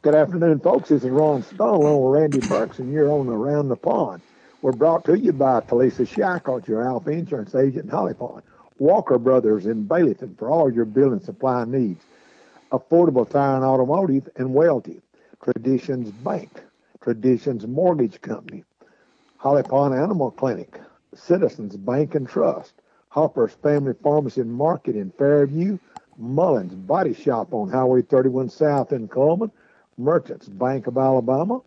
Good 0.00 0.14
afternoon, 0.14 0.60
folks. 0.60 0.90
This 0.90 1.02
is 1.02 1.10
Ron 1.10 1.42
Stone 1.42 1.80
with 1.80 2.20
Randy 2.22 2.38
Burks, 2.38 2.78
and 2.78 2.92
you're 2.92 3.10
on 3.10 3.26
Around 3.26 3.68
the 3.68 3.74
Pond. 3.74 4.22
We're 4.62 4.70
brought 4.70 5.04
to 5.06 5.18
you 5.18 5.32
by 5.32 5.60
Talisa 5.62 6.06
Shackles, 6.06 6.68
your 6.68 6.86
Alpha 6.86 7.10
Insurance 7.10 7.56
agent 7.56 7.86
in 7.86 7.90
Holly 7.90 8.14
Pond. 8.14 8.44
Walker 8.78 9.18
Brothers 9.18 9.66
in 9.66 9.88
Baileyton 9.88 10.38
for 10.38 10.50
all 10.50 10.72
your 10.72 10.84
building 10.84 11.18
supply 11.18 11.64
needs. 11.64 12.04
Affordable 12.70 13.28
Tire 13.28 13.56
and 13.56 13.64
Automotive 13.64 14.28
and 14.36 14.50
Welti. 14.50 15.00
Traditions 15.42 16.12
Bank. 16.12 16.62
Traditions 17.02 17.66
Mortgage 17.66 18.20
Company. 18.20 18.62
Holly 19.38 19.64
Pond 19.64 19.94
Animal 19.94 20.30
Clinic. 20.30 20.80
Citizens 21.16 21.76
Bank 21.76 22.14
and 22.14 22.28
Trust. 22.28 22.72
Hopper's 23.08 23.54
Family 23.64 23.94
Pharmacy 24.00 24.42
and 24.42 24.52
Market 24.54 24.94
in 24.94 25.10
Fairview. 25.10 25.76
Mullins 26.16 26.76
Body 26.76 27.14
Shop 27.14 27.52
on 27.52 27.68
Highway 27.68 28.02
31 28.02 28.48
South 28.48 28.92
in 28.92 29.08
Cullman. 29.08 29.50
Merchants 29.98 30.48
Bank 30.48 30.86
of 30.86 30.96
Alabama. 30.96 31.60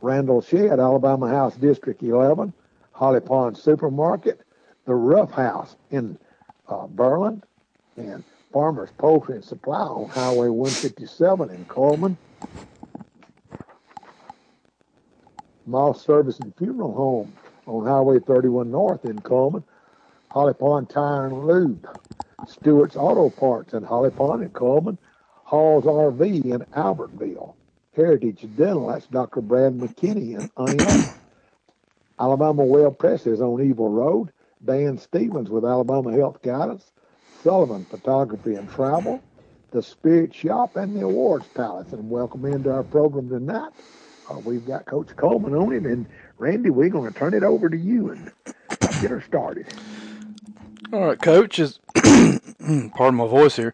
Randall 0.00 0.42
Shedd, 0.42 0.78
Alabama 0.78 1.28
House 1.28 1.56
District 1.56 2.02
11. 2.02 2.52
Holly 2.92 3.20
Pond 3.20 3.56
Supermarket. 3.56 4.40
The 4.86 4.94
Rough 4.94 5.32
House 5.32 5.76
in 5.90 6.18
uh, 6.68 6.86
Berlin. 6.88 7.42
And 7.96 8.22
Farmers 8.52 8.90
Poultry 8.98 9.36
and 9.36 9.44
Supply 9.44 9.80
on 9.80 10.08
Highway 10.08 10.48
157 10.48 11.50
in 11.50 11.64
Cullman. 11.64 12.16
Moss 15.66 16.04
Service 16.04 16.38
and 16.40 16.54
Funeral 16.56 16.92
Home 16.94 17.32
on 17.66 17.86
Highway 17.86 18.20
31 18.20 18.70
North 18.70 19.04
in 19.04 19.18
Cullman. 19.20 19.64
Holly 20.30 20.54
Pond 20.54 20.90
Tire 20.90 21.26
and 21.26 21.46
Lube. 21.46 21.88
Stewart's 22.46 22.96
Auto 22.96 23.30
Parts 23.30 23.72
in 23.72 23.82
Holly 23.82 24.10
Pond 24.10 24.42
in 24.42 24.50
Cullman. 24.50 24.98
Hall's 25.44 25.84
RV 25.84 26.44
in 26.44 26.60
Albertville. 26.76 27.54
Heritage 27.96 28.46
Dental, 28.56 28.88
that's 28.88 29.06
Dr. 29.06 29.40
Brad 29.40 29.74
McKinney 29.74 30.38
in 30.38 30.48
Oneonta. 30.56 31.16
Alabama 32.18 32.64
Well 32.64 32.90
Press 32.90 33.26
is 33.26 33.40
on 33.40 33.62
Evil 33.62 33.88
Road. 33.88 34.30
Dan 34.64 34.98
Stevens 34.98 35.50
with 35.50 35.64
Alabama 35.64 36.12
Health 36.12 36.42
Guidance. 36.42 36.90
Sullivan 37.42 37.84
Photography 37.84 38.54
and 38.54 38.68
Travel. 38.70 39.22
The 39.70 39.82
Spirit 39.82 40.34
Shop 40.34 40.76
and 40.76 40.96
the 40.96 41.04
Awards 41.04 41.46
Palace. 41.54 41.92
And 41.92 42.10
welcome 42.10 42.44
into 42.46 42.72
our 42.72 42.82
program 42.82 43.28
tonight. 43.28 43.72
Uh, 44.30 44.38
we've 44.38 44.66
got 44.66 44.86
Coach 44.86 45.14
Coleman 45.16 45.54
on 45.54 45.72
it. 45.72 45.84
And 45.84 46.06
Randy, 46.38 46.70
we're 46.70 46.88
going 46.88 47.12
to 47.12 47.18
turn 47.18 47.34
it 47.34 47.42
over 47.42 47.68
to 47.68 47.76
you 47.76 48.10
and 48.10 48.32
get 49.00 49.10
her 49.10 49.22
started. 49.26 49.66
All 50.92 51.06
right, 51.06 51.20
Coach. 51.20 51.58
Is 51.58 51.78
pardon 51.94 53.16
my 53.16 53.26
voice 53.26 53.56
here. 53.56 53.72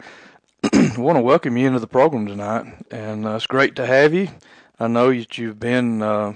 I 0.74 0.94
want 0.98 1.16
to 1.16 1.22
welcome 1.22 1.56
you 1.56 1.66
into 1.66 1.78
the 1.78 1.86
program 1.86 2.26
tonight, 2.26 2.66
and 2.90 3.26
uh, 3.26 3.36
it's 3.36 3.46
great 3.46 3.76
to 3.76 3.86
have 3.86 4.12
you. 4.12 4.28
I 4.78 4.88
know 4.88 5.10
that 5.10 5.38
you've 5.38 5.58
been 5.58 6.02
uh, 6.02 6.34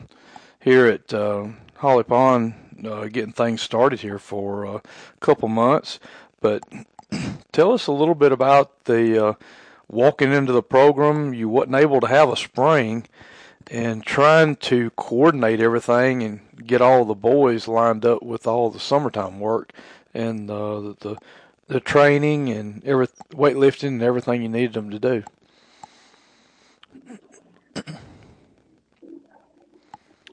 here 0.61 0.87
at 0.87 1.13
uh, 1.13 1.49
Holly 1.75 2.05
Pond 2.05 2.55
uh, 2.87 3.09
getting 3.09 3.35
things 3.35 3.61
started 3.61 4.01
here 4.01 4.19
for 4.19 4.65
a 4.65 4.83
couple 5.21 5.49
months, 5.49 6.01
but 6.41 6.63
tell 7.53 7.73
us 7.73 7.87
a 7.87 7.93
little 7.93 8.15
bit 8.15 8.33
about 8.33 8.85
the 8.85 9.27
uh, 9.27 9.33
walking 9.89 10.33
into 10.33 10.53
the 10.53 10.63
program. 10.63 11.35
You 11.35 11.51
wasn't 11.51 11.77
able 11.77 12.01
to 12.01 12.07
have 12.07 12.31
a 12.31 12.37
spring, 12.37 13.07
and 13.71 14.03
trying 14.03 14.57
to 14.57 14.89
coordinate 14.97 15.61
everything 15.61 16.23
and 16.23 16.41
get 16.67 16.81
all 16.81 17.05
the 17.05 17.15
boys 17.15 17.69
lined 17.69 18.07
up 18.07 18.23
with 18.23 18.47
all 18.47 18.71
the 18.71 18.81
summertime 18.81 19.39
work 19.39 19.73
and 20.15 20.51
uh, 20.51 20.81
the, 20.81 20.97
the 21.01 21.17
the 21.69 21.81
training 21.81 22.51
and 22.51 22.85
every 22.85 23.07
weightlifting 23.33 23.89
and 23.89 24.03
everything 24.03 24.43
you 24.43 24.49
needed 24.49 24.75
them 24.75 24.91
to 24.91 24.99
do. 24.99 25.23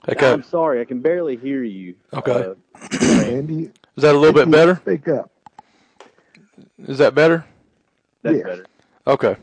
Okay. 0.09 0.31
I'm 0.31 0.41
sorry, 0.41 0.81
I 0.81 0.85
can 0.85 0.99
barely 0.99 1.37
hear 1.37 1.63
you. 1.63 1.93
Okay. 2.11 2.31
Uh, 2.31 2.55
Andy, 3.23 3.65
is 3.95 4.01
that 4.01 4.15
a 4.15 4.17
little 4.17 4.33
bit 4.33 4.49
better? 4.49 4.77
Speak 4.77 5.07
up. 5.07 5.29
Is 6.79 6.97
that 6.97 7.13
better? 7.13 7.45
That's 8.23 8.37
yes. 8.37 8.45
better. 8.45 8.65
Okay. 9.05 9.35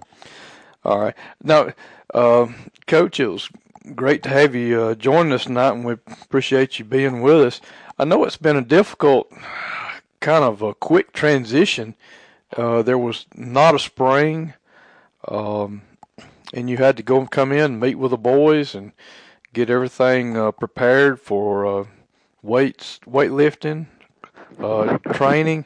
All 0.84 0.98
right. 0.98 1.14
Now, 1.44 1.72
uh, 2.12 2.48
Coach, 2.88 3.20
it 3.20 3.28
was 3.28 3.48
great 3.94 4.22
to 4.24 4.28
have 4.30 4.54
you 4.54 4.82
uh, 4.82 4.94
join 4.94 5.30
us 5.30 5.44
tonight, 5.44 5.74
and 5.74 5.84
we 5.84 5.92
appreciate 5.92 6.78
you 6.78 6.84
being 6.84 7.22
with 7.22 7.40
us. 7.40 7.60
I 7.98 8.04
know 8.04 8.24
it's 8.24 8.36
been 8.36 8.56
a 8.56 8.62
difficult 8.62 9.32
kind 10.20 10.44
of 10.44 10.62
a 10.62 10.74
quick 10.74 11.12
transition. 11.12 11.94
Uh, 12.56 12.82
there 12.82 12.98
was 12.98 13.26
not 13.34 13.74
a 13.74 13.78
spring, 13.78 14.54
um, 15.26 15.82
and 16.52 16.70
you 16.70 16.78
had 16.78 16.96
to 16.96 17.02
go 17.02 17.18
and 17.18 17.30
come 17.30 17.52
in 17.52 17.78
meet 17.78 17.96
with 17.96 18.10
the 18.10 18.16
boys 18.16 18.74
and 18.74 18.92
get 19.52 19.70
everything 19.70 20.36
uh, 20.36 20.50
prepared 20.52 21.20
for 21.20 21.66
uh, 21.66 21.84
weights, 22.42 23.00
weightlifting, 23.06 23.86
uh, 24.58 24.98
training, 25.12 25.64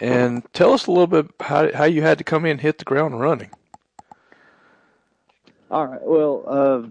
and 0.00 0.42
tell 0.52 0.72
us 0.72 0.86
a 0.86 0.90
little 0.90 1.06
bit 1.06 1.30
how 1.40 1.72
how 1.72 1.84
you 1.84 2.02
had 2.02 2.18
to 2.18 2.24
come 2.24 2.44
in 2.44 2.58
hit 2.58 2.78
the 2.78 2.84
ground 2.84 3.20
running. 3.20 3.50
All 5.70 5.86
right. 5.86 6.02
Well, 6.02 6.44
uh, 6.46 6.88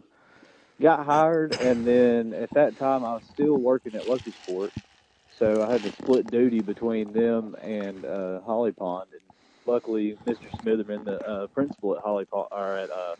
got 0.81 1.05
hired, 1.05 1.53
and 1.61 1.85
then 1.85 2.33
at 2.33 2.49
that 2.51 2.77
time 2.77 3.05
I 3.05 3.13
was 3.15 3.23
still 3.31 3.57
working 3.57 3.95
at 3.95 4.07
Locust 4.07 4.37
Fork 4.37 4.71
so 5.39 5.63
I 5.63 5.71
had 5.71 5.83
to 5.83 5.91
split 5.91 6.29
duty 6.29 6.61
between 6.61 7.13
them 7.13 7.55
and 7.61 8.05
uh, 8.05 8.41
Holly 8.41 8.71
Pond. 8.71 9.09
And 9.11 9.21
luckily, 9.65 10.17
Mr. 10.27 10.49
Smitherman, 10.61 11.05
the 11.05 11.21
uh, 11.21 11.47
principal 11.47 11.95
at 11.95 12.03
Holly 12.03 12.25
Pond, 12.25 12.47
or 12.51 12.77
at 12.77 12.89
uh, 12.91 13.15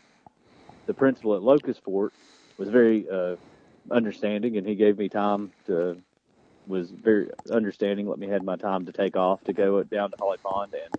the 0.88 0.94
principal 0.94 1.36
at 1.36 1.44
Locust 1.44 1.84
Fork, 1.84 2.14
was 2.58 2.70
very 2.70 3.08
uh, 3.12 3.36
understanding, 3.92 4.58
and 4.58 4.68
he 4.68 4.76
gave 4.76 4.98
me 4.98 5.10
time 5.10 5.52
to 5.66 5.98
was 6.66 6.92
very 6.92 7.30
understanding. 7.52 8.08
Let 8.08 8.20
me 8.20 8.28
had 8.28 8.44
my 8.44 8.56
time 8.56 8.86
to 8.86 8.94
take 8.94 9.18
off 9.18 9.44
to 9.46 9.54
go 9.54 9.84
down 9.84 10.12
to 10.12 10.18
Holly 10.20 10.38
Pond, 10.44 10.74
and 10.74 10.94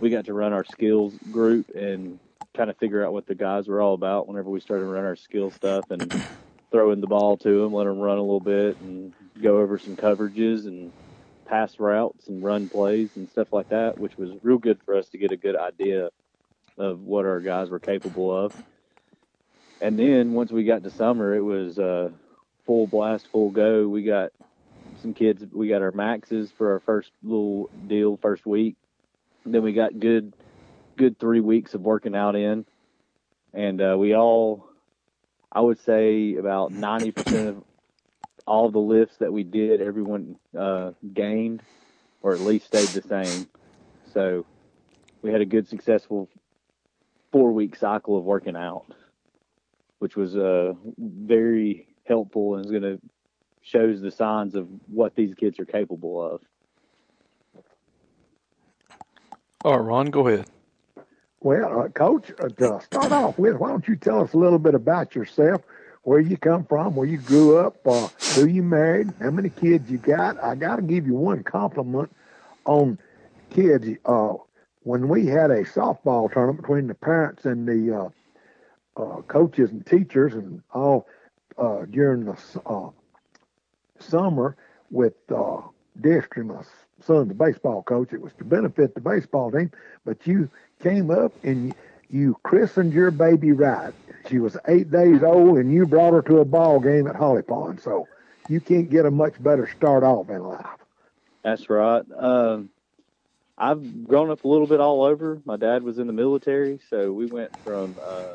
we 0.00 0.10
got 0.10 0.26
to 0.26 0.34
run 0.34 0.52
our 0.52 0.64
skills 0.64 1.18
group 1.30 1.70
and 1.74 2.18
kind 2.56 2.70
of 2.70 2.78
figure 2.78 3.04
out 3.04 3.12
what 3.12 3.26
the 3.26 3.34
guys 3.34 3.68
were 3.68 3.80
all 3.80 3.94
about. 3.94 4.26
Whenever 4.26 4.50
we 4.50 4.60
started 4.60 4.86
running 4.86 5.06
our 5.06 5.16
skill 5.16 5.50
stuff 5.50 5.90
and 5.90 6.12
throwing 6.76 7.00
the 7.00 7.06
ball 7.06 7.38
to 7.38 7.62
them, 7.62 7.72
let 7.72 7.84
them 7.84 7.98
run 7.98 8.18
a 8.18 8.20
little 8.20 8.38
bit, 8.38 8.76
and 8.82 9.14
go 9.42 9.60
over 9.60 9.78
some 9.78 9.96
coverages 9.96 10.66
and 10.66 10.92
pass 11.46 11.80
routes 11.80 12.28
and 12.28 12.44
run 12.44 12.68
plays 12.68 13.08
and 13.16 13.30
stuff 13.30 13.50
like 13.50 13.70
that, 13.70 13.96
which 13.96 14.18
was 14.18 14.30
real 14.42 14.58
good 14.58 14.78
for 14.84 14.94
us 14.94 15.08
to 15.08 15.16
get 15.16 15.32
a 15.32 15.38
good 15.38 15.56
idea 15.56 16.10
of 16.76 17.00
what 17.00 17.24
our 17.24 17.40
guys 17.40 17.70
were 17.70 17.78
capable 17.78 18.30
of. 18.30 18.54
And 19.80 19.98
then 19.98 20.34
once 20.34 20.52
we 20.52 20.64
got 20.64 20.82
to 20.82 20.90
summer, 20.90 21.34
it 21.34 21.40
was 21.40 21.78
uh, 21.78 22.10
full 22.66 22.86
blast, 22.86 23.28
full 23.28 23.50
go. 23.50 23.88
We 23.88 24.02
got 24.02 24.32
some 25.00 25.14
kids. 25.14 25.42
We 25.50 25.68
got 25.68 25.80
our 25.80 25.92
maxes 25.92 26.50
for 26.58 26.72
our 26.72 26.80
first 26.80 27.10
little 27.22 27.70
deal, 27.86 28.18
first 28.18 28.44
week. 28.44 28.76
And 29.46 29.54
then 29.54 29.62
we 29.62 29.72
got 29.72 29.98
good, 29.98 30.34
good 30.96 31.18
three 31.18 31.40
weeks 31.40 31.72
of 31.72 31.80
working 31.80 32.14
out 32.14 32.36
in, 32.36 32.66
and 33.54 33.80
uh, 33.80 33.96
we 33.98 34.14
all, 34.14 34.68
I 35.56 35.60
would 35.60 35.78
say, 35.80 36.34
about 36.34 36.70
ninety 36.70 37.12
percent 37.12 37.48
of 37.48 37.64
all 38.46 38.70
the 38.70 38.78
lifts 38.78 39.16
that 39.16 39.32
we 39.32 39.42
did, 39.42 39.80
everyone 39.80 40.36
uh, 40.56 40.90
gained 41.14 41.62
or 42.20 42.34
at 42.34 42.40
least 42.40 42.66
stayed 42.66 42.88
the 42.88 43.00
same. 43.00 43.48
So 44.12 44.44
we 45.22 45.32
had 45.32 45.40
a 45.40 45.46
good, 45.46 45.66
successful 45.66 46.28
four 47.32 47.52
week 47.52 47.74
cycle 47.74 48.18
of 48.18 48.24
working 48.24 48.54
out, 48.54 48.84
which 49.98 50.14
was 50.14 50.36
uh, 50.36 50.74
very 50.98 51.88
helpful 52.04 52.56
and 52.56 52.64
is 52.66 52.70
going 52.70 52.82
to 52.82 53.00
shows 53.62 54.02
the 54.02 54.10
signs 54.10 54.54
of 54.54 54.68
what 54.86 55.16
these 55.16 55.34
kids 55.34 55.58
are 55.58 55.64
capable 55.64 56.22
of. 56.22 56.40
All 59.64 59.78
right, 59.78 59.84
Ron, 59.84 60.06
go 60.10 60.28
ahead. 60.28 60.46
Well, 61.40 61.80
uh, 61.80 61.88
Coach, 61.88 62.32
uh, 62.38 62.48
to 62.48 62.80
start 62.84 63.12
off 63.12 63.38
with, 63.38 63.56
why 63.56 63.68
don't 63.68 63.86
you 63.86 63.96
tell 63.96 64.22
us 64.22 64.32
a 64.32 64.38
little 64.38 64.58
bit 64.58 64.74
about 64.74 65.14
yourself? 65.14 65.62
where 66.06 66.20
you 66.20 66.36
come 66.36 66.64
from, 66.64 66.94
where 66.94 67.08
you 67.08 67.18
grew 67.18 67.58
up, 67.58 67.84
uh, 67.84 68.06
who 68.36 68.46
you 68.46 68.62
married, 68.62 69.12
how 69.20 69.28
many 69.28 69.48
kids 69.48 69.90
you 69.90 69.98
got. 69.98 70.40
I 70.40 70.54
got 70.54 70.76
to 70.76 70.82
give 70.82 71.04
you 71.04 71.14
one 71.14 71.42
compliment 71.42 72.14
on 72.64 72.96
kids. 73.50 73.88
Uh, 74.04 74.34
when 74.84 75.08
we 75.08 75.26
had 75.26 75.50
a 75.50 75.64
softball 75.64 76.32
tournament 76.32 76.60
between 76.60 76.86
the 76.86 76.94
parents 76.94 77.44
and 77.44 77.66
the 77.66 78.12
uh, 78.96 79.02
uh, 79.02 79.22
coaches 79.22 79.72
and 79.72 79.84
teachers 79.84 80.34
and 80.34 80.62
all 80.72 81.08
during 81.90 82.24
the 82.24 82.92
summer 83.98 84.56
with 84.92 85.14
uh, 85.34 85.60
My 86.98 87.04
son's 87.04 87.32
baseball 87.32 87.82
coach, 87.82 88.12
it 88.12 88.20
was 88.20 88.32
to 88.38 88.44
benefit 88.44 88.94
the 88.94 89.00
baseball 89.00 89.50
team, 89.50 89.70
but 90.04 90.26
you 90.26 90.48
came 90.82 91.10
up 91.10 91.32
and 91.44 91.68
you, 91.68 91.74
you 92.08 92.36
christened 92.42 92.92
your 92.92 93.10
baby 93.10 93.52
right. 93.52 93.92
She 94.28 94.38
was 94.38 94.56
eight 94.68 94.90
days 94.90 95.22
old, 95.22 95.58
and 95.58 95.72
you 95.72 95.86
brought 95.86 96.12
her 96.12 96.22
to 96.22 96.38
a 96.38 96.44
ball 96.44 96.80
game 96.80 97.06
at 97.06 97.16
Holly 97.16 97.42
Pond. 97.42 97.80
So 97.80 98.06
you 98.48 98.60
can't 98.60 98.90
get 98.90 99.06
a 99.06 99.10
much 99.10 99.40
better 99.42 99.68
start 99.76 100.02
off 100.02 100.30
in 100.30 100.42
life. 100.42 100.66
That's 101.42 101.68
right. 101.70 102.04
Um, 102.16 102.70
I've 103.58 104.06
grown 104.06 104.30
up 104.30 104.44
a 104.44 104.48
little 104.48 104.66
bit 104.66 104.80
all 104.80 105.04
over. 105.04 105.40
My 105.44 105.56
dad 105.56 105.82
was 105.82 105.98
in 105.98 106.06
the 106.06 106.12
military, 106.12 106.80
so 106.90 107.12
we 107.12 107.26
went 107.26 107.56
from 107.60 107.94
uh, 108.04 108.34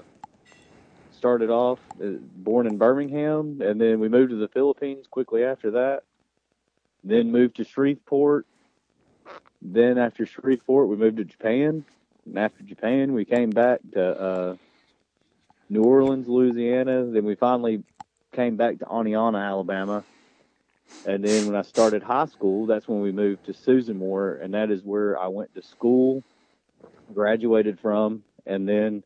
started 1.21 1.51
off 1.51 1.79
uh, 2.03 2.07
born 2.37 2.65
in 2.65 2.77
Birmingham, 2.77 3.61
and 3.61 3.79
then 3.79 3.99
we 3.99 4.09
moved 4.09 4.31
to 4.31 4.37
the 4.37 4.47
Philippines 4.47 5.05
quickly 5.09 5.43
after 5.43 5.71
that. 5.71 6.03
Then 7.03 7.31
moved 7.31 7.57
to 7.57 7.63
Shreveport. 7.63 8.47
Then 9.61 9.97
after 9.97 10.25
Shreveport, 10.25 10.87
we 10.87 10.95
moved 10.95 11.17
to 11.17 11.25
Japan. 11.25 11.85
And 12.25 12.39
after 12.39 12.63
Japan, 12.63 13.13
we 13.13 13.25
came 13.25 13.49
back 13.49 13.79
to 13.93 14.21
uh, 14.21 14.55
New 15.69 15.83
Orleans, 15.83 16.27
Louisiana. 16.27 17.05
Then 17.05 17.25
we 17.25 17.35
finally 17.35 17.83
came 18.33 18.55
back 18.55 18.79
to 18.79 18.85
Oneonta, 18.85 19.41
Alabama. 19.41 20.03
And 21.05 21.23
then 21.23 21.47
when 21.47 21.55
I 21.55 21.61
started 21.61 22.03
high 22.03 22.25
school, 22.25 22.65
that's 22.65 22.87
when 22.87 23.01
we 23.01 23.11
moved 23.11 23.45
to 23.45 23.53
Susan 23.53 23.97
Moore, 23.97 24.39
and 24.41 24.53
that 24.53 24.69
is 24.69 24.83
where 24.83 25.17
I 25.17 25.27
went 25.27 25.53
to 25.55 25.61
school, 25.61 26.23
graduated 27.13 27.79
from, 27.79 28.23
and 28.45 28.67
then 28.67 29.03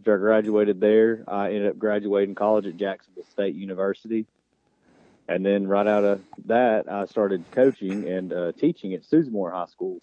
after 0.00 0.16
I 0.16 0.18
graduated 0.18 0.80
there, 0.80 1.22
I 1.28 1.52
ended 1.52 1.68
up 1.68 1.78
graduating 1.78 2.34
college 2.34 2.66
at 2.66 2.76
Jacksonville 2.76 3.24
State 3.30 3.54
University. 3.54 4.26
And 5.28 5.46
then 5.46 5.66
right 5.66 5.86
out 5.86 6.04
of 6.04 6.20
that, 6.46 6.90
I 6.90 7.06
started 7.06 7.44
coaching 7.52 8.08
and 8.08 8.32
uh, 8.32 8.52
teaching 8.52 8.92
at 8.94 9.04
Susan 9.04 9.32
Moore 9.32 9.52
High 9.52 9.66
School. 9.66 10.00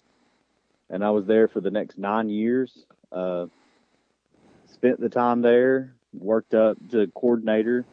And 0.88 1.04
I 1.04 1.10
was 1.10 1.26
there 1.26 1.46
for 1.46 1.60
the 1.60 1.70
next 1.70 1.98
nine 1.98 2.30
years. 2.30 2.84
Uh, 3.12 3.46
spent 4.72 5.00
the 5.00 5.08
time 5.08 5.42
there, 5.42 5.92
worked 6.12 6.54
up 6.54 6.76
to 6.90 7.06
coordinator. 7.08 7.84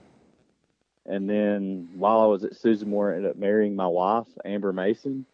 And 1.05 1.29
then 1.29 1.89
while 1.95 2.21
I 2.21 2.25
was 2.25 2.43
at 2.43 2.55
Susan 2.55 2.89
Moore, 2.89 3.11
I 3.11 3.17
ended 3.17 3.31
up 3.31 3.37
marrying 3.37 3.75
my 3.75 3.87
wife, 3.87 4.27
Amber 4.43 4.73
Mason. 4.73 5.25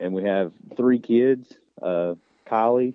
And 0.00 0.12
we 0.12 0.24
have 0.24 0.52
three 0.76 0.98
kids 0.98 1.52
uh, 1.82 2.14
Kylie, 2.46 2.94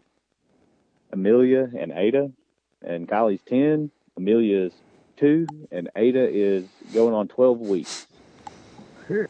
Amelia, 1.11 1.69
and 1.77 1.91
Ada 1.91 2.31
and 2.83 3.07
Kylie's 3.07 3.41
10, 3.47 3.91
Amelia 4.17 4.65
is 4.65 4.73
2, 5.17 5.47
and 5.71 5.89
Ada 5.95 6.29
is 6.29 6.65
going 6.93 7.13
on 7.13 7.27
12 7.27 7.59
weeks. 7.59 8.07
Sure. 9.11 9.29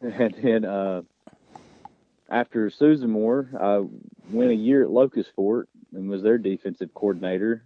And 0.00 0.34
then 0.42 0.64
uh, 0.64 1.02
after 2.28 2.70
Susan 2.70 3.10
Moore, 3.10 3.50
I 3.60 3.84
went 4.34 4.50
a 4.50 4.54
year 4.54 4.84
at 4.84 4.90
Locust 4.90 5.30
Fork 5.36 5.68
and 5.94 6.08
was 6.08 6.22
their 6.22 6.38
defensive 6.38 6.92
coordinator. 6.94 7.62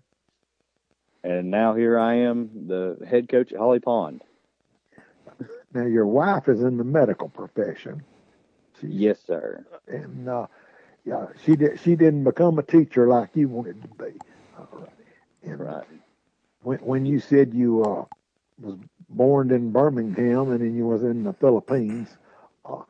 And 1.22 1.50
now 1.50 1.74
here 1.74 1.98
I 1.98 2.14
am, 2.16 2.50
the 2.66 2.98
head 3.08 3.28
coach 3.28 3.52
at 3.52 3.58
Holly 3.58 3.80
Pond. 3.80 4.22
Now, 5.72 5.86
your 5.86 6.06
wife 6.06 6.48
is 6.48 6.62
in 6.62 6.76
the 6.78 6.84
medical 6.84 7.28
profession. 7.28 8.02
She, 8.80 8.88
yes, 8.88 9.18
sir. 9.26 9.64
And 9.86 10.28
uh, 10.28 10.46
yeah, 11.04 11.26
she 11.44 11.56
did. 11.56 11.78
She 11.80 11.96
didn't 11.96 12.24
become 12.24 12.58
a 12.58 12.62
teacher 12.62 13.06
like 13.08 13.30
you 13.34 13.48
wanted 13.48 13.82
to 13.82 13.88
be. 13.88 14.18
All 14.58 14.68
right. 14.72 14.88
And 15.42 15.60
Right. 15.60 15.84
when 16.62 16.78
when 16.78 17.06
you 17.06 17.20
said 17.20 17.54
you 17.54 17.82
uh, 17.82 18.04
was 18.60 18.76
born 19.08 19.50
in 19.50 19.72
Birmingham 19.72 20.50
and 20.50 20.60
then 20.60 20.74
you 20.74 20.86
was 20.86 21.02
in 21.02 21.24
the 21.24 21.32
Philippines, 21.34 22.08
uh, 22.64 22.82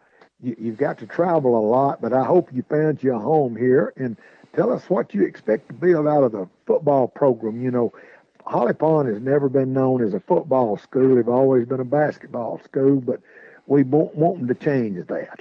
you, 0.42 0.56
you've 0.58 0.78
got 0.78 0.98
to 0.98 1.06
travel 1.06 1.58
a 1.58 1.64
lot. 1.66 2.00
But 2.00 2.12
I 2.12 2.24
hope 2.24 2.52
you 2.52 2.62
found 2.62 3.02
your 3.02 3.18
home 3.18 3.56
here. 3.56 3.92
And 3.96 4.16
tell 4.54 4.72
us 4.72 4.88
what 4.88 5.14
you 5.14 5.22
expect 5.24 5.68
to 5.68 5.74
build 5.74 6.06
out 6.06 6.24
of 6.24 6.32
the 6.32 6.48
football 6.66 7.08
program. 7.08 7.62
You 7.62 7.70
know, 7.70 7.92
Holly 8.46 8.74
Pond 8.74 9.08
has 9.08 9.20
never 9.20 9.48
been 9.48 9.72
known 9.72 10.02
as 10.02 10.14
a 10.14 10.20
football 10.20 10.76
school. 10.76 11.16
They've 11.16 11.28
always 11.28 11.66
been 11.66 11.80
a 11.80 11.84
basketball 11.84 12.60
school. 12.64 13.00
But 13.00 13.20
we 13.66 13.82
want 13.82 14.14
wanting 14.14 14.48
to 14.48 14.54
change 14.54 15.06
that. 15.06 15.40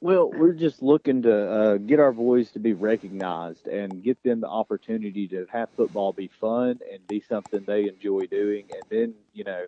Well, 0.00 0.30
we're 0.32 0.54
just 0.54 0.82
looking 0.82 1.22
to 1.22 1.52
uh, 1.52 1.76
get 1.76 2.00
our 2.00 2.12
boys 2.12 2.52
to 2.52 2.58
be 2.58 2.72
recognized 2.72 3.66
and 3.66 4.02
get 4.02 4.22
them 4.22 4.40
the 4.40 4.48
opportunity 4.48 5.28
to 5.28 5.46
have 5.52 5.68
football 5.76 6.12
be 6.14 6.30
fun 6.40 6.80
and 6.90 7.06
be 7.06 7.20
something 7.20 7.64
they 7.66 7.86
enjoy 7.86 8.26
doing. 8.26 8.68
And 8.74 8.84
then, 8.90 9.14
you 9.34 9.44
know, 9.44 9.66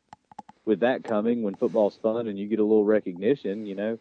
with 0.64 0.80
that 0.80 1.04
coming, 1.04 1.42
when 1.42 1.56
football's 1.56 1.98
fun 2.02 2.28
and 2.28 2.38
you 2.38 2.48
get 2.48 2.60
a 2.60 2.64
little 2.64 2.84
recognition, 2.84 3.66
you 3.66 3.74
know, 3.74 3.98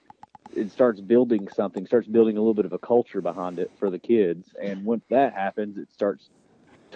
it 0.56 0.72
starts 0.72 1.01
building 1.01 1.50
something, 1.50 1.86
starts 1.86 2.07
building 2.07 2.38
a 2.38 2.39
little 2.39 2.54
bit 2.54 2.66
of 2.66 2.74
a 2.74 2.80
culture 2.80 3.22
behind 3.22 3.60
it 3.60 3.72
for 3.78 3.89
the 3.89 4.00
kids. 4.00 4.54
And 4.62 4.86
once 4.86 5.04
that 5.10 5.33
happens, 5.33 5.78
it 5.78 5.92
starts 5.92 6.30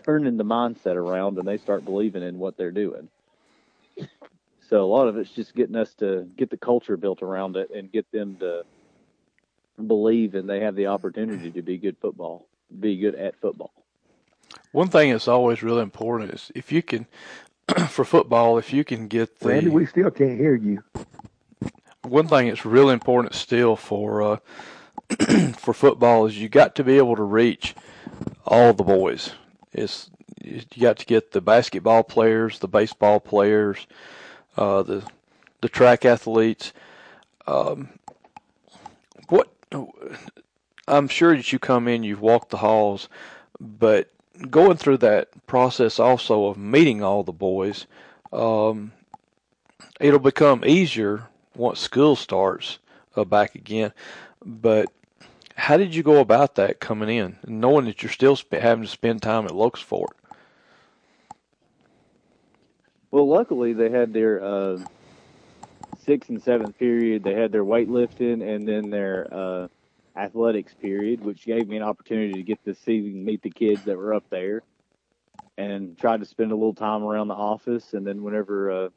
turning 0.06 0.38
the 0.38 0.46
mindset 0.46 0.96
around 0.96 1.38
and 1.40 1.48
they 1.48 1.58
start 1.58 1.84
believing 1.84 2.24
in 2.24 2.40
what 2.40 2.58
they're 2.58 2.72
doing. 2.72 3.10
So 4.62 4.84
a 4.84 4.88
lot 4.88 5.08
of 5.08 5.18
it's 5.18 5.32
just 5.32 5.56
getting 5.56 5.76
us 5.76 5.94
to 5.96 6.28
get 6.38 6.50
the 6.50 6.58
culture 6.58 6.98
built 6.98 7.22
around 7.22 7.58
it 7.58 7.70
and 7.76 7.92
get 7.92 8.12
them 8.12 8.38
to 8.40 8.64
believe 9.81 10.36
and 10.36 10.50
they 10.50 10.60
have 10.62 10.75
the 10.75 10.88
opportunity 10.88 11.51
to 11.51 11.62
be 11.62 11.77
good 11.77 11.98
football, 12.01 12.48
be 12.80 12.98
good 12.98 13.16
at 13.16 13.36
football. 13.39 13.72
One 14.72 14.89
thing 14.89 15.12
that's 15.12 15.27
always 15.27 15.63
really 15.63 15.81
important 15.81 16.31
is 16.33 16.51
if 16.56 16.72
you 16.72 16.81
can, 16.83 17.07
for 17.89 18.06
football, 18.06 18.57
if 18.57 18.74
you 18.74 18.83
can 18.83 19.07
get 19.07 19.39
the 19.39 19.50
Randy, 19.50 19.69
we 19.69 19.86
still 19.86 20.12
can't 20.12 20.38
hear 20.38 20.56
you. 20.56 20.83
one 22.04 22.27
thing 22.27 22.48
that's 22.48 22.66
really 22.66 22.94
important 22.94 23.33
still 23.33 23.75
for 23.75 24.22
uh, 24.22 24.38
for 25.57 25.74
football 25.74 26.25
is 26.25 26.38
you 26.38 26.50
got 26.50 26.75
to 26.75 26.83
be 26.83 26.98
able 26.98 27.16
to 27.16 27.24
reach 27.24 27.75
all 28.45 28.74
the 28.74 28.83
boys. 28.83 29.31
It's 29.74 30.10
you 30.44 30.62
got 30.80 30.98
to 30.98 31.06
get 31.06 31.31
the 31.31 31.42
basketball 31.42 32.04
players, 32.04 32.60
the 32.60 32.68
baseball 32.68 33.19
players, 33.19 33.88
uh, 34.57 34.83
the 34.83 35.04
the 35.62 35.69
track 35.69 36.06
athletes. 36.06 36.74
Um, 37.48 37.89
what 38.05 38.05
I'm 40.88 41.07
sure 41.07 41.36
that 41.36 41.51
you 41.51 41.60
come 41.60 41.88
in, 41.88 42.04
you've 42.04 42.22
walked 42.22 42.50
the 42.50 42.57
halls, 42.57 43.10
but 43.60 44.12
going 44.50 44.77
through 44.77 44.98
that 44.98 45.30
process 45.48 46.00
also 46.00 46.45
of 46.45 46.57
meeting 46.57 47.01
all 47.01 47.24
the 47.24 47.31
boys, 47.31 47.88
um, 48.31 48.92
it'll 50.00 50.19
become 50.19 50.63
easier 50.66 51.27
once 51.56 51.80
school 51.80 52.16
starts 52.16 52.80
uh, 53.16 53.24
back 53.24 53.56
again. 53.56 53.94
But 54.45 54.92
how 55.56 55.77
did 55.77 55.95
you 55.95 56.04
go 56.04 56.19
about 56.19 56.56
that 56.56 56.80
coming 56.80 57.10
in, 57.10 57.38
knowing 57.48 57.86
that 57.86 58.04
you're 58.04 58.12
still 58.12 58.36
sp- 58.38 58.62
having 58.62 58.83
to 58.83 58.89
spend 58.89 59.22
time 59.22 59.45
at 59.45 59.56
Locust 59.56 59.86
Fork? 59.86 60.18
Well, 63.10 63.27
luckily 63.27 63.72
they 63.72 63.89
had 63.89 64.12
their 64.12 64.44
uh, 64.44 64.80
sixth 66.00 66.30
and 66.30 66.42
seventh 66.42 66.78
period. 66.78 67.24
They 67.24 67.34
had 67.34 67.52
their 67.52 67.64
weightlifting 67.64 68.42
and 68.44 68.68
then 68.68 68.90
their 68.90 69.28
uh, 69.32 69.68
athletics 70.16 70.74
period, 70.74 71.24
which 71.24 71.46
gave 71.46 71.68
me 71.68 71.78
an 71.78 71.84
opportunity 71.84 72.34
to 72.34 72.44
get 72.44 72.64
to 72.66 72.76
see 72.76 73.02
meet 73.02 73.42
the 73.42 73.50
kids 73.50 73.84
that 73.86 73.98
were 73.98 74.14
up 74.14 74.30
there, 74.30 74.64
and 75.58 75.98
tried 75.98 76.22
to 76.22 76.26
spend 76.26 76.52
a 76.52 76.56
little 76.56 76.74
time 76.74 77.04
around 77.04 77.28
the 77.28 77.36
office. 77.36 77.94
And 77.94 78.06
then 78.06 78.24
whenever 78.24 78.72
uh, 78.72 78.90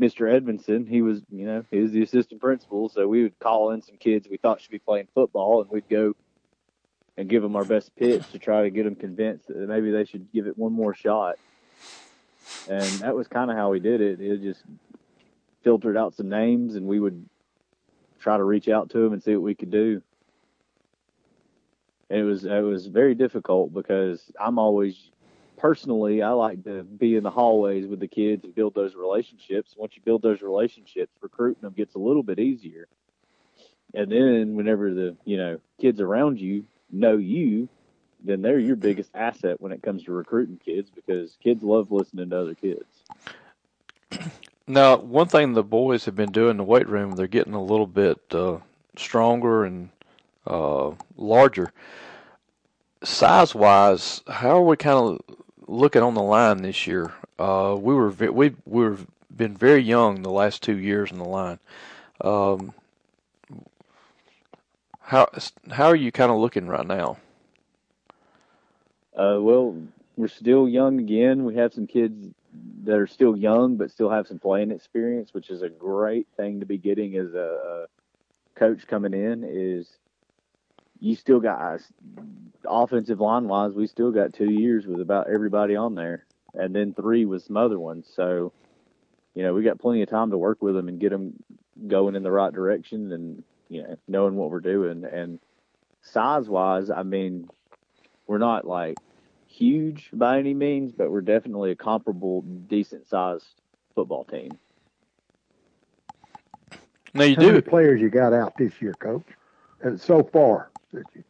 Mr. 0.00 0.32
Edmondson, 0.32 0.86
he 0.86 1.02
was, 1.02 1.20
you 1.30 1.46
know, 1.46 1.64
he 1.70 1.78
was 1.78 1.92
the 1.92 2.02
assistant 2.02 2.40
principal, 2.40 2.88
so 2.88 3.06
we 3.06 3.22
would 3.22 3.38
call 3.38 3.70
in 3.70 3.82
some 3.82 3.96
kids 3.96 4.26
we 4.28 4.36
thought 4.36 4.60
should 4.60 4.70
be 4.70 4.78
playing 4.78 5.08
football, 5.14 5.62
and 5.62 5.70
we'd 5.70 5.88
go 5.88 6.14
and 7.16 7.28
give 7.28 7.42
them 7.42 7.56
our 7.56 7.64
best 7.64 7.94
pitch 7.96 8.22
to 8.32 8.38
try 8.38 8.62
to 8.62 8.70
get 8.70 8.84
them 8.84 8.94
convinced 8.94 9.48
that 9.48 9.56
maybe 9.56 9.90
they 9.90 10.04
should 10.04 10.32
give 10.32 10.46
it 10.46 10.56
one 10.56 10.72
more 10.72 10.94
shot. 10.94 11.36
And 12.68 12.84
that 13.00 13.14
was 13.14 13.28
kind 13.28 13.50
of 13.50 13.56
how 13.56 13.70
we 13.70 13.80
did 13.80 14.00
it. 14.00 14.20
It 14.20 14.42
just 14.42 14.62
filtered 15.62 15.96
out 15.96 16.14
some 16.14 16.28
names, 16.28 16.74
and 16.74 16.86
we 16.86 17.00
would 17.00 17.28
try 18.18 18.36
to 18.36 18.44
reach 18.44 18.68
out 18.68 18.90
to 18.90 18.98
them 18.98 19.12
and 19.12 19.22
see 19.22 19.34
what 19.34 19.42
we 19.42 19.54
could 19.54 19.70
do. 19.70 20.02
And 22.08 22.20
it 22.20 22.24
was 22.24 22.44
it 22.44 22.62
was 22.62 22.86
very 22.86 23.14
difficult 23.14 23.72
because 23.72 24.30
I'm 24.38 24.58
always 24.58 25.10
personally 25.56 26.22
I 26.22 26.30
like 26.30 26.64
to 26.64 26.82
be 26.82 27.16
in 27.16 27.22
the 27.22 27.30
hallways 27.30 27.86
with 27.86 28.00
the 28.00 28.08
kids 28.08 28.44
and 28.44 28.54
build 28.54 28.74
those 28.74 28.94
relationships. 28.94 29.74
Once 29.76 29.96
you 29.96 30.02
build 30.02 30.22
those 30.22 30.42
relationships, 30.42 31.12
recruiting 31.20 31.62
them 31.62 31.72
gets 31.72 31.94
a 31.94 31.98
little 31.98 32.22
bit 32.22 32.38
easier. 32.38 32.86
And 33.94 34.10
then 34.10 34.54
whenever 34.56 34.92
the 34.92 35.16
you 35.24 35.36
know 35.36 35.60
kids 35.80 36.00
around 36.00 36.40
you 36.40 36.64
know 36.90 37.16
you, 37.16 37.68
then 38.24 38.42
they're 38.42 38.58
your 38.58 38.76
biggest 38.76 39.10
asset 39.14 39.60
when 39.60 39.72
it 39.72 39.82
comes 39.82 40.04
to 40.04 40.12
recruiting 40.12 40.58
kids 40.64 40.90
because 40.90 41.36
kids 41.42 41.62
love 41.62 41.90
listening 41.90 42.30
to 42.30 42.40
other 42.40 42.54
kids. 42.54 42.84
Now, 44.66 44.96
one 44.96 45.28
thing 45.28 45.52
the 45.52 45.64
boys 45.64 46.04
have 46.04 46.14
been 46.14 46.30
doing 46.32 46.52
in 46.52 46.56
the 46.58 46.64
weight 46.64 46.88
room, 46.88 47.12
they're 47.12 47.26
getting 47.26 47.54
a 47.54 47.62
little 47.62 47.86
bit 47.86 48.18
uh, 48.30 48.58
stronger 48.96 49.64
and 49.64 49.90
uh, 50.46 50.92
larger. 51.16 51.72
Size 53.02 53.54
wise, 53.54 54.22
how 54.28 54.58
are 54.58 54.64
we 54.64 54.76
kind 54.76 54.98
of 54.98 55.36
looking 55.66 56.02
on 56.02 56.14
the 56.14 56.22
line 56.22 56.62
this 56.62 56.86
year? 56.86 57.12
Uh, 57.38 57.76
we 57.78 57.94
were 57.94 58.10
we 58.10 58.54
we 58.64 58.96
been 59.34 59.56
very 59.56 59.82
young 59.82 60.22
the 60.22 60.30
last 60.30 60.62
two 60.62 60.78
years 60.78 61.10
in 61.10 61.18
the 61.18 61.24
line. 61.24 61.58
Um, 62.20 62.72
how 65.00 65.28
how 65.70 65.86
are 65.86 65.96
you 65.96 66.12
kind 66.12 66.30
of 66.30 66.38
looking 66.38 66.68
right 66.68 66.86
now? 66.86 67.16
Uh, 69.16 69.38
well, 69.40 69.76
we're 70.16 70.28
still 70.28 70.68
young 70.68 71.00
again. 71.00 71.44
We 71.44 71.56
have 71.56 71.74
some 71.74 71.88
kids 71.88 72.32
that 72.84 72.96
are 72.96 73.06
still 73.06 73.36
young, 73.36 73.76
but 73.76 73.90
still 73.90 74.10
have 74.10 74.26
some 74.26 74.38
playing 74.38 74.70
experience, 74.70 75.32
which 75.32 75.50
is 75.50 75.62
a 75.62 75.68
great 75.68 76.26
thing 76.36 76.60
to 76.60 76.66
be 76.66 76.78
getting 76.78 77.16
as 77.16 77.32
a, 77.34 77.38
a 77.38 78.58
coach 78.58 78.86
coming 78.86 79.14
in. 79.14 79.44
Is 79.46 79.88
you 81.00 81.16
still 81.16 81.40
got 81.40 81.80
offensive 82.64 83.20
line 83.20 83.48
wise, 83.48 83.72
we 83.72 83.86
still 83.86 84.12
got 84.12 84.34
two 84.34 84.52
years 84.52 84.86
with 84.86 85.00
about 85.00 85.28
everybody 85.28 85.76
on 85.76 85.94
there, 85.94 86.26
and 86.54 86.74
then 86.74 86.94
three 86.94 87.24
with 87.24 87.42
some 87.42 87.56
other 87.56 87.78
ones. 87.78 88.06
So, 88.14 88.52
you 89.34 89.42
know, 89.42 89.54
we 89.54 89.62
got 89.62 89.80
plenty 89.80 90.02
of 90.02 90.10
time 90.10 90.30
to 90.30 90.38
work 90.38 90.62
with 90.62 90.74
them 90.74 90.88
and 90.88 91.00
get 91.00 91.10
them 91.10 91.34
going 91.88 92.14
in 92.14 92.22
the 92.22 92.30
right 92.30 92.52
direction, 92.52 93.12
and 93.12 93.42
you 93.68 93.82
know, 93.82 93.96
knowing 94.06 94.36
what 94.36 94.50
we're 94.50 94.60
doing. 94.60 95.04
And 95.04 95.38
size 96.02 96.48
wise, 96.48 96.90
I 96.90 97.02
mean, 97.02 97.48
we're 98.26 98.38
not 98.38 98.66
like 98.66 98.96
huge 99.52 100.08
by 100.12 100.38
any 100.38 100.54
means, 100.54 100.92
but 100.92 101.10
we're 101.10 101.20
definitely 101.20 101.70
a 101.70 101.76
comparable, 101.76 102.42
decent 102.42 103.06
sized 103.06 103.60
football 103.94 104.24
team. 104.24 104.58
Now 107.14 107.24
you 107.24 107.34
How 107.36 107.42
do 107.42 107.48
many 107.48 107.60
players 107.60 108.00
you 108.00 108.08
got 108.08 108.32
out 108.32 108.56
this 108.56 108.80
year, 108.80 108.94
Coach? 108.94 109.26
And 109.82 110.00
so 110.00 110.22
far, 110.22 110.70
that 110.92 111.04
you- 111.14 111.24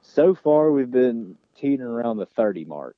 So 0.00 0.34
far, 0.34 0.70
we've 0.70 0.90
been 0.90 1.36
teetering 1.56 1.90
around 1.90 2.18
the 2.18 2.26
30 2.26 2.64
mark. 2.64 2.96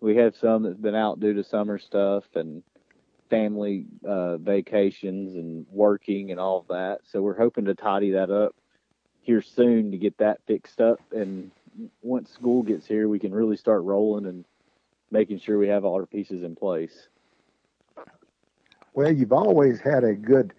We 0.00 0.16
have 0.16 0.34
some 0.36 0.62
that's 0.62 0.76
been 0.76 0.94
out 0.94 1.20
due 1.20 1.34
to 1.34 1.44
summer 1.44 1.78
stuff 1.78 2.24
and 2.34 2.62
family 3.28 3.86
uh, 4.04 4.36
vacations 4.38 5.34
and 5.34 5.66
working 5.70 6.30
and 6.30 6.40
all 6.40 6.58
of 6.60 6.68
that. 6.68 7.00
So 7.04 7.22
we're 7.22 7.36
hoping 7.36 7.64
to 7.66 7.74
tidy 7.74 8.12
that 8.12 8.30
up 8.30 8.54
here 9.20 9.42
soon 9.42 9.90
to 9.90 9.98
get 9.98 10.16
that 10.18 10.40
fixed 10.46 10.80
up. 10.80 11.00
And 11.12 11.50
once 12.02 12.30
school 12.30 12.62
gets 12.62 12.86
here, 12.86 13.08
we 13.08 13.18
can 13.18 13.34
really 13.34 13.56
start 13.56 13.82
rolling 13.82 14.26
and 14.26 14.44
making 15.10 15.38
sure 15.38 15.58
we 15.58 15.68
have 15.68 15.84
all 15.84 15.94
our 15.94 16.06
pieces 16.06 16.42
in 16.42 16.54
place. 16.54 17.08
well, 18.94 19.12
you've 19.12 19.32
always 19.32 19.80
had 19.80 20.04
a 20.04 20.14
good 20.14 20.52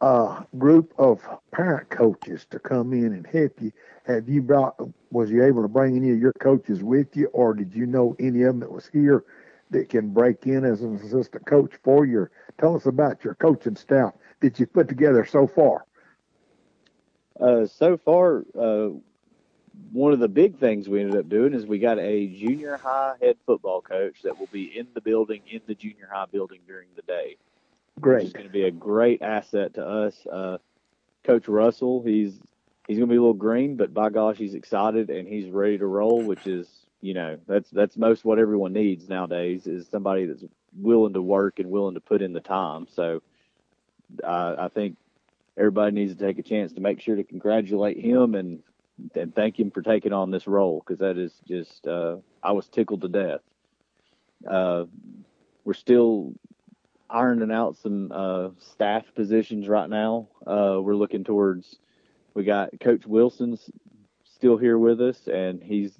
uh, 0.00 0.42
group 0.58 0.92
of 0.98 1.20
parent 1.50 1.90
coaches 1.90 2.46
to 2.50 2.58
come 2.58 2.92
in 2.92 3.12
and 3.12 3.26
help 3.26 3.52
you. 3.60 3.72
Have 4.06 4.28
you 4.28 4.42
brought? 4.42 4.76
Was 5.10 5.30
you 5.30 5.44
able 5.44 5.62
to 5.62 5.68
bring 5.68 5.96
any 5.96 6.10
of 6.10 6.18
your 6.18 6.32
coaches 6.34 6.82
with 6.82 7.16
you, 7.16 7.26
or 7.28 7.54
did 7.54 7.74
you 7.74 7.86
know 7.86 8.16
any 8.18 8.42
of 8.42 8.48
them 8.48 8.60
that 8.60 8.70
was 8.70 8.86
here 8.86 9.24
that 9.70 9.88
can 9.88 10.10
break 10.10 10.46
in 10.46 10.64
as 10.64 10.82
an 10.82 10.96
assistant 10.96 11.44
coach 11.46 11.72
for 11.82 12.06
you? 12.06 12.28
Tell 12.58 12.74
us 12.74 12.86
about 12.86 13.24
your 13.24 13.34
coaching 13.34 13.76
staff 13.76 14.14
that 14.40 14.58
you've 14.58 14.72
put 14.72 14.88
together 14.88 15.24
so 15.24 15.46
far. 15.46 15.84
Uh, 17.40 17.66
so 17.66 17.96
far, 17.96 18.44
uh, 18.58 18.88
one 19.92 20.12
of 20.12 20.18
the 20.18 20.28
big 20.28 20.58
things 20.58 20.88
we 20.88 21.00
ended 21.00 21.16
up 21.16 21.28
doing 21.28 21.54
is 21.54 21.66
we 21.66 21.78
got 21.78 21.98
a 21.98 22.26
junior 22.26 22.76
high 22.76 23.14
head 23.20 23.36
football 23.46 23.80
coach 23.80 24.22
that 24.22 24.38
will 24.38 24.48
be 24.52 24.64
in 24.64 24.88
the 24.94 25.00
building, 25.00 25.42
in 25.50 25.60
the 25.66 25.74
junior 25.74 26.08
high 26.12 26.26
building 26.26 26.60
during 26.66 26.88
the 26.96 27.02
day. 27.02 27.36
Which 27.96 28.24
is 28.24 28.32
Great. 28.32 28.34
going 28.34 28.46
to 28.46 28.52
be 28.52 28.64
a 28.64 28.70
great 28.70 29.22
asset 29.22 29.74
to 29.74 29.86
us. 29.86 30.14
Uh, 30.30 30.58
coach 31.24 31.48
Russell, 31.48 32.02
he's 32.02 32.38
he's 32.86 32.98
going 32.98 33.08
to 33.08 33.12
be 33.12 33.16
a 33.16 33.20
little 33.20 33.34
green, 33.34 33.76
but 33.76 33.92
by 33.92 34.10
gosh, 34.10 34.36
he's 34.36 34.54
excited 34.54 35.10
and 35.10 35.26
he's 35.26 35.50
ready 35.50 35.78
to 35.78 35.86
roll. 35.86 36.22
Which 36.22 36.46
is, 36.46 36.68
you 37.00 37.14
know, 37.14 37.38
that's 37.46 37.70
that's 37.70 37.96
most 37.96 38.24
what 38.24 38.38
everyone 38.38 38.72
needs 38.72 39.08
nowadays 39.08 39.66
is 39.66 39.88
somebody 39.88 40.26
that's 40.26 40.44
willing 40.76 41.14
to 41.14 41.22
work 41.22 41.58
and 41.58 41.70
willing 41.70 41.94
to 41.94 42.00
put 42.00 42.22
in 42.22 42.32
the 42.32 42.40
time. 42.40 42.86
So, 42.94 43.22
uh, 44.22 44.56
I 44.58 44.68
think 44.68 44.96
everybody 45.56 45.92
needs 45.92 46.14
to 46.14 46.24
take 46.24 46.38
a 46.38 46.42
chance 46.42 46.72
to 46.74 46.80
make 46.80 47.00
sure 47.00 47.16
to 47.16 47.24
congratulate 47.24 47.98
him 47.98 48.34
and 48.34 48.62
and 49.14 49.34
thank 49.34 49.58
him 49.58 49.70
for 49.70 49.82
taking 49.82 50.12
on 50.12 50.30
this 50.30 50.46
role 50.46 50.82
because 50.84 50.98
that 50.98 51.18
is 51.18 51.32
just 51.46 51.86
uh, 51.86 52.16
I 52.42 52.52
was 52.52 52.68
tickled 52.68 53.02
to 53.02 53.08
death. 53.08 53.40
Uh, 54.48 54.84
we're 55.64 55.74
still 55.74 56.32
ironing 57.10 57.52
out 57.52 57.76
some 57.76 58.12
uh, 58.12 58.48
staff 58.58 59.04
positions 59.14 59.68
right 59.68 59.88
now. 59.88 60.28
Uh, 60.46 60.78
we're 60.80 60.96
looking 60.96 61.24
towards. 61.24 61.76
We 62.34 62.44
got 62.44 62.70
Coach 62.80 63.06
Wilson's 63.06 63.70
still 64.24 64.56
here 64.56 64.78
with 64.78 65.00
us, 65.00 65.26
and 65.26 65.62
he's 65.62 65.92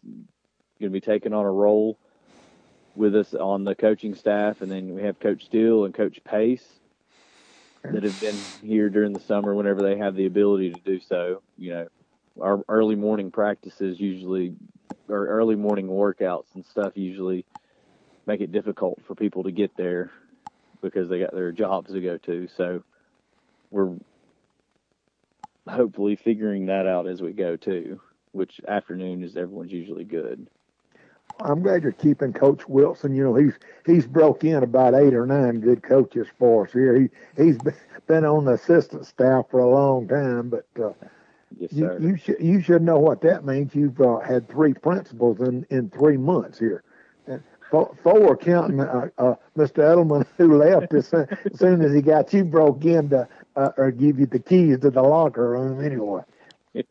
going 0.81 0.91
to 0.91 0.91
be 0.91 1.01
taking 1.01 1.33
on 1.33 1.45
a 1.45 1.51
role 1.51 1.99
with 2.95 3.15
us 3.17 3.35
on 3.35 3.65
the 3.65 3.75
coaching 3.75 4.15
staff, 4.15 4.61
and 4.61 4.71
then 4.71 4.95
we 4.95 5.03
have 5.03 5.19
Coach 5.19 5.45
Steele 5.47 5.85
and 5.85 5.95
Coach 5.95 6.23
Pace 6.25 6.67
that 7.85 8.03
have 8.03 8.21
been 8.21 8.37
here 8.63 8.91
during 8.91 9.13
the 9.13 9.21
summer 9.21 9.55
whenever 9.55 9.83
they 9.83 9.97
have 9.97 10.15
the 10.15 10.27
ability 10.27 10.73
to 10.73 10.81
do 10.81 11.01
so. 11.01 11.43
You 11.57 11.71
know, 11.71 11.89
our 12.41 12.63
early 12.69 12.97
morning 12.97 13.31
practices 13.31 14.01
usually, 14.01 14.55
or 15.09 15.27
early 15.27 15.57
morning 15.57 15.89
workouts 15.89 16.55
and 16.55 16.65
stuff 16.65 16.93
usually 16.97 17.45
make 18.27 18.41
it 18.41 18.53
difficult 18.53 19.01
for 19.07 19.15
people 19.15 19.43
to 19.45 19.51
get 19.51 19.77
there 19.77 20.11
because 20.83 21.09
they 21.09 21.19
got 21.19 21.33
their 21.35 21.53
jobs 21.53 21.93
to 21.93 22.01
go 22.01 22.19
to. 22.19 22.49
So 22.57 22.83
we're 23.71 23.95
hopefully 25.69 26.17
figuring 26.17 26.67
that 26.67 26.87
out 26.87 27.07
as 27.07 27.21
we 27.21 27.33
go 27.33 27.57
too, 27.57 28.01
which 28.33 28.61
afternoon 28.67 29.23
is 29.23 29.37
everyone's 29.37 29.73
usually 29.73 30.05
good. 30.05 30.47
I'm 31.41 31.63
glad 31.63 31.83
you're 31.83 31.93
keeping 31.93 32.33
Coach 32.33 32.69
Wilson. 32.69 33.15
You 33.15 33.25
know, 33.25 33.35
he's 33.35 33.55
he's 33.87 34.07
broke 34.07 34.45
in 34.45 34.63
about 34.63 34.95
eight 34.95 35.15
or 35.15 35.27
nine 35.27 35.61
good 35.61 35.83
coaches 35.83 36.27
for 36.39 36.67
us 36.67 36.73
here. 36.73 37.01
He 37.01 37.09
he's 37.43 37.59
been 38.07 38.25
on 38.25 38.45
the 38.45 38.53
assistant 38.53 39.07
staff 39.07 39.47
for 39.51 39.61
a 39.61 39.69
long 39.69 40.09
time, 40.09 40.49
but 40.49 40.67
uh, 40.83 40.93
Yes, 41.57 41.73
you 41.73 41.87
sir. 41.87 41.99
you 42.01 42.17
should 42.17 42.37
you 42.41 42.61
should 42.61 42.83
know 42.83 42.99
what 42.99 43.21
that 43.23 43.45
means. 43.45 43.75
You've 43.75 44.01
uh, 44.01 44.19
had 44.21 44.49
three 44.49 44.75
principals 44.75 45.41
in 45.41 45.67
in 45.71 45.91
three 45.91 46.17
months 46.17 46.59
here. 46.59 46.83
And 47.27 47.43
four, 47.71 47.95
four 48.03 48.37
counting 48.37 48.81
uh, 48.81 49.09
uh, 49.19 49.35
Mr. 49.57 49.79
Edelman, 49.83 50.27
who 50.37 50.57
left 50.57 50.93
as 50.95 51.09
soon, 51.09 51.27
as 51.31 51.59
soon 51.59 51.83
as 51.83 51.93
he 51.95 52.03
got 52.03 52.33
you 52.33 52.45
broke 52.45 52.85
in 52.85 53.09
to 53.11 53.29
uh, 53.57 53.71
or 53.77 53.91
give 53.91 54.19
you 54.19 54.27
the 54.27 54.39
keys 54.39 54.81
to 54.81 54.91
the 54.91 55.03
locker 55.03 55.51
room 55.51 55.85
anyway. 55.85 56.23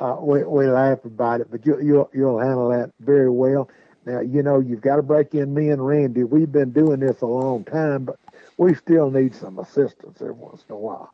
uh, 0.00 0.16
we 0.20 0.44
we 0.44 0.66
laugh 0.66 1.04
about 1.04 1.40
it, 1.40 1.50
but 1.50 1.64
you 1.64 1.80
you'll 1.80 2.10
you'll 2.12 2.38
handle 2.38 2.68
that 2.70 2.92
very 3.00 3.30
well. 3.30 3.68
Now 4.04 4.20
you 4.20 4.42
know 4.42 4.60
you've 4.60 4.82
got 4.82 4.96
to 4.96 5.02
break 5.02 5.34
in 5.34 5.52
me 5.54 5.70
and 5.70 5.84
Randy. 5.84 6.24
We've 6.24 6.50
been 6.50 6.72
doing 6.72 7.00
this 7.00 7.22
a 7.22 7.26
long 7.26 7.64
time, 7.64 8.04
but 8.04 8.18
we 8.58 8.74
still 8.74 9.10
need 9.10 9.34
some 9.34 9.58
assistance 9.58 10.20
every 10.20 10.32
once 10.32 10.64
in 10.68 10.74
a 10.74 10.78
while. 10.78 11.12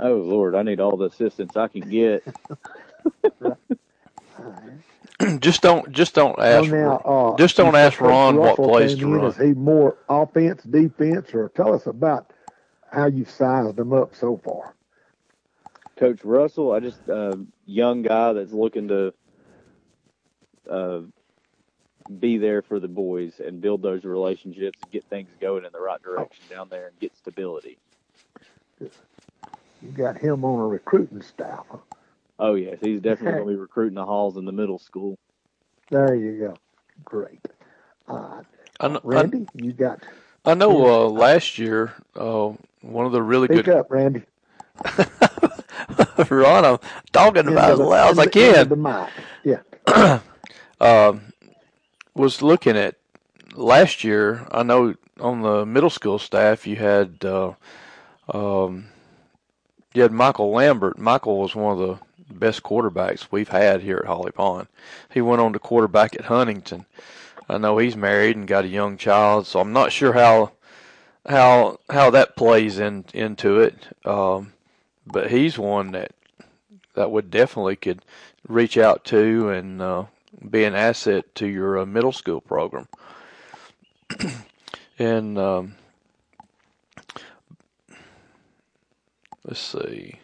Oh 0.00 0.16
Lord, 0.16 0.56
I 0.56 0.64
need 0.64 0.80
all 0.80 0.98
the 0.98 1.06
assistance 1.06 1.56
I 1.56 1.68
can 1.68 1.88
get. 1.88 2.24
just 5.40 5.62
don't 5.62 5.92
just 5.92 6.14
don't 6.14 6.38
Well, 6.46 6.64
ask. 6.64 6.66
now, 6.66 6.98
uh, 7.04 7.38
just 7.38 7.56
don't 7.56 7.76
ask 7.76 8.00
said 8.00 8.00
Coach 8.00 8.20
Ron 8.20 8.40
what 8.40 8.62
Russell 8.62 8.64
plays 8.64 8.94
came 8.94 8.98
to 8.98 9.06
in. 9.06 9.24
run. 9.24 9.24
Is 9.24 9.36
he 9.38 9.54
more 9.54 9.98
offense, 10.08 10.62
defense, 10.64 11.34
or 11.34 11.50
tell 11.50 11.74
us 11.74 11.86
about 11.86 12.32
how 12.92 13.06
you've 13.06 13.30
sized 13.30 13.76
them 13.76 13.92
up 13.92 14.14
so 14.16 14.38
far? 14.44 14.76
Coach 15.98 16.24
Russell, 16.24 16.72
I 16.72 16.80
just 16.80 17.08
uh, 17.08 17.36
young 17.66 18.02
guy 18.02 18.34
that's 18.34 18.52
looking 18.52 18.88
to 18.88 19.14
uh, 20.70 21.00
be 22.20 22.38
there 22.38 22.62
for 22.62 22.80
the 22.80 22.88
boys 22.88 23.40
and 23.40 23.60
build 23.62 23.82
those 23.82 24.04
relationships 24.04 24.82
and 24.82 24.92
get 24.92 25.06
things 25.10 25.30
going 25.40 25.64
in 25.64 25.72
the 25.72 25.80
right 25.80 26.02
direction 26.02 26.46
down 26.48 26.68
there 26.70 26.88
and 26.88 26.98
get 27.00 27.16
stability. 27.16 27.78
You 29.82 29.90
got 29.90 30.18
him 30.18 30.44
on 30.44 30.60
a 30.60 30.66
recruiting 30.66 31.22
staff. 31.22 31.64
Oh 32.38 32.54
yes, 32.54 32.78
he's 32.80 33.00
definitely 33.00 33.32
going 33.38 33.46
to 33.46 33.52
be 33.54 33.60
recruiting 33.60 33.94
the 33.96 34.04
halls 34.04 34.36
in 34.36 34.44
the 34.44 34.52
middle 34.52 34.78
school. 34.78 35.18
There 35.90 36.14
you 36.14 36.38
go. 36.38 36.54
Great. 37.04 37.40
Uh, 38.08 38.42
I 38.78 38.88
know, 38.88 39.00
I, 39.04 39.08
Randy, 39.08 39.46
you 39.54 39.72
got 39.72 40.02
I 40.44 40.54
know 40.54 40.86
uh, 40.86 41.08
last 41.08 41.58
year, 41.58 41.92
uh, 42.16 42.52
one 42.80 43.06
of 43.06 43.12
the 43.12 43.22
really 43.22 43.46
speak 43.46 43.66
good. 43.66 43.74
up, 43.76 43.90
Randy. 43.90 44.22
Ron, 46.30 46.64
I'm 46.64 46.78
talking 47.12 47.46
about 47.48 47.72
as 47.72 47.78
loud 47.78 48.10
as 48.12 48.18
I 48.18 48.24
into- 48.24 48.40
into 48.40 48.54
can. 48.54 48.68
The 48.68 48.76
mic. 48.76 49.08
Yeah. 49.88 50.20
um, 50.80 51.32
was 52.14 52.42
looking 52.42 52.76
at 52.76 52.96
last 53.54 54.04
year. 54.04 54.46
I 54.50 54.62
know 54.62 54.94
on 55.18 55.42
the 55.42 55.66
middle 55.66 55.90
school 55.90 56.18
staff 56.18 56.66
you 56.66 56.76
had 56.76 57.24
uh, 57.24 57.52
um, 58.32 58.86
you 59.92 60.02
had 60.02 60.12
Michael 60.12 60.50
Lambert. 60.50 60.98
Michael 60.98 61.38
was 61.38 61.54
one 61.54 61.72
of 61.72 61.78
the 61.78 62.34
best 62.34 62.62
quarterbacks 62.62 63.28
we've 63.30 63.48
had 63.48 63.82
here 63.82 63.98
at 63.98 64.06
Holly 64.06 64.30
Pond. 64.30 64.68
He 65.12 65.20
went 65.20 65.40
on 65.40 65.52
to 65.52 65.58
quarterback 65.58 66.14
at 66.14 66.26
Huntingdon. 66.26 66.86
I 67.48 67.58
know 67.58 67.78
he's 67.78 67.96
married 67.96 68.36
and 68.36 68.46
got 68.46 68.64
a 68.64 68.68
young 68.68 68.96
child, 68.96 69.46
so 69.46 69.60
I'm 69.60 69.72
not 69.72 69.92
sure 69.92 70.12
how 70.12 70.52
how 71.28 71.78
how 71.90 72.10
that 72.10 72.36
plays 72.36 72.78
in 72.78 73.04
into 73.12 73.60
it. 73.60 73.74
Um, 74.06 74.52
but 75.06 75.30
he's 75.30 75.58
one 75.58 75.90
that 75.92 76.12
that 76.94 77.10
would 77.10 77.30
definitely 77.30 77.76
could 77.76 78.04
reach 78.46 78.78
out 78.78 79.04
to 79.06 79.50
and 79.50 79.82
uh, 79.82 80.04
be 80.48 80.64
an 80.64 80.74
asset 80.74 81.34
to 81.36 81.46
your 81.46 81.78
uh, 81.78 81.86
middle 81.86 82.12
school 82.12 82.40
program. 82.40 82.88
and 84.98 85.38
um, 85.38 85.74
let's 89.50 89.60
see. 89.60 90.20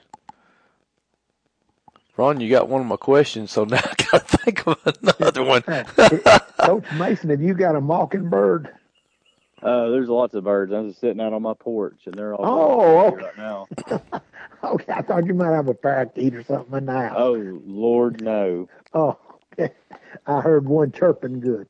Ron, 2.17 2.41
you 2.41 2.49
got 2.51 2.69
one 2.69 2.81
of 2.81 2.87
my 2.87 2.97
questions, 2.97 3.51
so 3.53 3.65
now 3.67 3.79
I 3.79 3.95
got 4.11 4.29
to 4.29 4.39
think 4.39 4.67
of 4.67 4.79
another 5.03 5.43
one. 5.45 5.63
Coach 6.61 6.85
Mason, 6.99 7.31
have 7.31 7.43
you 7.43 7.55
got 7.55 7.77
a 7.77 7.81
mockingbird? 7.81 8.71
Uh, 9.63 9.89
there's 9.91 10.09
lots 10.09 10.35
of 10.35 10.45
birds. 10.45 10.73
I'm 10.73 10.89
just 10.89 11.01
sitting 11.01 11.21
out 11.21 11.33
on 11.33 11.43
my 11.43 11.55
porch, 11.55 12.01
and 12.07 12.15
they're 12.15 12.35
all 12.35 12.47
Oh, 12.47 13.11
here 13.11 13.19
right 13.19 13.39
now. 13.39 13.67
Okay, 14.65 14.93
I 14.93 15.03
thought 15.03 15.27
you 15.27 15.35
might 15.35 15.53
have 15.55 15.69
a 15.69 15.75
parakeet 15.75 16.35
or 16.35 16.45
something 16.45 16.77
in 16.79 16.87
the 16.87 16.93
house. 16.93 17.15
Oh 17.17 17.33
Lord, 17.67 18.23
no. 18.23 18.69
Oh, 18.95 19.19
okay. 19.59 19.75
I 20.27 20.41
heard 20.41 20.67
one 20.67 20.93
chirping 20.93 21.41
good. 21.41 21.69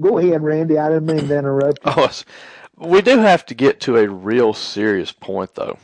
Go 0.00 0.18
ahead, 0.18 0.42
Randy. 0.42 0.78
I 0.78 0.88
didn't 0.88 1.06
mean 1.06 1.28
to 1.28 1.38
interrupt 1.38 1.84
you. 1.84 1.92
Oh, 1.96 2.10
we 2.76 3.02
do 3.02 3.18
have 3.18 3.46
to 3.46 3.54
get 3.54 3.80
to 3.80 3.96
a 3.98 4.08
real 4.08 4.54
serious 4.54 5.12
point, 5.12 5.54
though. 5.54 5.78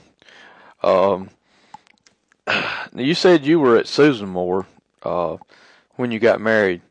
Um, 0.82 1.30
now 2.46 3.02
you 3.02 3.14
said 3.14 3.46
you 3.46 3.60
were 3.60 3.76
at 3.76 3.86
Susan 3.86 4.28
Moore 4.28 4.66
uh, 5.02 5.36
when 5.96 6.10
you 6.10 6.18
got 6.18 6.40
married. 6.40 6.82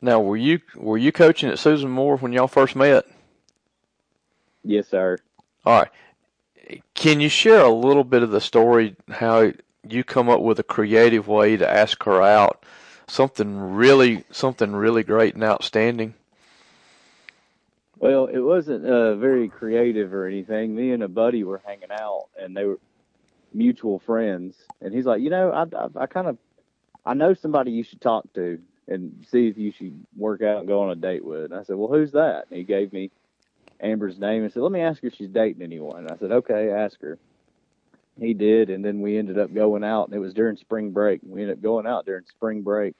Now, 0.00 0.20
were 0.20 0.36
you 0.36 0.60
were 0.74 0.98
you 0.98 1.12
coaching 1.12 1.48
at 1.48 1.60
Susan 1.60 1.88
Moore 1.88 2.16
when 2.16 2.32
y'all 2.32 2.48
first 2.48 2.74
met? 2.74 3.06
Yes, 4.64 4.88
sir. 4.88 5.18
All 5.64 5.80
right. 5.80 6.80
Can 6.94 7.20
you 7.20 7.28
share 7.28 7.60
a 7.60 7.70
little 7.70 8.04
bit 8.04 8.22
of 8.22 8.30
the 8.30 8.40
story 8.40 8.96
how 9.08 9.52
you 9.88 10.02
come 10.02 10.28
up 10.28 10.40
with 10.40 10.58
a 10.58 10.64
creative 10.64 11.28
way 11.28 11.56
to 11.56 11.68
ask 11.68 12.02
her 12.02 12.20
out? 12.20 12.64
Something 13.06 13.74
really 13.74 14.24
something 14.30 14.72
really 14.72 15.04
great 15.04 15.34
and 15.34 15.44
outstanding. 15.44 16.14
Well, 17.98 18.26
it 18.26 18.40
wasn't 18.40 18.84
uh, 18.84 19.14
very 19.14 19.48
creative 19.48 20.12
or 20.12 20.26
anything. 20.26 20.74
Me 20.74 20.90
and 20.90 21.04
a 21.04 21.08
buddy 21.08 21.44
were 21.44 21.62
hanging 21.64 21.92
out, 21.92 22.26
and 22.36 22.56
they 22.56 22.64
were 22.64 22.80
mutual 23.54 23.98
friends. 23.98 24.56
And 24.80 24.94
he's 24.94 25.06
like, 25.06 25.20
you 25.20 25.30
know, 25.30 25.50
I, 25.50 25.62
I, 25.62 26.02
I 26.02 26.06
kind 26.06 26.26
of, 26.26 26.38
I 27.04 27.14
know 27.14 27.34
somebody 27.34 27.72
you 27.72 27.84
should 27.84 28.00
talk 28.00 28.32
to 28.34 28.58
and 28.88 29.24
see 29.30 29.48
if 29.48 29.56
you 29.58 29.72
should 29.72 30.04
work 30.16 30.42
out 30.42 30.58
and 30.58 30.68
go 30.68 30.82
on 30.82 30.90
a 30.90 30.96
date 30.96 31.24
with. 31.24 31.50
And 31.50 31.54
I 31.54 31.62
said, 31.62 31.76
well, 31.76 31.88
who's 31.88 32.12
that? 32.12 32.46
And 32.50 32.58
he 32.58 32.64
gave 32.64 32.92
me 32.92 33.10
Amber's 33.80 34.18
name 34.18 34.44
and 34.44 34.52
said, 34.52 34.62
let 34.62 34.72
me 34.72 34.80
ask 34.80 35.02
her 35.02 35.08
if 35.08 35.14
she's 35.14 35.28
dating 35.28 35.62
anyone. 35.62 35.98
And 35.98 36.10
I 36.10 36.16
said, 36.16 36.32
okay, 36.32 36.70
ask 36.70 37.00
her. 37.00 37.18
He 38.20 38.34
did, 38.34 38.68
and 38.68 38.84
then 38.84 39.00
we 39.00 39.16
ended 39.16 39.38
up 39.38 39.54
going 39.54 39.82
out, 39.82 40.08
and 40.08 40.14
it 40.14 40.18
was 40.18 40.34
during 40.34 40.58
spring 40.58 40.90
break. 40.90 41.20
We 41.24 41.40
ended 41.40 41.56
up 41.56 41.62
going 41.62 41.86
out 41.86 42.04
during 42.04 42.26
spring 42.26 42.60
break, 42.60 42.94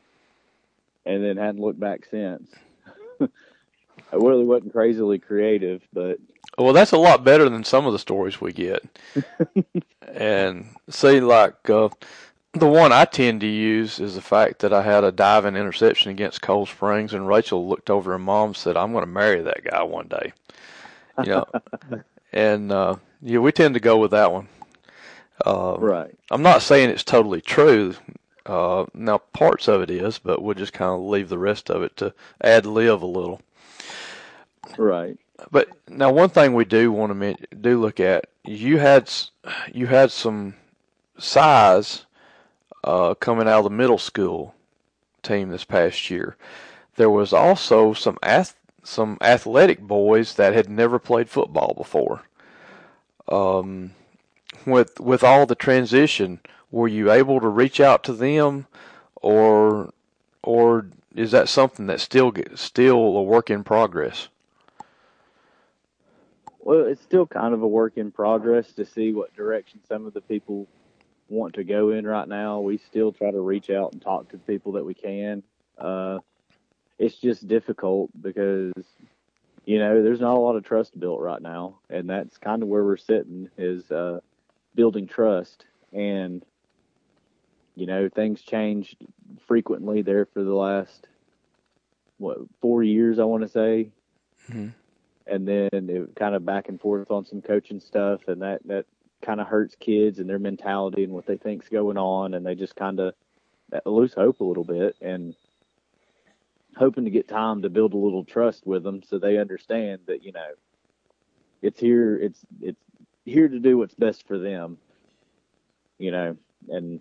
and 1.05 1.23
then 1.23 1.37
hadn't 1.37 1.61
looked 1.61 1.79
back 1.79 2.07
since. 2.11 2.51
I 3.21 4.17
really 4.17 4.45
wasn't 4.45 4.73
crazily 4.73 5.19
creative, 5.19 5.83
but 5.93 6.19
Well, 6.59 6.73
that's 6.73 6.93
a 6.93 6.99
lot 6.99 7.25
better 7.25 7.49
than 7.49 7.65
some 7.65 7.87
of 7.87 7.93
the 7.93 7.99
stories 7.99 8.41
we 8.41 8.53
get. 8.53 8.85
and 10.15 10.67
see, 10.91 11.21
like 11.21 11.69
uh, 11.71 11.89
the 12.53 12.69
one 12.69 12.93
I 12.93 13.07
tend 13.07 13.41
to 13.41 13.47
use 13.47 13.99
is 13.99 14.15
the 14.15 14.21
fact 14.21 14.59
that 14.61 14.73
I 14.73 14.83
had 14.83 15.05
a 15.05 15.13
diving 15.13 15.57
interception 15.57 16.11
against 16.11 16.43
Cold 16.43 16.69
Springs, 16.69 17.15
and 17.15 17.27
Rachel 17.27 17.67
looked 17.69 17.89
over 17.89 18.13
her 18.13 18.19
mom 18.19 18.49
and 18.49 18.57
said, 18.57 18.77
"I'm 18.77 18.93
going 18.93 19.03
to 19.03 19.11
marry 19.11 19.41
that 19.43 19.65
guy 19.65 19.83
one 19.83 20.09
day." 20.09 20.33
You 21.25 21.31
know, 21.31 21.47
and 22.33 22.71
uh, 22.71 22.97
yeah, 23.23 23.39
we 23.39 23.53
tend 23.53 23.75
to 23.75 23.81
go 23.81 23.97
with 23.99 24.11
that 24.11 24.31
one. 24.33 24.49
Uh, 25.45 25.77
right. 25.79 26.15
I'm 26.31 26.43
not 26.43 26.63
saying 26.63 26.91
it's 26.91 27.05
totally 27.05 27.41
true. 27.41 27.95
Uh, 28.45 28.87
now, 28.93 29.19
parts 29.19 29.69
of 29.69 29.83
it 29.83 29.91
is, 29.91 30.19
but 30.19 30.43
we'll 30.43 30.55
just 30.55 30.73
kind 30.73 30.93
of 30.93 31.01
leave 31.01 31.29
the 31.29 31.39
rest 31.39 31.71
of 31.71 31.83
it 31.83 31.97
to 31.97 32.13
ad 32.41 32.67
lib 32.67 33.03
a 33.03 33.07
little. 33.07 33.41
Right. 34.77 35.17
But 35.51 35.69
now, 35.89 36.13
one 36.13 36.29
thing 36.29 36.55
we 36.55 36.65
do 36.65 36.93
want 36.93 37.19
to 37.19 37.37
do 37.57 37.81
look 37.81 38.01
at 38.01 38.27
you 38.45 38.79
had 38.79 39.11
you 39.73 39.87
had 39.87 40.11
some 40.11 40.55
size 41.19 42.07
uh, 42.85 43.15
coming 43.15 43.49
out 43.49 43.59
of 43.59 43.65
the 43.65 43.71
middle 43.71 43.99
school 43.99 44.55
team 45.23 45.51
this 45.51 45.65
past 45.65 46.11
year. 46.11 46.37
There 46.97 47.11
was 47.11 47.33
also 47.33 47.93
some 47.93 48.19
ath- 48.23 48.57
some 48.83 49.19
athletic 49.21 49.81
boys 49.81 50.35
that 50.35 50.53
had 50.53 50.69
never 50.69 50.99
played 50.99 51.29
football 51.29 51.75
before. 51.75 52.23
Um, 53.29 53.93
with 54.67 55.01
with 55.01 55.23
all 55.23 55.47
the 55.47 55.55
transition, 55.55 56.41
were 56.71 56.89
you 56.89 57.11
able 57.11 57.41
to 57.41 57.49
reach 57.49 57.81
out 57.81 58.05
to 58.05 58.13
them, 58.13 58.67
or 59.17 59.93
or 60.43 60.87
is 61.15 61.31
that 61.31 61.49
something 61.49 61.87
that's 61.87 62.03
still 62.03 62.33
still 62.55 62.99
a 62.99 63.23
work 63.23 63.51
in 63.51 63.65
progress? 63.65 64.29
Well, 66.63 66.87
it's 66.87 67.03
still 67.03 67.27
kind 67.27 67.55
of 67.55 67.63
a 67.63 67.69
work 67.69 67.97
in 67.97 68.13
progress 68.13 68.73
to 68.75 68.85
see 68.87 69.13
what 69.13 69.35
direction 69.35 69.81
some 69.89 70.07
of 70.07 70.15
the 70.15 70.21
people 70.21 70.69
want 71.29 71.55
to 71.55 71.65
go 71.65 71.91
in 71.91 72.07
right 72.07 72.29
now. 72.29 72.61
We 72.61 72.79
still 72.79 73.11
try 73.13 73.31
to 73.33 73.41
reach 73.41 73.69
out 73.69 73.93
and 73.93 74.01
talk 74.01 74.29
to 74.29 74.39
people 74.39 74.73
that 74.73 74.85
we 74.85 74.95
can. 74.95 75.43
Uh, 75.77 76.19
it's 76.99 77.17
just 77.17 77.49
difficult 77.49 78.11
because, 78.21 78.73
you 79.65 79.81
know, 79.81 80.03
there's 80.03 80.21
not 80.21 80.37
a 80.37 80.41
lot 80.41 80.55
of 80.55 80.65
trust 80.65 80.99
built 80.99 81.21
right 81.21 81.43
now, 81.43 81.81
and 81.91 82.09
that's 82.09 82.39
kind 82.39 82.63
of 82.63 82.69
where 82.69 82.85
we're 82.85 82.97
sitting 82.97 83.49
is 83.59 83.91
uh, 83.91 84.21
building 84.77 85.09
trust. 85.09 85.65
And, 85.93 86.45
you 87.75 87.87
know, 87.87 88.09
things 88.09 88.41
changed 88.41 89.05
frequently 89.47 90.03
there 90.03 90.27
for 90.27 90.45
the 90.45 90.55
last, 90.55 91.09
what, 92.19 92.39
four 92.61 92.85
years, 92.85 93.19
I 93.19 93.25
want 93.25 93.43
to 93.43 93.49
say 93.49 93.91
Mhm. 94.51 94.73
And 95.33 95.49
then 95.49 95.69
it 95.73 96.15
kind 96.15 96.35
of 96.35 96.45
back 96.45 96.69
and 96.69 96.79
forth 96.79 97.11
on 97.11 97.25
some 97.25 97.41
coaching 97.41 97.81
stuff, 97.81 98.29
and 98.29 98.43
that 98.43 98.61
that 98.67 98.85
kind 99.23 99.41
of 99.41 99.47
hurts 99.47 99.75
kids 99.77 100.19
and 100.19 100.29
their 100.29 100.39
mentality 100.39 101.05
and 101.05 101.13
what 101.13 101.27
they 101.27 101.37
think's 101.37 101.69
going 101.69 101.97
on, 101.97 102.35
and 102.35 102.45
they 102.45 102.55
just 102.55 102.77
kind 102.77 103.01
of 103.01 103.15
lose 103.87 104.13
hope 104.13 104.41
a 104.41 104.45
little 104.45 104.65
bit, 104.65 104.95
and 105.01 105.35
hoping 106.77 107.05
to 107.05 107.11
get 107.11 107.29
time 107.29 107.63
to 107.63 107.71
build 107.71 107.95
a 107.95 107.97
little 107.97 108.25
trust 108.25 108.67
with 108.67 108.83
them 108.83 109.03
so 109.03 109.19
they 109.19 109.39
understand 109.39 110.01
that 110.07 110.23
you 110.23 110.33
know 110.33 110.51
it's 111.63 111.81
here, 111.81 112.17
it's 112.17 112.41
it's 112.61 112.81
here 113.25 113.49
to 113.49 113.59
do 113.59 113.79
what's 113.79 113.95
best 113.95 114.27
for 114.27 114.37
them, 114.37 114.77
you 115.99 116.11
know, 116.11 116.37
and 116.69 117.01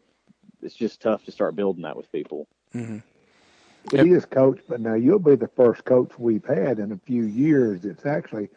it's 0.61 0.75
just 0.75 1.01
tough 1.01 1.25
to 1.25 1.31
start 1.31 1.55
building 1.55 1.83
that 1.83 1.97
with 1.97 2.11
people. 2.11 2.47
hmm 2.71 2.99
It 3.91 4.05
is, 4.07 4.25
coach, 4.25 4.59
but 4.67 4.79
now 4.79 4.93
you'll 4.93 5.19
be 5.19 5.35
the 5.35 5.47
first 5.49 5.83
coach 5.85 6.11
we've 6.17 6.45
had 6.45 6.79
in 6.79 6.91
a 6.91 6.97
few 6.97 7.23
years 7.23 7.81
that's 7.81 8.05
actually 8.05 8.49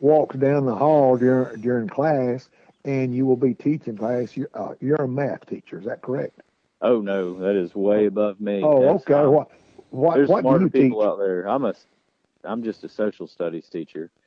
walks 0.00 0.36
down 0.36 0.64
the 0.66 0.74
hall 0.74 1.16
during 1.16 1.60
during 1.60 1.88
class, 1.88 2.48
and 2.84 3.14
you 3.14 3.26
will 3.26 3.36
be 3.36 3.54
teaching 3.54 3.96
class. 3.96 4.36
You're, 4.36 4.50
uh, 4.54 4.74
you're 4.80 4.96
a 5.02 5.08
math 5.08 5.46
teacher, 5.46 5.78
is 5.78 5.84
that 5.86 6.00
correct? 6.02 6.40
Oh 6.80 7.00
no, 7.00 7.34
that 7.40 7.56
is 7.56 7.74
way 7.74 8.06
above 8.06 8.40
me. 8.40 8.62
Oh, 8.62 8.80
That's 8.82 9.02
okay. 9.02 9.14
not- 9.14 9.32
What 9.32 9.50
what 9.90 10.16
There's 10.16 10.28
what 10.30 10.40
do 10.42 10.42
smarter 10.42 10.64
you 10.64 10.70
teach? 10.70 10.82
people 10.82 11.02
out 11.02 11.18
there. 11.18 11.48
I'm 11.48 11.64
a, 11.64 11.74
I'm 12.44 12.62
just 12.62 12.84
a 12.84 12.88
social 12.88 13.26
studies 13.26 13.68
teacher. 13.68 14.10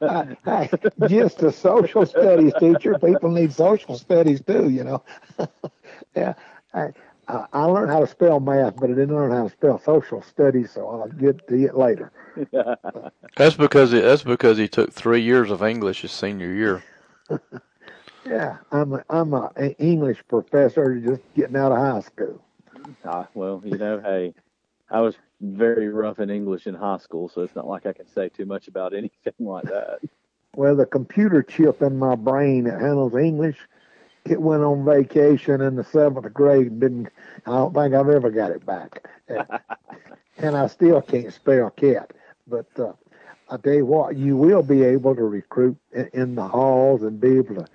Uh, 0.00 0.26
hey, 0.44 0.70
just 1.08 1.42
a 1.42 1.50
social 1.50 2.04
studies 2.06 2.52
teacher. 2.60 2.96
People 2.98 3.30
need 3.30 3.52
social 3.52 3.96
studies 3.96 4.40
too, 4.42 4.68
you 4.68 4.84
know. 4.84 5.02
yeah, 6.14 6.34
I, 6.74 6.88
I 7.28 7.46
I 7.52 7.64
learned 7.64 7.90
how 7.90 8.00
to 8.00 8.06
spell 8.06 8.40
math, 8.40 8.76
but 8.76 8.84
I 8.84 8.94
didn't 8.94 9.14
learn 9.14 9.30
how 9.30 9.44
to 9.44 9.50
spell 9.50 9.78
social 9.78 10.22
studies, 10.22 10.72
so 10.72 10.88
I'll 10.88 11.08
get 11.08 11.46
to 11.48 11.64
it 11.64 11.76
later. 11.76 12.12
That's 13.36 13.56
because 13.56 13.92
he, 13.92 14.00
that's 14.00 14.22
because 14.22 14.58
he 14.58 14.68
took 14.68 14.92
three 14.92 15.20
years 15.20 15.50
of 15.50 15.62
English 15.62 16.02
his 16.02 16.12
senior 16.12 16.52
year. 16.52 16.82
Yeah, 18.26 18.56
I'm 18.72 18.94
a, 18.94 19.04
I'm 19.10 19.34
a, 19.34 19.52
an 19.56 19.72
English 19.72 20.24
professor 20.28 20.98
just 20.98 21.20
getting 21.34 21.56
out 21.56 21.72
of 21.72 21.78
high 21.78 22.00
school. 22.00 22.42
Ah, 23.04 23.28
well, 23.34 23.60
you 23.64 23.76
know, 23.76 24.00
hey, 24.00 24.32
I 24.90 25.00
was 25.00 25.16
very 25.40 25.88
rough 25.88 26.18
in 26.18 26.30
English 26.30 26.66
in 26.66 26.74
high 26.74 26.98
school, 26.98 27.28
so 27.28 27.42
it's 27.42 27.54
not 27.54 27.66
like 27.66 27.84
I 27.86 27.92
can 27.92 28.06
say 28.06 28.30
too 28.30 28.46
much 28.46 28.68
about 28.68 28.94
anything 28.96 29.34
like 29.38 29.64
that. 29.64 29.98
Well, 30.56 30.76
the 30.76 30.86
computer 30.86 31.42
chip 31.42 31.82
in 31.82 31.98
my 31.98 32.14
brain 32.14 32.64
that 32.64 32.80
handles 32.80 33.14
English, 33.14 33.58
it 34.24 34.40
went 34.40 34.62
on 34.62 34.84
vacation 34.84 35.60
in 35.60 35.76
the 35.76 35.84
seventh 35.84 36.32
grade. 36.32 36.68
and 36.68 36.80
Didn't 36.80 37.08
I 37.46 37.50
don't 37.52 37.74
think 37.74 37.94
I've 37.94 38.08
ever 38.08 38.30
got 38.30 38.50
it 38.50 38.64
back, 38.66 39.06
and, 39.28 39.46
and 40.38 40.56
I 40.56 40.66
still 40.66 41.00
can't 41.02 41.32
spell 41.32 41.70
cat. 41.70 42.12
But 42.46 42.66
uh, 42.78 42.92
I 43.50 43.56
tell 43.58 43.74
you 43.74 43.86
what, 43.86 44.16
you 44.16 44.36
will 44.36 44.62
be 44.62 44.82
able 44.82 45.14
to 45.14 45.24
recruit 45.24 45.76
in, 45.92 46.08
in 46.12 46.34
the 46.34 46.46
halls 46.48 47.02
and 47.02 47.20
be 47.20 47.36
able 47.38 47.56
to 47.56 47.66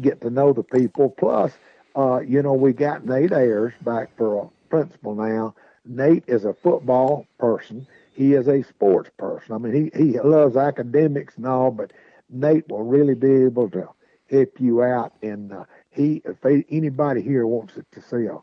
get 0.00 0.20
to 0.22 0.30
know 0.30 0.52
the 0.52 0.62
people. 0.62 1.10
Plus, 1.10 1.52
uh, 1.96 2.20
you 2.20 2.42
know, 2.42 2.54
we 2.54 2.72
got 2.72 3.04
Nate 3.06 3.32
Ayers 3.32 3.74
back 3.82 4.16
for 4.16 4.42
a 4.42 4.48
principal 4.68 5.14
now. 5.14 5.54
Nate 5.84 6.24
is 6.26 6.44
a 6.44 6.54
football 6.54 7.26
person. 7.38 7.86
He 8.12 8.34
is 8.34 8.48
a 8.48 8.62
sports 8.62 9.10
person. 9.16 9.54
I 9.54 9.58
mean, 9.58 9.90
he, 9.94 10.04
he 10.04 10.18
loves 10.20 10.56
academics 10.56 11.36
and 11.36 11.46
all, 11.46 11.70
but 11.70 11.92
Nate 12.30 12.68
will 12.68 12.84
really 12.84 13.14
be 13.14 13.44
able 13.44 13.68
to 13.70 13.88
help 14.30 14.60
you 14.60 14.82
out. 14.82 15.12
And 15.22 15.52
uh, 15.52 15.64
he, 15.94 16.22
if 16.24 16.40
they, 16.40 16.64
anybody 16.70 17.22
here 17.22 17.46
wants 17.46 17.74
to 17.74 18.00
see 18.02 18.26
a 18.26 18.38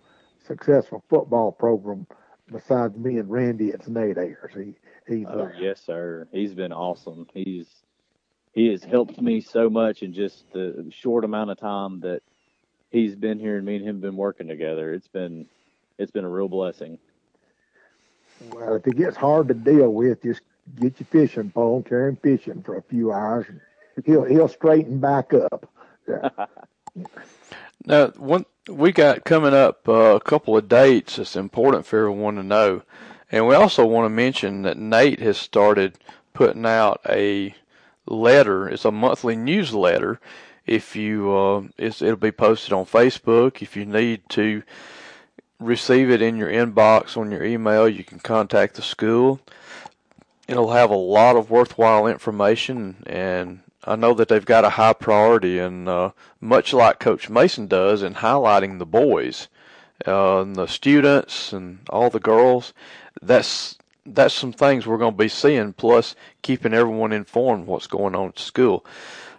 successful 0.45 1.03
football 1.09 1.51
program 1.51 2.07
besides 2.51 2.97
me 2.97 3.17
and 3.17 3.29
Randy, 3.29 3.69
it's 3.69 3.87
Nate 3.87 4.17
Ayers. 4.17 4.51
He, 4.53 4.73
he's 5.07 5.27
Oh 5.27 5.37
there. 5.37 5.55
yes, 5.59 5.81
sir. 5.85 6.27
He's 6.31 6.53
been 6.53 6.73
awesome. 6.73 7.27
He's 7.33 7.67
he 8.53 8.67
has 8.67 8.83
helped 8.83 9.21
me 9.21 9.39
so 9.39 9.69
much 9.69 10.03
in 10.03 10.13
just 10.13 10.51
the 10.51 10.91
short 10.91 11.23
amount 11.23 11.51
of 11.51 11.57
time 11.57 12.01
that 12.01 12.21
he's 12.89 13.15
been 13.15 13.39
here 13.39 13.55
and 13.57 13.65
me 13.65 13.77
and 13.77 13.85
him 13.85 14.01
been 14.01 14.17
working 14.17 14.47
together. 14.47 14.93
It's 14.93 15.07
been 15.07 15.47
it's 15.97 16.11
been 16.11 16.25
a 16.25 16.29
real 16.29 16.49
blessing. 16.49 16.97
Well, 18.53 18.75
if 18.75 18.87
it 18.87 18.97
gets 18.97 19.15
hard 19.15 19.47
to 19.49 19.53
deal 19.53 19.93
with, 19.93 20.23
just 20.23 20.41
get 20.79 20.99
your 20.99 21.07
fishing 21.07 21.51
pole, 21.51 21.83
carry 21.83 22.09
him 22.09 22.17
fishing 22.17 22.63
for 22.63 22.77
a 22.77 22.81
few 22.81 23.11
hours, 23.13 23.45
and 23.47 23.61
he'll 24.05 24.23
he'll 24.23 24.47
straighten 24.47 24.99
back 24.99 25.33
up. 25.33 25.69
Yeah. 26.07 26.29
Now, 27.85 28.07
one 28.17 28.45
we 28.69 28.91
got 28.91 29.23
coming 29.23 29.53
up 29.53 29.87
uh, 29.87 30.15
a 30.15 30.19
couple 30.19 30.55
of 30.55 30.69
dates 30.69 31.15
that's 31.15 31.35
important 31.35 31.85
for 31.85 31.99
everyone 31.99 32.35
to 32.35 32.43
know, 32.43 32.83
and 33.31 33.47
we 33.47 33.55
also 33.55 33.85
want 33.85 34.05
to 34.05 34.09
mention 34.09 34.61
that 34.63 34.77
Nate 34.77 35.19
has 35.19 35.37
started 35.37 35.97
putting 36.33 36.65
out 36.65 37.01
a 37.09 37.55
letter. 38.05 38.69
It's 38.69 38.85
a 38.85 38.91
monthly 38.91 39.35
newsletter. 39.35 40.19
If 40.65 40.95
you, 40.95 41.35
uh, 41.35 41.63
it'll 41.77 42.15
be 42.15 42.31
posted 42.31 42.71
on 42.71 42.85
Facebook. 42.85 43.61
If 43.61 43.75
you 43.75 43.85
need 43.85 44.21
to 44.29 44.61
receive 45.59 46.09
it 46.09 46.21
in 46.21 46.37
your 46.37 46.49
inbox 46.49 47.17
on 47.17 47.31
your 47.31 47.43
email, 47.43 47.89
you 47.89 48.03
can 48.03 48.19
contact 48.19 48.75
the 48.75 48.81
school. 48.81 49.39
It'll 50.47 50.71
have 50.71 50.89
a 50.91 50.95
lot 50.95 51.35
of 51.35 51.49
worthwhile 51.49 52.07
information 52.07 53.03
and 53.07 53.61
I 53.83 53.95
know 53.95 54.13
that 54.13 54.27
they've 54.27 54.45
got 54.45 54.65
a 54.65 54.69
high 54.69 54.93
priority, 54.93 55.57
and 55.57 55.89
uh, 55.89 56.11
much 56.39 56.73
like 56.73 56.99
Coach 56.99 57.29
Mason 57.29 57.67
does 57.67 58.03
in 58.03 58.15
highlighting 58.15 58.77
the 58.77 58.85
boys, 58.85 59.47
uh, 60.07 60.41
and 60.41 60.55
the 60.55 60.67
students, 60.67 61.51
and 61.51 61.79
all 61.89 62.09
the 62.09 62.19
girls. 62.19 62.73
That's 63.21 63.77
that's 64.05 64.33
some 64.33 64.53
things 64.53 64.85
we're 64.85 64.97
going 64.97 65.13
to 65.13 65.23
be 65.23 65.27
seeing. 65.27 65.73
Plus, 65.73 66.15
keeping 66.41 66.73
everyone 66.73 67.11
informed 67.11 67.67
what's 67.67 67.87
going 67.87 68.15
on 68.15 68.29
at 68.29 68.39
school. 68.39 68.85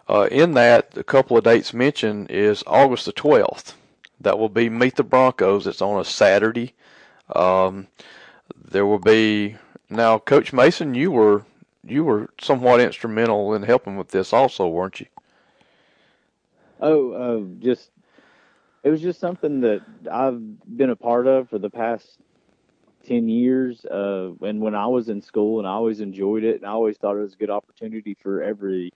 Uh, 0.09 0.28
in 0.31 0.52
that, 0.55 0.96
a 0.96 1.05
couple 1.05 1.37
of 1.37 1.44
dates 1.44 1.72
mentioned 1.72 2.31
is 2.31 2.64
August 2.66 3.07
the 3.07 3.12
12th. 3.12 3.74
That 4.20 4.38
will 4.38 4.48
be 4.48 4.68
Meet 4.68 4.96
the 4.96 5.05
Broncos. 5.05 5.66
It's 5.66 5.83
on 5.83 6.00
a 6.00 6.05
Saturday. 6.05 6.74
Um, 7.35 7.88
there 8.55 8.87
will 8.87 8.98
be 8.98 9.57
now, 9.88 10.18
Coach 10.18 10.52
Mason. 10.52 10.94
You 10.94 11.11
were 11.11 11.44
you 11.86 12.04
were 12.04 12.28
somewhat 12.40 12.80
instrumental 12.80 13.54
in 13.54 13.62
helping 13.62 13.96
with 13.96 14.08
this 14.08 14.32
also, 14.32 14.68
weren't 14.68 15.00
you? 15.00 15.06
Oh, 16.80 17.12
uh, 17.12 17.62
just 17.62 17.90
it 18.82 18.90
was 18.90 19.00
just 19.00 19.20
something 19.20 19.60
that 19.60 19.82
I've 20.10 20.40
been 20.76 20.90
a 20.90 20.96
part 20.96 21.26
of 21.26 21.48
for 21.48 21.58
the 21.58 21.70
past 21.70 22.18
ten 23.06 23.28
years. 23.28 23.84
Uh, 23.84 24.32
and 24.42 24.60
when 24.60 24.74
I 24.74 24.86
was 24.86 25.08
in 25.08 25.22
school, 25.22 25.58
and 25.58 25.68
I 25.68 25.72
always 25.72 26.00
enjoyed 26.00 26.44
it, 26.44 26.56
and 26.56 26.66
I 26.66 26.70
always 26.70 26.96
thought 26.96 27.16
it 27.16 27.20
was 27.22 27.34
a 27.34 27.38
good 27.38 27.50
opportunity 27.50 28.16
for 28.20 28.42
everyone 28.42 28.90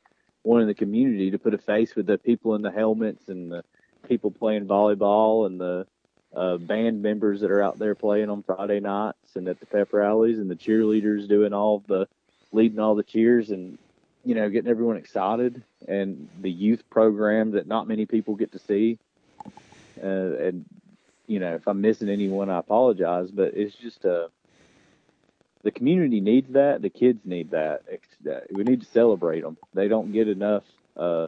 in 0.60 0.66
the 0.66 0.74
community 0.74 1.30
to 1.30 1.38
put 1.38 1.54
a 1.54 1.58
face 1.58 1.94
with 1.94 2.06
the 2.06 2.18
people 2.18 2.54
in 2.54 2.62
the 2.62 2.70
helmets 2.70 3.28
and 3.28 3.50
the 3.50 3.64
people 4.08 4.30
playing 4.30 4.66
volleyball 4.66 5.46
and 5.46 5.60
the 5.60 5.86
uh, 6.34 6.56
band 6.58 7.02
members 7.02 7.40
that 7.40 7.50
are 7.50 7.62
out 7.62 7.78
there 7.78 7.94
playing 7.94 8.30
on 8.30 8.42
Friday 8.42 8.80
nights 8.80 9.36
and 9.36 9.48
at 9.48 9.58
the 9.58 9.66
pep 9.66 9.92
rallies 9.92 10.38
and 10.38 10.50
the 10.50 10.56
cheerleaders 10.56 11.28
doing 11.28 11.52
all 11.52 11.82
the 11.86 12.06
leading 12.56 12.78
all 12.80 12.94
the 12.94 13.02
cheers 13.02 13.50
and 13.50 13.78
you 14.24 14.34
know 14.34 14.48
getting 14.50 14.70
everyone 14.70 14.96
excited 14.96 15.62
and 15.86 16.28
the 16.40 16.50
youth 16.50 16.82
program 16.90 17.52
that 17.52 17.66
not 17.66 17.86
many 17.86 18.06
people 18.06 18.34
get 18.34 18.52
to 18.52 18.58
see. 18.58 18.98
Uh, 20.02 20.36
and 20.46 20.64
you 21.26 21.40
know 21.40 21.54
if 21.54 21.66
i'm 21.66 21.80
missing 21.80 22.08
anyone 22.08 22.50
i 22.50 22.58
apologize 22.58 23.30
but 23.30 23.54
it's 23.54 23.74
just 23.76 24.04
uh 24.04 24.28
the 25.62 25.70
community 25.72 26.20
needs 26.20 26.52
that. 26.52 26.80
The 26.80 26.90
kids 26.90 27.20
need 27.24 27.50
that. 27.50 27.82
We 28.52 28.62
need 28.62 28.80
to 28.82 28.86
celebrate 28.86 29.40
them 29.42 29.56
they 29.74 29.88
don't 29.88 30.12
get 30.12 30.28
enough 30.28 30.64
uh 30.96 31.26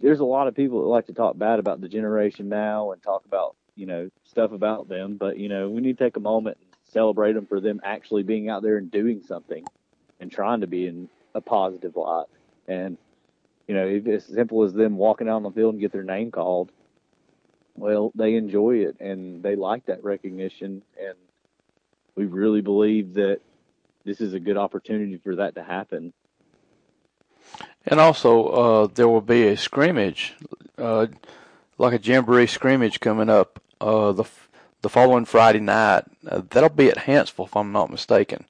there's 0.00 0.20
a 0.20 0.24
lot 0.24 0.48
of 0.48 0.54
people 0.54 0.82
that 0.82 0.88
like 0.88 1.06
to 1.06 1.12
talk 1.12 1.36
bad 1.36 1.58
about 1.58 1.80
the 1.80 1.88
generation 1.88 2.48
now 2.48 2.92
and 2.92 3.02
talk 3.02 3.24
about 3.26 3.56
you 3.76 3.86
know 3.86 4.10
stuff 4.24 4.52
about 4.52 4.88
them 4.88 5.16
but 5.16 5.38
you 5.38 5.48
know 5.48 5.68
we 5.68 5.80
need 5.80 5.98
to 5.98 6.04
take 6.04 6.16
a 6.16 6.20
moment 6.20 6.58
celebrate 6.92 7.34
them 7.34 7.46
for 7.46 7.60
them 7.60 7.80
actually 7.84 8.22
being 8.22 8.48
out 8.48 8.62
there 8.62 8.76
and 8.76 8.90
doing 8.90 9.22
something 9.26 9.64
and 10.20 10.30
trying 10.32 10.60
to 10.60 10.66
be 10.66 10.86
in 10.86 11.08
a 11.34 11.40
positive 11.40 11.96
light. 11.96 12.26
And, 12.66 12.98
you 13.66 13.74
know, 13.74 13.86
as 14.12 14.24
simple 14.24 14.64
as 14.64 14.72
them 14.72 14.96
walking 14.96 15.28
out 15.28 15.36
on 15.36 15.42
the 15.42 15.50
field 15.50 15.74
and 15.74 15.80
get 15.80 15.92
their 15.92 16.02
name 16.02 16.30
called, 16.30 16.70
well, 17.76 18.10
they 18.14 18.34
enjoy 18.34 18.78
it 18.78 19.00
and 19.00 19.42
they 19.42 19.56
like 19.56 19.86
that 19.86 20.02
recognition. 20.02 20.82
And 20.98 21.14
we 22.14 22.26
really 22.26 22.60
believe 22.60 23.14
that 23.14 23.40
this 24.04 24.20
is 24.20 24.34
a 24.34 24.40
good 24.40 24.56
opportunity 24.56 25.18
for 25.18 25.36
that 25.36 25.54
to 25.54 25.62
happen. 25.62 26.12
And 27.86 28.00
also, 28.00 28.46
uh, 28.46 28.86
there 28.92 29.08
will 29.08 29.20
be 29.20 29.46
a 29.48 29.56
scrimmage, 29.56 30.34
uh, 30.76 31.06
like 31.78 31.94
a 31.94 32.02
jamboree 32.02 32.46
scrimmage 32.46 33.00
coming 33.00 33.30
up 33.30 33.62
uh, 33.80 34.12
the 34.12 34.24
the 34.88 34.92
following 34.92 35.26
Friday 35.26 35.60
night. 35.60 36.04
Uh, 36.26 36.40
that'll 36.48 36.70
be 36.70 36.88
at 36.88 36.96
Hanceville, 36.96 37.44
if 37.44 37.54
I'm 37.54 37.72
not 37.72 37.90
mistaken. 37.90 38.46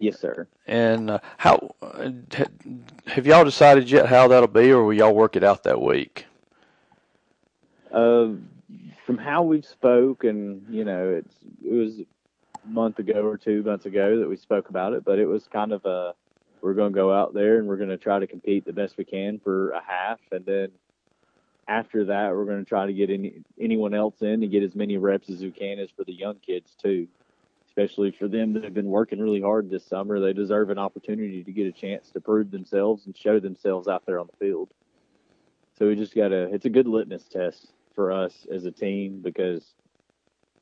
Yes, 0.00 0.18
sir. 0.18 0.48
And 0.66 1.10
uh, 1.10 1.18
how 1.38 1.76
uh, 1.80 2.10
have 3.06 3.24
y'all 3.24 3.44
decided 3.44 3.88
yet 3.88 4.06
how 4.06 4.26
that'll 4.26 4.48
be, 4.48 4.72
or 4.72 4.82
will 4.82 4.94
y'all 4.94 5.14
work 5.14 5.36
it 5.36 5.44
out 5.44 5.62
that 5.62 5.80
week? 5.80 6.26
Uh, 7.92 8.30
from 9.06 9.16
how 9.16 9.44
we've 9.44 9.64
spoke, 9.64 10.24
and 10.24 10.66
you 10.68 10.84
know, 10.84 11.10
it's 11.10 11.36
it 11.64 11.72
was 11.72 12.00
a 12.00 12.68
month 12.68 12.98
ago 12.98 13.24
or 13.24 13.38
two 13.38 13.62
months 13.62 13.86
ago 13.86 14.18
that 14.18 14.28
we 14.28 14.36
spoke 14.36 14.68
about 14.70 14.92
it, 14.92 15.04
but 15.04 15.20
it 15.20 15.26
was 15.26 15.46
kind 15.46 15.72
of 15.72 15.84
a 15.84 16.14
we're 16.62 16.74
going 16.74 16.92
to 16.92 16.96
go 16.96 17.12
out 17.12 17.32
there 17.32 17.58
and 17.58 17.68
we're 17.68 17.76
going 17.76 17.90
to 17.90 17.96
try 17.96 18.18
to 18.18 18.26
compete 18.26 18.64
the 18.64 18.72
best 18.72 18.96
we 18.98 19.04
can 19.04 19.38
for 19.38 19.70
a 19.70 19.82
half, 19.86 20.18
and 20.32 20.44
then 20.44 20.72
after 21.68 22.06
that, 22.06 22.32
we're 22.32 22.44
going 22.44 22.64
to 22.64 22.68
try 22.68 22.86
to 22.86 22.92
get 22.92 23.10
any, 23.10 23.42
anyone 23.60 23.94
else 23.94 24.20
in 24.20 24.40
to 24.40 24.46
get 24.46 24.62
as 24.62 24.74
many 24.74 24.96
reps 24.96 25.30
as 25.30 25.40
we 25.40 25.50
can 25.50 25.78
as 25.78 25.90
for 25.90 26.04
the 26.04 26.12
young 26.12 26.36
kids 26.36 26.74
too, 26.80 27.08
especially 27.66 28.10
for 28.10 28.28
them 28.28 28.52
that 28.54 28.64
have 28.64 28.74
been 28.74 28.86
working 28.86 29.20
really 29.20 29.40
hard 29.40 29.70
this 29.70 29.84
summer. 29.84 30.20
They 30.20 30.32
deserve 30.32 30.70
an 30.70 30.78
opportunity 30.78 31.42
to 31.42 31.52
get 31.52 31.66
a 31.66 31.72
chance 31.72 32.10
to 32.10 32.20
prove 32.20 32.50
themselves 32.50 33.06
and 33.06 33.16
show 33.16 33.40
themselves 33.40 33.88
out 33.88 34.04
there 34.06 34.20
on 34.20 34.26
the 34.26 34.44
field. 34.44 34.70
So 35.78 35.88
we 35.88 35.96
just 35.96 36.14
got 36.14 36.28
to, 36.28 36.52
it's 36.54 36.66
a 36.66 36.70
good 36.70 36.86
litmus 36.86 37.24
test 37.24 37.72
for 37.94 38.12
us 38.12 38.46
as 38.52 38.64
a 38.64 38.70
team 38.70 39.20
because 39.22 39.74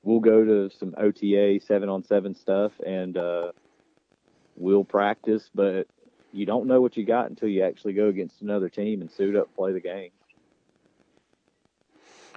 we'll 0.02 0.20
go 0.20 0.44
to 0.44 0.70
some 0.74 0.94
OTA 0.96 1.60
seven 1.60 1.88
on 1.88 2.04
seven 2.04 2.34
stuff 2.34 2.72
and, 2.84 3.16
uh, 3.16 3.52
we'll 4.56 4.84
practice, 4.84 5.50
but 5.54 5.86
you 6.32 6.46
don't 6.46 6.66
know 6.66 6.80
what 6.80 6.96
you 6.96 7.04
got 7.04 7.28
until 7.28 7.48
you 7.48 7.62
actually 7.62 7.92
go 7.92 8.08
against 8.08 8.42
another 8.42 8.68
team 8.68 9.00
and 9.00 9.10
suit 9.10 9.36
up, 9.36 9.54
play 9.54 9.72
the 9.72 9.80
game. 9.80 10.10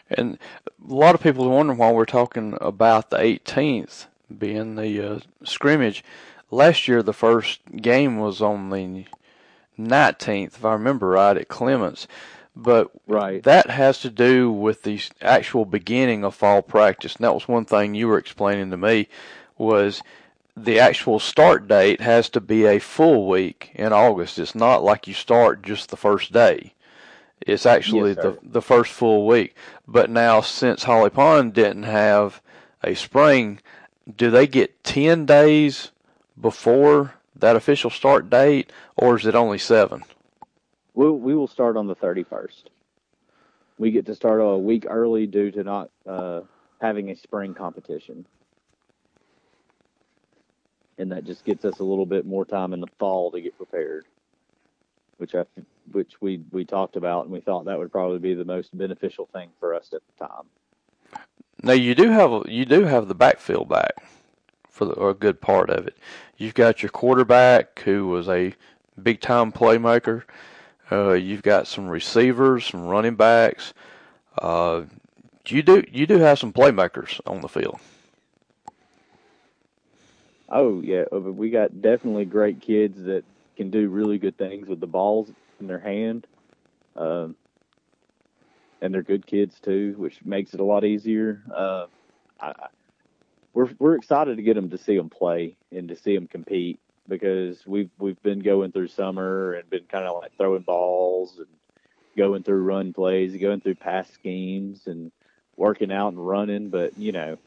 And 0.09 0.37
a 0.67 0.93
lot 0.93 1.15
of 1.15 1.21
people 1.21 1.45
are 1.45 1.49
wondering 1.49 1.79
why 1.79 1.91
we're 1.91 2.05
talking 2.05 2.57
about 2.61 3.09
the 3.09 3.17
18th 3.17 4.05
being 4.37 4.75
the 4.75 5.01
uh, 5.01 5.19
scrimmage. 5.43 6.03
Last 6.51 6.87
year, 6.87 7.01
the 7.01 7.13
first 7.13 7.61
game 7.75 8.17
was 8.17 8.41
on 8.41 8.69
the 8.69 9.05
19th, 9.79 10.55
if 10.55 10.65
I 10.65 10.73
remember 10.73 11.09
right, 11.09 11.37
at 11.37 11.47
Clements. 11.47 12.07
But 12.55 12.91
right. 13.05 13.43
that 13.43 13.69
has 13.69 13.99
to 14.01 14.09
do 14.09 14.49
with 14.51 14.83
the 14.83 15.01
actual 15.21 15.65
beginning 15.65 16.23
of 16.23 16.35
fall 16.35 16.61
practice. 16.61 17.15
And 17.15 17.25
that 17.25 17.33
was 17.33 17.47
one 17.47 17.65
thing 17.65 17.95
you 17.95 18.07
were 18.07 18.17
explaining 18.17 18.71
to 18.71 18.77
me 18.77 19.09
was 19.57 20.01
the 20.55 20.79
actual 20.79 21.19
start 21.19 21.67
date 21.67 21.99
has 21.99 22.29
to 22.29 22.39
be 22.39 22.65
a 22.65 22.79
full 22.79 23.27
week 23.27 23.71
in 23.75 23.91
August. 23.91 24.39
It's 24.39 24.55
not 24.55 24.83
like 24.83 25.07
you 25.07 25.13
start 25.13 25.63
just 25.63 25.89
the 25.89 25.97
first 25.97 26.31
day. 26.31 26.73
It's 27.41 27.65
actually 27.65 28.11
yes, 28.11 28.21
the 28.21 28.37
the 28.41 28.61
first 28.61 28.91
full 28.91 29.27
week. 29.27 29.55
But 29.87 30.09
now, 30.09 30.41
since 30.41 30.83
Holly 30.83 31.09
Pond 31.09 31.53
didn't 31.53 31.83
have 31.83 32.41
a 32.83 32.95
spring, 32.95 33.59
do 34.15 34.31
they 34.31 34.47
get 34.47 34.83
ten 34.83 35.25
days 35.25 35.91
before 36.39 37.15
that 37.35 37.55
official 37.55 37.89
start 37.89 38.29
date, 38.29 38.71
or 38.95 39.17
is 39.17 39.25
it 39.25 39.35
only 39.35 39.57
seven? 39.57 40.03
We 40.93 41.09
we 41.11 41.35
will 41.35 41.47
start 41.47 41.77
on 41.77 41.87
the 41.87 41.95
thirty 41.95 42.23
first. 42.23 42.69
We 43.77 43.91
get 43.91 44.05
to 44.05 44.15
start 44.15 44.39
a 44.39 44.57
week 44.57 44.85
early 44.87 45.27
due 45.27 45.51
to 45.51 45.63
not 45.63 45.89
uh, 46.07 46.41
having 46.79 47.11
a 47.11 47.15
spring 47.15 47.53
competition, 47.53 48.25
and 50.97 51.11
that 51.11 51.25
just 51.25 51.43
gets 51.43 51.65
us 51.65 51.79
a 51.79 51.83
little 51.83 52.05
bit 52.05 52.25
more 52.25 52.45
time 52.45 52.71
in 52.71 52.79
the 52.79 52.87
fall 52.97 53.31
to 53.31 53.41
get 53.41 53.57
prepared 53.57 54.05
which 55.17 55.35
I 55.35 55.45
which 55.91 56.21
we 56.21 56.41
we 56.51 56.65
talked 56.65 56.95
about, 56.95 57.23
and 57.23 57.31
we 57.31 57.41
thought 57.41 57.65
that 57.65 57.77
would 57.77 57.91
probably 57.91 58.19
be 58.19 58.33
the 58.33 58.45
most 58.45 58.75
beneficial 58.77 59.27
thing 59.33 59.49
for 59.59 59.73
us 59.73 59.93
at 59.93 60.01
the 60.07 60.27
time. 60.27 60.45
Now 61.63 61.73
you 61.73 61.95
do 61.95 62.09
have 62.09 62.43
you 62.47 62.65
do 62.65 62.83
have 62.85 63.07
the 63.07 63.15
backfield 63.15 63.69
back 63.69 63.93
for 64.69 64.85
the, 64.85 64.93
or 64.93 65.09
a 65.11 65.15
good 65.15 65.41
part 65.41 65.69
of 65.69 65.87
it. 65.87 65.97
You've 66.37 66.53
got 66.53 66.83
your 66.83 66.89
quarterback 66.89 67.79
who 67.79 68.07
was 68.07 68.27
a 68.27 68.53
big 69.01 69.21
time 69.21 69.51
playmaker. 69.51 70.23
Uh, 70.91 71.13
you've 71.13 71.41
got 71.41 71.67
some 71.67 71.87
receivers, 71.87 72.65
some 72.65 72.85
running 72.85 73.15
backs. 73.15 73.73
Uh, 74.37 74.83
you 75.47 75.61
do 75.61 75.83
you 75.91 76.05
do 76.05 76.19
have 76.19 76.39
some 76.39 76.53
playmakers 76.53 77.19
on 77.25 77.41
the 77.41 77.47
field. 77.47 77.79
Oh 80.49 80.81
yeah, 80.81 81.03
uh, 81.11 81.19
we 81.19 81.49
got 81.49 81.81
definitely 81.81 82.25
great 82.25 82.61
kids 82.61 83.03
that 83.03 83.23
can 83.55 83.69
do 83.69 83.89
really 83.89 84.17
good 84.17 84.37
things 84.37 84.67
with 84.67 84.79
the 84.79 84.87
balls 84.87 85.31
in 85.59 85.67
their 85.67 85.79
hand. 85.79 86.27
Um, 86.95 87.35
and 88.81 88.93
they're 88.93 89.03
good 89.03 89.25
kids 89.25 89.59
too, 89.59 89.95
which 89.97 90.23
makes 90.23 90.53
it 90.53 90.59
a 90.59 90.63
lot 90.63 90.83
easier. 90.83 91.41
Uh, 91.53 91.87
I, 92.39 92.53
we're 93.53 93.69
we're 93.79 93.95
excited 93.95 94.37
to 94.37 94.43
get 94.43 94.55
them 94.55 94.69
to 94.69 94.77
see 94.77 94.97
them 94.97 95.09
play 95.09 95.55
and 95.71 95.87
to 95.87 95.95
see 95.95 96.13
them 96.13 96.27
compete 96.27 96.79
because 97.07 97.65
we've 97.65 97.89
we've 97.97 98.21
been 98.21 98.39
going 98.39 98.71
through 98.71 98.89
summer 98.89 99.53
and 99.53 99.69
been 99.69 99.85
kind 99.85 100.05
of 100.05 100.21
like 100.21 100.35
throwing 100.37 100.63
balls 100.63 101.37
and 101.37 101.47
going 102.17 102.43
through 102.43 102.61
run 102.61 102.93
plays, 102.93 103.35
going 103.35 103.61
through 103.61 103.75
pass 103.75 104.09
schemes, 104.11 104.87
and 104.87 105.11
working 105.55 105.91
out 105.91 106.09
and 106.09 106.27
running. 106.27 106.69
But 106.69 106.97
you 106.97 107.11
know, 107.11 107.37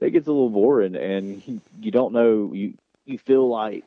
it 0.00 0.10
gets 0.10 0.26
a 0.26 0.32
little 0.32 0.50
boring, 0.50 0.96
and 0.96 1.46
you, 1.46 1.60
you 1.80 1.90
don't 1.90 2.12
know. 2.12 2.52
You 2.52 2.74
you 3.04 3.18
feel 3.18 3.48
like 3.48 3.84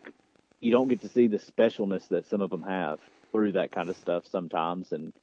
you 0.59 0.71
don't 0.71 0.87
get 0.87 1.01
to 1.01 1.09
see 1.09 1.27
the 1.27 1.37
specialness 1.37 2.07
that 2.09 2.27
some 2.27 2.41
of 2.41 2.49
them 2.49 2.63
have 2.63 2.99
through 3.31 3.51
that 3.53 3.71
kind 3.71 3.89
of 3.89 3.97
stuff 3.97 4.23
sometimes. 4.29 4.91
And 4.91 5.13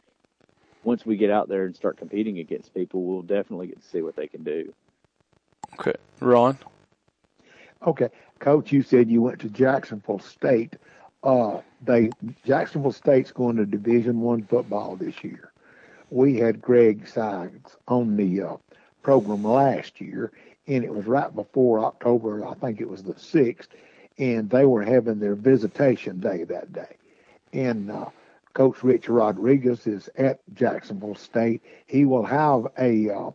once 0.84 1.04
we 1.04 1.16
get 1.16 1.30
out 1.30 1.48
there 1.48 1.64
and 1.64 1.74
start 1.74 1.96
competing 1.96 2.38
against 2.38 2.74
people, 2.74 3.02
we'll 3.02 3.22
definitely 3.22 3.68
get 3.68 3.82
to 3.82 3.88
see 3.88 4.02
what 4.02 4.16
they 4.16 4.28
can 4.28 4.44
do. 4.44 4.72
Okay, 5.78 5.94
Ron. 6.20 6.58
Okay, 7.86 8.08
Coach, 8.38 8.72
you 8.72 8.82
said 8.82 9.10
you 9.10 9.20
went 9.22 9.40
to 9.40 9.48
Jacksonville 9.48 10.20
State. 10.20 10.76
Uh, 11.22 11.60
they 11.82 12.10
Jacksonville 12.44 12.92
State's 12.92 13.32
going 13.32 13.56
to 13.56 13.66
Division 13.66 14.20
One 14.20 14.44
football 14.44 14.96
this 14.96 15.24
year. 15.24 15.50
We 16.10 16.36
had 16.36 16.60
Greg 16.60 17.08
Seitz 17.08 17.76
on 17.88 18.16
the 18.16 18.42
uh, 18.42 18.56
program 19.02 19.42
last 19.42 20.00
year, 20.00 20.32
and 20.66 20.84
it 20.84 20.94
was 20.94 21.06
right 21.06 21.34
before 21.34 21.84
October. 21.84 22.46
I 22.46 22.54
think 22.54 22.80
it 22.80 22.88
was 22.88 23.02
the 23.02 23.18
sixth, 23.18 23.70
and 24.18 24.48
they 24.50 24.64
were 24.64 24.82
having 24.82 25.18
their 25.18 25.34
visitation 25.34 26.20
day 26.20 26.44
that 26.44 26.72
day. 26.72 26.96
And 27.52 27.90
uh, 27.90 28.06
Coach 28.54 28.82
Rich 28.82 29.08
Rodriguez 29.08 29.86
is 29.86 30.08
at 30.16 30.40
Jacksonville 30.54 31.14
State. 31.14 31.62
He 31.86 32.04
will 32.04 32.24
have 32.24 32.66
a 32.78 33.10
uh, 33.10 33.30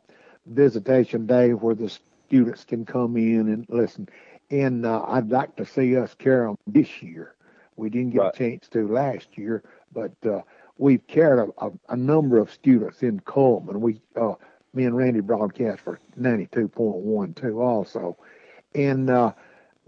visitation 0.47 1.25
day 1.25 1.53
where 1.53 1.75
the 1.75 1.89
students 1.89 2.63
can 2.65 2.85
come 2.85 3.17
in 3.17 3.49
and 3.49 3.65
listen. 3.69 4.07
And 4.51 4.85
uh, 4.85 5.03
I'd 5.07 5.29
like 5.29 5.55
to 5.57 5.65
see 5.65 5.95
us 5.97 6.13
carry 6.15 6.47
them 6.47 6.57
this 6.67 7.01
year. 7.01 7.35
We 7.75 7.89
didn't 7.89 8.11
get 8.11 8.23
Right. 8.23 8.33
a 8.33 8.37
chance 8.37 8.67
to 8.69 8.87
last 8.87 9.37
year, 9.37 9.63
but 9.93 10.11
uh, 10.25 10.41
we've 10.77 11.05
carried 11.07 11.49
a, 11.59 11.65
a, 11.65 11.71
a 11.89 11.95
number 11.95 12.37
of 12.37 12.51
students 12.51 13.03
in 13.03 13.19
Cullman. 13.21 13.79
We, 13.81 14.01
uh, 14.15 14.33
me 14.73 14.85
and 14.85 14.95
Randy 14.97 15.21
broadcast 15.21 15.81
for 15.81 15.99
92.12 16.17 17.57
also. 17.59 18.17
And 18.75 19.09
uh, 19.09 19.33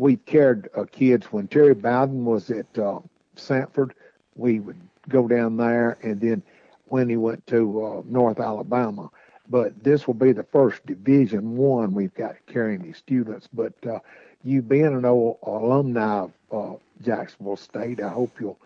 we 0.02 0.16
cared 0.16 0.68
uh, 0.76 0.84
kids 0.92 1.28
when 1.28 1.48
Terry 1.48 1.76
Bowden 1.76 2.26
was 2.26 2.50
at 2.50 2.66
uh, 2.76 3.02
Samford. 3.36 3.92
We 4.36 4.60
would 4.60 4.82
go 5.08 5.28
down 5.28 5.58
there, 5.58 6.00
and 6.02 6.20
then 6.20 6.42
when 6.86 7.08
he 7.08 7.18
went 7.18 7.46
to 7.48 7.86
uh, 7.86 8.02
North 8.06 8.40
Alabama. 8.40 9.12
But 9.48 9.84
this 9.84 10.08
will 10.08 10.16
be 10.16 10.32
the 10.32 10.42
first 10.42 10.84
Division 10.88 11.56
One 11.56 11.94
we've 11.94 12.16
got 12.16 12.36
carrying 12.48 12.82
these 12.82 12.98
students. 12.98 13.48
But 13.54 13.74
uh, 13.86 14.00
you 14.44 14.64
being 14.64 14.88
an 14.88 15.06
old 15.06 15.38
alumni 15.44 16.22
of 16.22 16.32
uh, 16.52 16.78
Jacksonville 17.04 17.56
State, 17.56 18.02
I 18.02 18.10
hope 18.10 18.36
you'll 18.40 18.58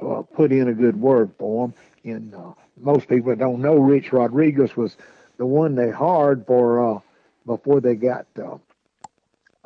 uh, 0.00 0.22
put 0.22 0.52
in 0.52 0.68
a 0.68 0.72
good 0.72 1.00
word 1.00 1.32
for 1.36 1.66
them. 1.66 1.74
And 2.04 2.32
uh, 2.32 2.52
most 2.80 3.08
people 3.08 3.30
that 3.30 3.40
don't 3.40 3.60
know, 3.60 3.74
Rich 3.74 4.12
Rodriguez 4.12 4.76
was 4.76 4.96
the 5.36 5.46
one 5.46 5.74
they 5.74 5.90
hired 5.90 6.46
for 6.46 7.02
before 7.44 7.80
they 7.80 7.96
got 7.96 8.26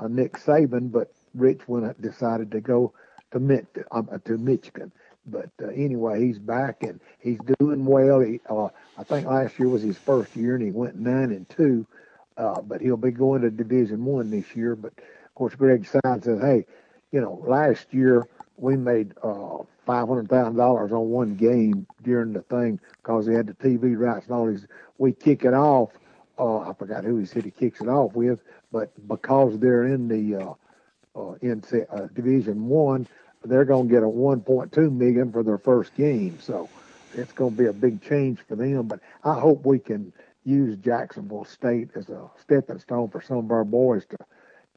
uh, 0.00 0.04
uh, 0.04 0.08
Nick 0.08 0.34
Saban, 0.34 0.90
but 0.90 1.12
Rich 1.34 1.68
went 1.68 2.00
decided 2.00 2.50
to 2.52 2.60
go 2.60 2.92
to 3.32 3.40
Mit, 3.40 3.66
um, 3.92 4.08
to 4.24 4.38
Michigan. 4.38 4.92
But 5.26 5.50
uh, 5.62 5.68
anyway, 5.68 6.20
he's 6.24 6.38
back 6.38 6.82
and 6.82 7.00
he's 7.18 7.38
doing 7.60 7.84
well. 7.84 8.20
He, 8.20 8.40
uh, 8.48 8.68
I 8.98 9.04
think 9.04 9.26
last 9.26 9.58
year 9.58 9.68
was 9.68 9.82
his 9.82 9.98
first 9.98 10.34
year, 10.36 10.54
and 10.54 10.64
he 10.64 10.70
went 10.70 10.96
nine 10.96 11.30
and 11.32 11.48
two. 11.48 11.86
Uh, 12.36 12.60
but 12.62 12.80
he'll 12.80 12.96
be 12.96 13.10
going 13.10 13.42
to 13.42 13.50
Division 13.50 14.04
One 14.04 14.30
this 14.30 14.56
year. 14.56 14.74
But 14.74 14.92
of 14.98 15.34
course, 15.34 15.54
Greg 15.54 15.86
Seitz 15.86 16.24
says, 16.24 16.40
"Hey, 16.40 16.66
you 17.12 17.20
know, 17.20 17.42
last 17.46 17.92
year 17.92 18.26
we 18.56 18.76
made 18.76 19.14
uh, 19.22 19.58
five 19.86 20.08
hundred 20.08 20.28
thousand 20.28 20.56
dollars 20.56 20.92
on 20.92 21.10
one 21.10 21.34
game 21.36 21.86
during 22.02 22.32
the 22.32 22.42
thing 22.42 22.80
because 22.96 23.26
he 23.26 23.34
had 23.34 23.46
the 23.46 23.54
TV 23.54 23.98
rights 23.98 24.26
and 24.26 24.34
all 24.34 24.46
these. 24.46 24.66
We 24.98 25.12
kick 25.12 25.44
it 25.44 25.54
off. 25.54 25.90
Uh, 26.40 26.60
I 26.60 26.72
forgot 26.72 27.04
who 27.04 27.18
he 27.18 27.26
said 27.26 27.44
he 27.44 27.50
kicks 27.50 27.82
it 27.82 27.88
off 27.88 28.14
with, 28.14 28.40
but 28.72 28.90
because 29.06 29.58
they're 29.58 29.84
in 29.84 30.08
the 30.08 30.36
uh, 30.42 30.54
uh, 31.14 31.34
in 31.42 31.62
uh, 31.92 32.06
Division 32.14 32.66
One, 32.66 33.06
they're 33.44 33.66
going 33.66 33.88
to 33.88 33.94
get 33.94 34.02
a 34.02 34.06
1.2 34.06 34.92
million 34.92 35.30
for 35.30 35.42
their 35.42 35.58
first 35.58 35.94
game. 35.94 36.38
So 36.40 36.70
it's 37.14 37.32
going 37.32 37.56
to 37.56 37.62
be 37.62 37.66
a 37.68 37.74
big 37.74 38.02
change 38.02 38.38
for 38.48 38.56
them. 38.56 38.86
But 38.86 39.00
I 39.22 39.38
hope 39.38 39.66
we 39.66 39.78
can 39.78 40.14
use 40.44 40.78
Jacksonville 40.78 41.44
State 41.44 41.90
as 41.94 42.08
a 42.08 42.30
stepping 42.40 42.78
stone 42.78 43.10
for 43.10 43.20
some 43.20 43.38
of 43.38 43.50
our 43.50 43.64
boys 43.64 44.06
to 44.06 44.16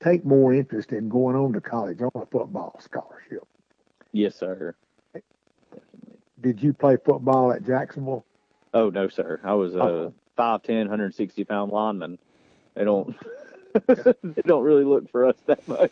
take 0.03 0.25
more 0.25 0.53
interest 0.53 0.91
in 0.91 1.07
going 1.07 1.37
on 1.37 1.53
to 1.53 1.61
college 1.61 2.01
on 2.01 2.11
a 2.15 2.25
football 2.25 2.77
scholarship. 2.81 3.47
Yes, 4.11 4.35
sir. 4.35 4.75
Definitely. 5.13 6.19
Did 6.41 6.61
you 6.61 6.73
play 6.73 6.97
football 6.97 7.53
at 7.53 7.65
Jacksonville? 7.65 8.25
Oh 8.73 8.89
no, 8.89 9.07
sir. 9.07 9.39
I 9.43 9.53
was 9.53 9.75
a 9.75 9.81
Oh. 9.81 10.13
5'10", 10.37 10.79
160 10.79 11.43
pound 11.45 11.71
linemen. 11.71 12.17
They 12.75 12.83
don't. 12.83 13.15
they 13.87 14.41
don't 14.45 14.63
really 14.63 14.83
look 14.83 15.09
for 15.09 15.25
us 15.25 15.35
that 15.47 15.67
much. 15.67 15.91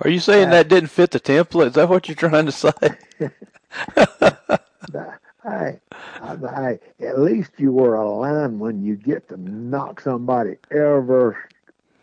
Are 0.00 0.10
you 0.10 0.18
saying 0.18 0.50
that 0.50 0.66
didn't 0.68 0.88
fit 0.88 1.12
the 1.12 1.20
template? 1.20 1.68
Is 1.68 1.72
that 1.74 1.88
what 1.88 2.08
you're 2.08 2.16
trying 2.16 2.46
to 2.46 2.52
say? 2.52 2.72
Hey, 5.46 5.78
hey, 6.20 6.78
at 7.00 7.20
least 7.20 7.52
you 7.56 7.70
were 7.70 7.94
a 7.94 8.10
lineman. 8.10 8.84
You 8.84 8.96
get 8.96 9.28
to 9.28 9.36
knock 9.36 10.00
somebody 10.00 10.56
ever 10.72 11.38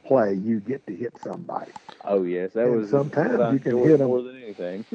play. 0.05 0.35
You 0.35 0.61
get 0.61 0.87
to 0.87 0.95
hit 0.95 1.13
somebody. 1.21 1.71
Oh 2.05 2.23
yes, 2.23 2.53
that 2.53 2.67
And 2.67 2.77
was 2.77 2.89
sometimes 2.89 3.51
you 3.51 3.59
can 3.59 3.77
hit 3.83 3.97
them 3.97 4.07
more 4.07 4.21
than 4.21 4.41
anything. 4.41 4.85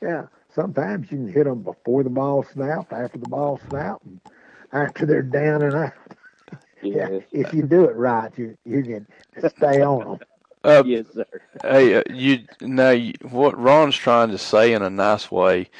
Yeah, 0.00 0.26
sometimes 0.54 1.10
you 1.10 1.18
can 1.18 1.28
hit 1.28 1.44
them 1.44 1.62
before 1.62 2.02
the 2.02 2.08
ball 2.08 2.44
snapped, 2.44 2.94
after 2.94 3.18
the 3.18 3.28
ball 3.28 3.60
snapped, 3.68 4.06
and 4.06 4.20
after 4.72 5.04
they're 5.04 5.20
down 5.20 5.62
and 5.62 5.74
out. 5.74 5.92
Yeah, 6.82 7.08
yes, 7.10 7.22
if 7.32 7.52
you 7.52 7.62
do 7.64 7.84
it 7.84 7.96
right, 7.96 8.32
you 8.36 8.56
you 8.64 8.82
can 8.82 9.06
stay 9.50 9.82
on 9.82 10.04
them. 10.04 10.20
Uh, 10.64 10.84
yes, 10.84 11.06
sir. 11.14 11.26
Hey, 11.62 11.94
uh, 11.96 12.02
you 12.10 12.40
now 12.60 12.90
you, 12.90 13.14
what 13.22 13.58
Ron's 13.58 13.96
trying 13.96 14.30
to 14.30 14.38
say 14.38 14.72
in 14.72 14.82
a 14.82 14.90
nice 14.90 15.30
way 15.30 15.70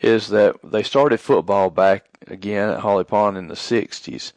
is 0.00 0.28
that 0.28 0.56
they 0.62 0.82
started 0.82 1.18
football 1.20 1.70
back 1.70 2.06
again 2.26 2.70
at 2.70 2.80
Holly 2.80 3.04
Pond 3.04 3.36
in 3.36 3.48
the 3.48 3.54
'60s, 3.54 4.32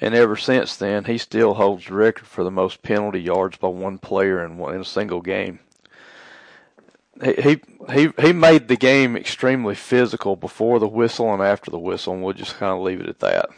and 0.00 0.14
ever 0.14 0.36
since 0.36 0.76
then 0.76 1.04
he 1.04 1.18
still 1.18 1.54
holds 1.54 1.86
the 1.86 1.94
record 1.94 2.26
for 2.26 2.44
the 2.44 2.50
most 2.50 2.82
penalty 2.82 3.20
yards 3.20 3.58
by 3.58 3.68
one 3.68 3.98
player 3.98 4.44
in 4.44 4.58
one 4.58 4.74
in 4.74 4.80
a 4.80 4.84
single 4.84 5.20
game. 5.20 5.60
He 7.22 7.34
he 7.34 7.60
he 7.92 8.08
he 8.20 8.32
made 8.32 8.68
the 8.68 8.76
game 8.76 9.16
extremely 9.16 9.74
physical 9.74 10.36
before 10.36 10.78
the 10.80 10.88
whistle 10.88 11.32
and 11.32 11.42
after 11.42 11.70
the 11.70 11.78
whistle, 11.78 12.14
and 12.14 12.22
we'll 12.22 12.34
just 12.34 12.56
kind 12.58 12.72
of 12.72 12.80
leave 12.82 13.00
it 13.00 13.08
at 13.08 13.20
that. 13.20 13.50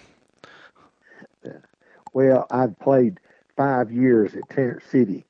Well, 2.14 2.46
I'd 2.50 2.78
played 2.78 3.18
five 3.56 3.92
years 3.92 4.34
at 4.34 4.48
Tarrant 4.48 4.84
City, 4.90 5.26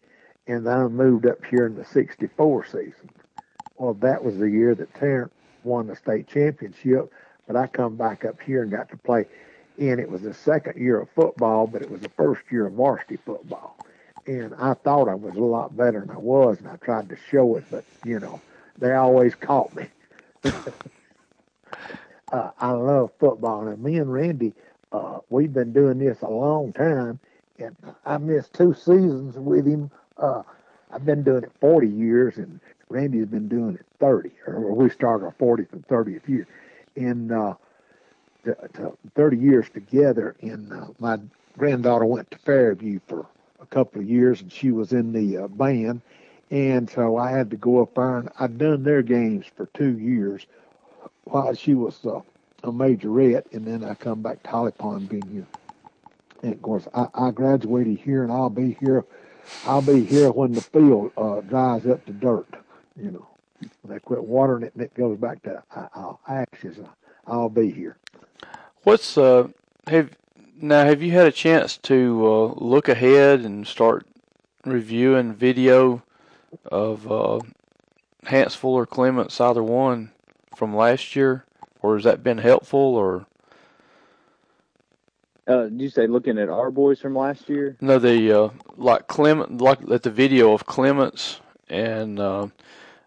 and 0.47 0.67
then 0.67 0.79
I 0.79 0.87
moved 0.87 1.27
up 1.27 1.43
here 1.45 1.67
in 1.67 1.75
the 1.75 1.85
'64 1.85 2.67
season. 2.67 3.11
Well, 3.77 3.95
that 3.95 4.23
was 4.23 4.39
the 4.39 4.51
year 4.51 4.75
that 4.75 4.95
Tarrant 4.95 5.33
won 5.65 5.87
the 5.87 5.97
state 5.97 6.29
championship, 6.29 7.11
but 7.47 7.57
I 7.57 7.67
come 7.67 7.97
back 7.97 8.27
up 8.27 8.41
here 8.41 8.63
and 8.63 8.71
got 8.71 8.91
to 8.91 8.99
play. 8.99 9.27
And 9.79 9.99
it 9.99 10.09
was 10.09 10.23
the 10.23 10.35
second 10.35 10.81
year 10.81 11.01
of 11.01 11.09
football, 11.11 11.67
but 11.67 11.83
it 11.83 11.91
was 11.91 12.03
the 12.03 12.11
first 12.11 12.43
year 12.51 12.67
of 12.67 12.75
varsity 12.75 13.17
football. 13.17 13.77
And 14.27 14.55
I 14.59 14.75
thought 14.75 15.09
I 15.09 15.15
was 15.15 15.35
a 15.35 15.41
lot 15.41 15.77
better 15.77 16.01
than 16.01 16.11
I 16.11 16.19
was, 16.19 16.59
and 16.59 16.69
I 16.69 16.77
tried 16.77 17.09
to 17.09 17.17
show 17.31 17.57
it, 17.57 17.65
but 17.71 17.85
you 18.05 18.21
know, 18.21 18.41
they 18.79 18.93
always 18.93 19.35
caught 19.35 19.75
me. 19.75 19.89
uh, 22.31 22.51
I 22.59 22.71
love 22.73 23.11
football, 23.19 23.67
and 23.69 23.83
me 23.83 23.97
and 23.97 24.13
Randy, 24.13 24.53
uh, 24.95 25.19
we've 25.29 25.53
been 25.53 25.73
doing 25.73 25.99
this 25.99 26.23
a 26.23 26.29
long 26.29 26.73
time, 26.73 27.19
and 27.59 27.77
I 28.07 28.17
missed 28.19 28.55
two 28.55 28.75
seasons 28.75 29.37
with 29.37 29.67
him. 29.67 29.91
Uh, 30.17 30.43
I've 30.93 31.05
been 31.05 31.25
doing 31.25 31.43
it 31.43 31.53
40 31.61 31.89
years, 31.89 32.37
and 32.37 32.61
Randy's 32.89 33.27
been 33.27 33.49
doing 33.49 33.75
it 33.75 33.87
30, 33.99 34.31
or 34.47 34.73
we 34.73 34.89
started 34.89 35.25
our 35.27 35.33
40th 35.33 35.73
and 35.73 35.87
30th 35.89 36.29
year. 36.29 36.47
And 36.95 37.33
uh, 37.33 37.55
to, 38.45 38.55
to 38.75 38.97
30 39.17 39.37
years 39.37 39.67
together, 39.69 40.37
and 40.41 40.73
uh, 40.73 40.87
my 41.01 41.19
granddaughter 41.59 42.05
went 42.05 42.31
to 42.31 42.39
Fairview 42.39 43.01
for 43.09 43.27
a 43.61 43.67
couple 43.67 44.01
of 44.01 44.09
years, 44.09 44.43
and 44.43 44.53
she 44.53 44.71
was 44.71 44.93
in 44.93 45.13
the 45.13 45.39
uh, 45.39 45.49
band. 45.49 46.03
And 46.53 46.89
so 46.89 47.17
I 47.17 47.33
had 47.33 47.51
to 47.51 47.57
go 47.57 47.83
up 47.83 47.97
there, 47.97 48.19
and 48.19 48.29
I'd 48.39 48.59
done 48.59 48.85
their 48.85 49.03
games 49.03 49.47
for 49.57 49.67
two 49.75 49.99
years 49.99 50.47
while 51.25 51.53
she 51.55 51.75
was 51.75 51.99
uh, 52.07 52.21
a 52.65 52.73
majorette, 52.73 53.53
and 53.53 53.65
then 53.65 53.85
I 53.85 53.95
come 53.95 54.23
back 54.23 54.43
to 54.43 54.51
Holly 54.51 54.73
Pond 54.73 55.09
being 55.09 55.29
here. 55.31 55.47
And 56.43 56.55
of 56.55 56.63
course, 56.63 56.89
I, 56.95 57.07
I 57.15 57.31
graduated 57.31 57.99
here, 57.99 58.23
and 58.23 58.33
I'll 58.33 58.51
be 58.51 58.77
here. 58.81 59.05
I'll 59.67 59.83
be 59.83 60.05
here 60.05 60.31
when 60.33 60.53
the 60.53 60.61
field 60.61 61.13
uh, 61.17 61.41
dries 61.43 61.87
up 61.87 62.05
to 62.07 62.13
dirt. 62.13 62.49
You 62.97 63.11
know, 63.11 63.27
when 63.83 63.95
they 63.95 64.01
quit 64.01 64.25
watering 64.25 64.65
it 64.65 64.75
and 64.75 64.83
it 64.83 64.95
goes 64.95 65.19
back 65.19 65.43
to 65.43 65.63
uh, 65.75 66.15
ashes. 66.27 66.79
I'll 67.27 67.49
be 67.49 67.71
here. 67.71 67.97
What's 68.83 69.17
uh 69.17 69.49
have 69.87 70.11
now 70.61 70.85
have 70.85 71.03
you 71.03 71.13
had 71.13 71.27
a 71.27 71.33
chance 71.33 71.77
to 71.79 72.27
uh, 72.27 72.47
look 72.57 72.89
ahead 72.89 73.41
and 73.41 73.67
start 73.67 74.07
reviewing 74.65 75.33
video 75.35 76.03
of 76.67 77.11
uh, 77.11 77.41
Hanceville 78.27 78.71
or 78.71 78.87
Clements 78.87 79.41
either 79.41 79.63
one 79.63 80.13
from 80.55 80.75
last 80.75 81.17
year, 81.17 81.45
or 81.85 81.97
has 81.97 82.05
that 82.05 82.23
been 82.23 82.39
helpful? 82.39 82.81
Or 82.81 83.27
Uh, 85.47 85.65
did 85.65 85.83
you 85.83 85.91
say 85.91 86.07
looking 86.07 86.39
at 86.39 86.49
our 86.49 86.71
boys 86.71 86.99
from 86.99 87.15
last 87.15 87.47
year? 87.51 87.77
No, 87.83 87.99
the 87.99 88.33
uh, 88.33 88.49
like 88.79 89.07
Clement, 89.07 89.61
like 89.61 89.79
at 89.91 90.03
the 90.03 90.11
video 90.11 90.55
of 90.55 90.65
Clements 90.65 91.41
and 91.69 92.19
uh, 92.19 92.49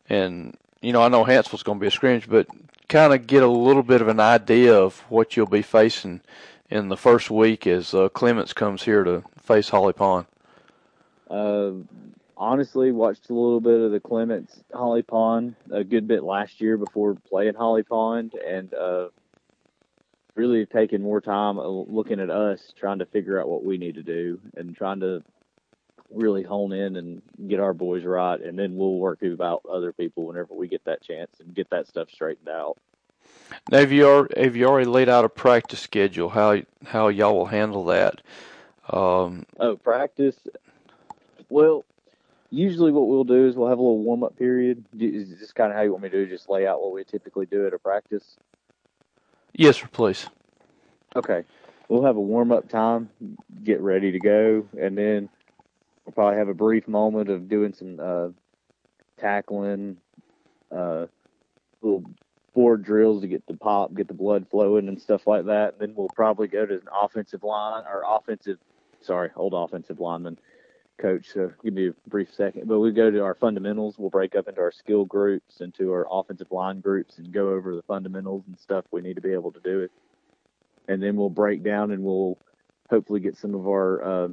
and 0.10 0.56
you 0.82 0.94
know 0.94 1.02
I 1.02 1.08
know 1.08 1.24
Hanceville's 1.24 1.64
going 1.64 1.80
to 1.80 1.82
be 1.82 1.88
a 1.88 1.92
scrimmage, 1.92 2.30
but 2.30 2.46
kind 2.88 3.14
of 3.16 3.26
get 3.26 3.42
a 3.42 3.48
little 3.48 3.82
bit 3.82 4.02
of 4.02 4.08
an 4.10 4.20
idea 4.20 4.76
of 4.76 5.00
what 5.10 5.36
you'll 5.36 5.48
be 5.48 5.64
facing 5.64 6.22
in 6.70 6.90
the 6.90 6.98
first 6.98 7.32
week 7.32 7.66
as 7.66 7.96
uh, 7.96 8.10
Clements 8.10 8.54
comes 8.54 8.84
here 8.84 9.04
to 9.04 9.24
face 9.42 9.70
Holly 9.70 9.94
Pond. 9.94 10.28
Uh, 11.28 11.72
honestly, 12.38 12.92
watched 12.92 13.30
a 13.30 13.34
little 13.34 13.60
bit 13.60 13.80
of 13.80 13.92
the 13.92 14.00
Clements 14.00 14.62
Holly 14.74 15.02
Pond 15.02 15.56
a 15.72 15.84
good 15.84 16.08
bit 16.08 16.24
last 16.24 16.62
year 16.62 16.78
before 16.78 17.16
playing 17.16 17.56
Holly 17.56 17.84
Pond, 17.84 18.34
and 18.34 18.74
uh, 18.74 19.08
really 20.36 20.66
taking 20.66 21.02
more 21.02 21.20
time 21.20 21.58
uh, 21.58 21.68
looking 21.68 22.20
at 22.20 22.30
us, 22.30 22.74
trying 22.78 23.00
to 23.00 23.06
figure 23.06 23.42
out 23.42 23.50
what 23.50 23.66
we 23.66 23.78
need 23.78 23.96
to 23.96 24.04
do, 24.04 24.40
and 24.56 24.76
trying 24.76 25.00
to 25.02 25.24
really 26.12 26.44
hone 26.44 26.72
in 26.72 26.96
and 26.96 27.22
get 27.48 27.60
our 27.60 27.74
boys 27.74 28.06
right, 28.06 28.40
and 28.40 28.58
then 28.58 28.78
we'll 28.78 28.96
work 28.96 29.22
about 29.24 29.62
other 29.70 29.92
people 29.92 30.26
whenever 30.26 30.54
we 30.54 30.68
get 30.68 30.86
that 30.86 31.02
chance 31.02 31.32
and 31.40 31.54
get 31.54 31.70
that 31.70 31.88
stuff 31.88 32.10
straightened 32.10 32.48
out. 32.48 32.78
Now, 33.70 33.80
have 33.80 33.92
you 33.92 34.08
already, 34.08 34.42
have 34.42 34.56
you 34.56 34.66
already 34.68 34.90
laid 34.90 35.10
out 35.10 35.26
a 35.26 35.30
practice 35.30 35.82
schedule? 35.82 36.30
How 36.30 36.62
how 36.86 37.10
y'all 37.10 37.36
will 37.36 37.48
handle 37.48 37.86
that? 37.86 38.22
Um, 38.90 39.46
oh, 39.60 39.76
practice. 39.76 40.38
Well, 41.50 41.84
usually 42.50 42.92
what 42.92 43.08
we'll 43.08 43.24
do 43.24 43.48
is 43.48 43.56
we'll 43.56 43.70
have 43.70 43.80
a 43.80 43.82
little 43.82 44.00
warm 44.00 44.24
up 44.24 44.38
period. 44.38 44.84
Is 44.98 45.40
this 45.40 45.52
kind 45.52 45.72
of 45.72 45.78
how 45.78 45.84
you 45.84 45.92
want 45.92 46.04
me 46.04 46.10
to 46.10 46.26
do? 46.26 46.30
Just 46.30 46.50
lay 46.50 46.66
out 46.68 46.82
what 46.82 46.94
we 46.94 47.04
typically 47.04 47.46
do 47.46 47.68
at 47.68 47.74
a 47.74 47.80
practice. 47.80 48.38
Yes, 49.54 49.78
sir, 49.78 49.88
please. 49.92 50.28
Okay. 51.16 51.44
We'll 51.90 52.04
have 52.04 52.18
a 52.18 52.22
warm 52.22 52.52
up 52.52 52.68
time, 52.68 53.10
get 53.64 53.80
ready 53.80 54.12
to 54.12 54.20
go, 54.20 54.68
and 54.80 54.98
then 54.98 55.30
we'll 56.06 56.14
probably 56.14 56.38
have 56.38 56.50
a 56.50 56.54
brief 56.54 56.88
moment 56.88 57.30
of 57.30 57.48
doing 57.48 57.74
some 57.74 58.00
uh, 58.02 58.28
tackling, 59.18 59.98
uh, 60.70 61.06
little 61.82 62.04
board 62.54 62.84
drills 62.84 63.22
to 63.22 63.28
get 63.28 63.46
the 63.48 63.54
pop, 63.54 63.94
get 63.94 64.10
the 64.10 64.14
blood 64.14 64.48
flowing, 64.50 64.90
and 64.90 65.02
stuff 65.02 65.28
like 65.28 65.46
that. 65.46 65.74
And 65.74 65.80
then 65.80 65.96
we'll 65.96 66.10
probably 66.10 66.50
go 66.50 66.66
to 66.66 66.74
an 66.74 66.90
offensive 66.94 67.44
line 67.44 67.86
or 67.86 68.04
offensive, 68.06 68.58
sorry, 69.02 69.30
old 69.38 69.54
offensive 69.56 70.02
lineman 70.02 70.38
coach. 70.98 71.34
So 71.34 71.52
give 71.64 71.74
me 71.74 71.90
a 71.90 72.10
brief 72.10 72.34
second. 72.34 72.68
But 72.68 72.80
we 72.80 72.92
go 72.92 73.10
to 73.10 73.24
our 73.24 73.36
fundamentals. 73.36 73.98
We'll 73.98 74.10
break 74.10 74.36
up 74.36 74.48
into 74.48 74.62
our 74.62 74.72
skill 74.72 75.06
groups, 75.06 75.62
into 75.62 75.92
our 75.92 76.08
offensive 76.10 76.52
line 76.52 76.82
groups, 76.82 77.18
and 77.18 77.32
go 77.32 77.50
over 77.50 77.76
the 77.76 77.84
fundamentals 77.84 78.44
and 78.48 78.60
stuff 78.60 78.86
we 78.92 79.02
need 79.02 79.16
to 79.16 79.22
be 79.22 79.34
able 79.34 79.52
to 79.52 79.60
do 79.60 79.82
it. 79.82 79.92
And 80.88 81.02
then 81.02 81.16
we'll 81.16 81.30
break 81.30 81.64
down 81.64 81.92
and 81.92 82.04
we'll 82.04 82.38
hopefully 82.90 83.20
get 83.20 83.38
some 83.38 83.54
of 83.54 83.68
our 83.68 84.04
uh, 84.04 84.28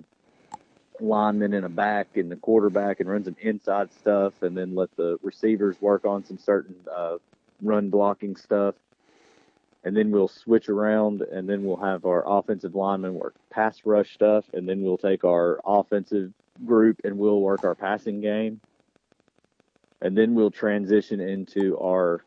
linemen 1.00 1.54
in 1.54 1.64
a 1.64 1.68
back 1.68 2.16
and 2.16 2.30
the 2.30 2.36
quarterback 2.36 3.00
and 3.00 3.08
run 3.08 3.24
some 3.24 3.36
inside 3.40 3.92
stuff, 3.92 4.42
and 4.42 4.56
then 4.56 4.74
let 4.74 4.94
the 4.96 5.18
receivers 5.22 5.80
work 5.80 6.04
on 6.04 6.24
some 6.24 6.38
certain 6.38 6.76
uh, 6.94 7.16
run 7.62 7.90
blocking 7.90 8.36
stuff. 8.36 8.74
And 9.82 9.94
then 9.94 10.10
we'll 10.10 10.28
switch 10.28 10.70
around, 10.70 11.20
and 11.20 11.46
then 11.46 11.64
we'll 11.64 11.76
have 11.76 12.06
our 12.06 12.22
offensive 12.26 12.74
linemen 12.74 13.14
work 13.14 13.34
pass 13.50 13.80
rush 13.84 14.14
stuff, 14.14 14.44
and 14.54 14.66
then 14.66 14.82
we'll 14.82 14.96
take 14.96 15.24
our 15.24 15.60
offensive 15.64 16.32
group 16.64 17.00
and 17.04 17.18
we'll 17.18 17.40
work 17.40 17.64
our 17.64 17.74
passing 17.74 18.20
game. 18.20 18.60
And 20.00 20.16
then 20.16 20.34
we'll 20.34 20.50
transition 20.50 21.20
into 21.20 21.78
our 21.78 22.24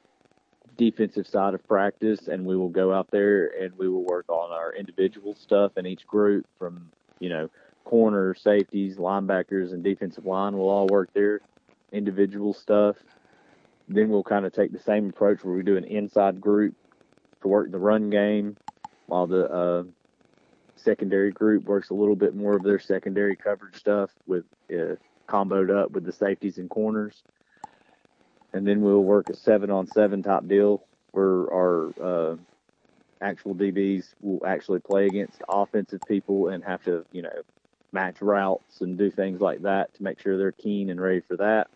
defensive 0.77 1.27
side 1.27 1.53
of 1.53 1.67
practice 1.67 2.27
and 2.27 2.45
we 2.45 2.55
will 2.55 2.69
go 2.69 2.93
out 2.93 3.09
there 3.11 3.47
and 3.61 3.77
we 3.77 3.87
will 3.87 4.03
work 4.03 4.25
on 4.29 4.51
our 4.51 4.73
individual 4.73 5.35
stuff 5.35 5.71
in 5.77 5.85
each 5.85 6.05
group 6.07 6.45
from, 6.57 6.89
you 7.19 7.29
know, 7.29 7.49
corner, 7.83 8.35
safeties, 8.35 8.97
linebackers, 8.97 9.73
and 9.73 9.83
defensive 9.83 10.25
line 10.25 10.57
will 10.57 10.69
all 10.69 10.87
work 10.87 11.13
their 11.13 11.41
individual 11.91 12.53
stuff. 12.53 12.97
Then 13.87 14.09
we'll 14.09 14.23
kind 14.23 14.45
of 14.45 14.53
take 14.53 14.71
the 14.71 14.79
same 14.79 15.09
approach 15.09 15.43
where 15.43 15.55
we 15.55 15.63
do 15.63 15.77
an 15.77 15.85
inside 15.85 16.41
group 16.41 16.75
to 17.41 17.47
work 17.47 17.71
the 17.71 17.79
run 17.79 18.09
game 18.09 18.57
while 19.05 19.27
the 19.27 19.49
uh, 19.49 19.83
secondary 20.87 21.31
group 21.31 21.65
works 21.65 21.89
a 21.89 21.93
little 21.93 22.15
bit 22.15 22.33
more 22.33 22.55
of 22.55 22.63
their 22.63 22.79
secondary 22.79 23.35
coverage 23.35 23.75
stuff 23.75 24.09
with 24.25 24.45
uh, 24.71 24.95
comboed 25.27 25.69
up 25.69 25.91
with 25.91 26.05
the 26.05 26.13
safeties 26.13 26.59
and 26.59 26.69
corners. 26.69 27.23
And 28.53 28.65
then 28.65 28.81
we'll 28.81 29.03
work 29.03 29.27
a 29.27 29.35
seven 29.35 29.69
on 29.69 29.87
seven 29.87 30.23
top 30.23 30.47
deal 30.47 30.85
where 31.11 31.51
our 31.51 31.93
uh, 32.01 32.35
actual 33.19 33.53
DBs 33.53 34.13
will 34.21 34.45
actually 34.45 34.79
play 34.79 35.07
against 35.07 35.41
offensive 35.49 36.05
people 36.05 36.47
and 36.47 36.63
have 36.63 36.81
to, 36.85 37.05
you 37.11 37.21
know, 37.21 37.41
match 37.91 38.21
routes 38.21 38.79
and 38.79 38.97
do 38.97 39.11
things 39.11 39.41
like 39.41 39.63
that 39.63 39.93
to 39.95 40.03
make 40.03 40.21
sure 40.21 40.37
they're 40.37 40.53
keen 40.53 40.89
and 40.89 41.01
ready 41.01 41.19
for 41.19 41.35
that. 41.35 41.67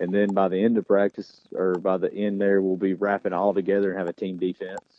And 0.00 0.12
then 0.12 0.34
by 0.34 0.48
the 0.48 0.62
end 0.62 0.76
of 0.76 0.86
practice 0.86 1.40
or 1.54 1.78
by 1.78 1.96
the 1.96 2.12
end 2.12 2.42
there, 2.42 2.60
we'll 2.60 2.76
be 2.76 2.92
wrapping 2.92 3.32
all 3.32 3.54
together 3.54 3.90
and 3.90 3.98
have 3.98 4.08
a 4.08 4.12
team 4.12 4.36
defense 4.36 4.91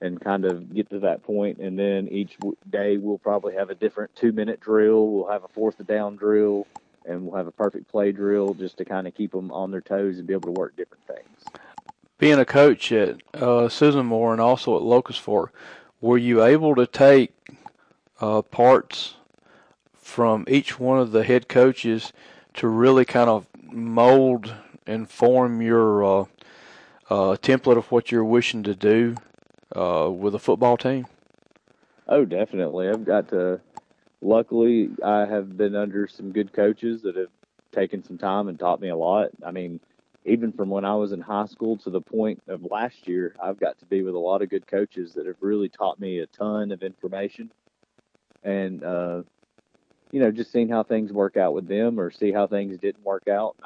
and 0.00 0.20
kind 0.20 0.44
of 0.44 0.74
get 0.74 0.90
to 0.90 1.00
that 1.00 1.22
point. 1.22 1.58
And 1.58 1.78
then 1.78 2.08
each 2.08 2.36
day 2.70 2.96
we'll 2.96 3.18
probably 3.18 3.54
have 3.54 3.70
a 3.70 3.74
different 3.74 4.14
two 4.14 4.32
minute 4.32 4.60
drill. 4.60 5.08
We'll 5.08 5.30
have 5.30 5.44
a 5.44 5.48
fourth 5.48 5.84
down 5.86 6.16
drill, 6.16 6.66
and 7.04 7.24
we'll 7.24 7.36
have 7.36 7.46
a 7.46 7.52
perfect 7.52 7.88
play 7.88 8.12
drill 8.12 8.54
just 8.54 8.76
to 8.78 8.84
kind 8.84 9.06
of 9.06 9.14
keep 9.14 9.32
them 9.32 9.50
on 9.50 9.70
their 9.70 9.80
toes 9.80 10.18
and 10.18 10.26
be 10.26 10.34
able 10.34 10.54
to 10.54 10.60
work 10.60 10.76
different 10.76 11.04
things. 11.06 11.62
Being 12.18 12.38
a 12.38 12.44
coach 12.44 12.90
at 12.92 13.20
uh, 13.34 13.68
Susan 13.68 14.06
Moore 14.06 14.32
and 14.32 14.40
also 14.40 14.76
at 14.76 14.82
Locust 14.82 15.20
Fork, 15.20 15.52
were 16.00 16.18
you 16.18 16.42
able 16.42 16.74
to 16.74 16.86
take 16.86 17.32
uh, 18.20 18.42
parts 18.42 19.14
from 19.94 20.44
each 20.48 20.80
one 20.80 20.98
of 20.98 21.12
the 21.12 21.22
head 21.22 21.48
coaches 21.48 22.12
to 22.54 22.66
really 22.66 23.04
kind 23.04 23.30
of 23.30 23.46
mold 23.62 24.52
and 24.86 25.08
form 25.08 25.60
your 25.60 26.02
uh, 26.02 26.24
uh 27.10 27.36
template 27.36 27.76
of 27.76 27.90
what 27.92 28.10
you're 28.10 28.24
wishing 28.24 28.62
to 28.62 28.74
do 28.74 29.14
uh, 29.74 30.10
with 30.10 30.34
a 30.34 30.38
football 30.38 30.76
team? 30.76 31.06
Oh, 32.08 32.24
definitely. 32.24 32.88
I've 32.88 33.04
got 33.04 33.28
to. 33.28 33.60
Luckily, 34.20 34.90
I 35.04 35.26
have 35.26 35.56
been 35.56 35.76
under 35.76 36.08
some 36.08 36.32
good 36.32 36.52
coaches 36.52 37.02
that 37.02 37.16
have 37.16 37.30
taken 37.72 38.02
some 38.02 38.18
time 38.18 38.48
and 38.48 38.58
taught 38.58 38.80
me 38.80 38.88
a 38.88 38.96
lot. 38.96 39.28
I 39.46 39.52
mean, 39.52 39.78
even 40.24 40.52
from 40.52 40.70
when 40.70 40.84
I 40.84 40.94
was 40.96 41.12
in 41.12 41.20
high 41.20 41.46
school 41.46 41.76
to 41.78 41.90
the 41.90 42.00
point 42.00 42.42
of 42.48 42.64
last 42.64 43.06
year, 43.06 43.36
I've 43.40 43.60
got 43.60 43.78
to 43.78 43.84
be 43.84 44.02
with 44.02 44.14
a 44.14 44.18
lot 44.18 44.42
of 44.42 44.50
good 44.50 44.66
coaches 44.66 45.14
that 45.14 45.26
have 45.26 45.36
really 45.40 45.68
taught 45.68 46.00
me 46.00 46.18
a 46.18 46.26
ton 46.26 46.72
of 46.72 46.82
information. 46.82 47.50
And, 48.42 48.82
uh, 48.82 49.22
you 50.10 50.20
know, 50.20 50.30
just 50.30 50.52
seeing 50.52 50.68
how 50.68 50.82
things 50.82 51.12
work 51.12 51.36
out 51.36 51.54
with 51.54 51.68
them 51.68 52.00
or 52.00 52.10
see 52.10 52.32
how 52.32 52.46
things 52.46 52.78
didn't 52.78 53.04
work 53.04 53.28
out. 53.28 53.56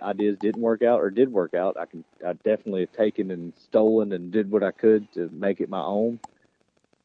Ideas 0.00 0.38
didn't 0.38 0.62
work 0.62 0.82
out 0.82 1.00
or 1.00 1.10
did 1.10 1.32
work 1.32 1.54
out. 1.54 1.76
I 1.76 1.86
can, 1.86 2.04
I 2.26 2.32
definitely 2.32 2.82
have 2.82 2.92
taken 2.92 3.30
and 3.30 3.52
stolen 3.64 4.12
and 4.12 4.30
did 4.30 4.50
what 4.50 4.62
I 4.62 4.70
could 4.70 5.12
to 5.14 5.28
make 5.32 5.60
it 5.60 5.68
my 5.68 5.82
own. 5.82 6.20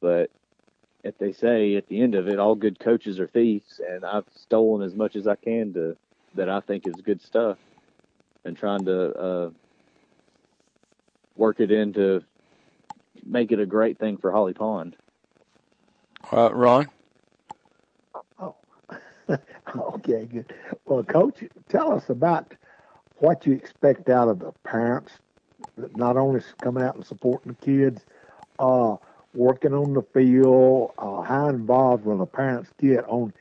But 0.02 0.30
if 1.04 1.18
they 1.18 1.34
say 1.34 1.76
at 1.76 1.88
the 1.88 2.02
end 2.02 2.16
of 2.16 2.28
it, 2.28 2.40
all 2.40 2.56
good 2.56 2.80
coaches 2.80 3.20
are 3.20 3.28
thieves, 3.28 3.82
and 3.88 4.06
I've 4.06 4.26
stolen 4.36 4.86
as 4.86 4.96
much 4.96 5.16
as 5.16 5.28
I 5.28 5.36
can 5.36 5.74
to 5.74 5.98
that 6.36 6.50
I 6.50 6.60
think 6.60 6.86
is 6.88 6.96
good 6.96 7.22
stuff, 7.22 7.58
and 8.44 8.58
trying 8.58 8.86
to 8.86 9.14
uh, 9.14 9.50
work 11.36 11.60
it 11.60 11.72
in 11.72 11.94
to 11.94 12.24
make 13.26 13.52
it 13.52 13.60
a 13.60 13.66
great 13.66 13.98
thing 13.98 14.18
for 14.18 14.32
Holly 14.32 14.54
Pond. 14.54 14.96
Right, 16.32 16.54
Ron. 16.54 16.88
okay, 19.78 20.26
good. 20.26 20.54
Well, 20.86 21.04
Coach, 21.04 21.44
tell 21.70 21.94
us 21.94 22.10
about 22.10 22.54
what 23.18 23.46
you 23.46 23.54
expect 23.54 24.10
out 24.10 24.28
of 24.28 24.40
the 24.40 24.52
parents, 24.64 25.14
not 25.96 26.18
only 26.18 26.42
coming 26.62 26.84
out 26.84 26.96
and 26.96 27.06
supporting 27.06 27.56
the 27.60 27.66
kids, 27.66 28.02
uh, 28.60 28.96
working 29.34 29.74
on 29.74 29.94
the 29.94 30.02
field, 30.14 30.92
uh, 30.98 31.22
how 31.22 31.50
involved 31.50 32.06
will 32.06 32.18
the 32.18 32.26
parents 32.26 32.70
get 32.80 33.04
on 33.08 33.34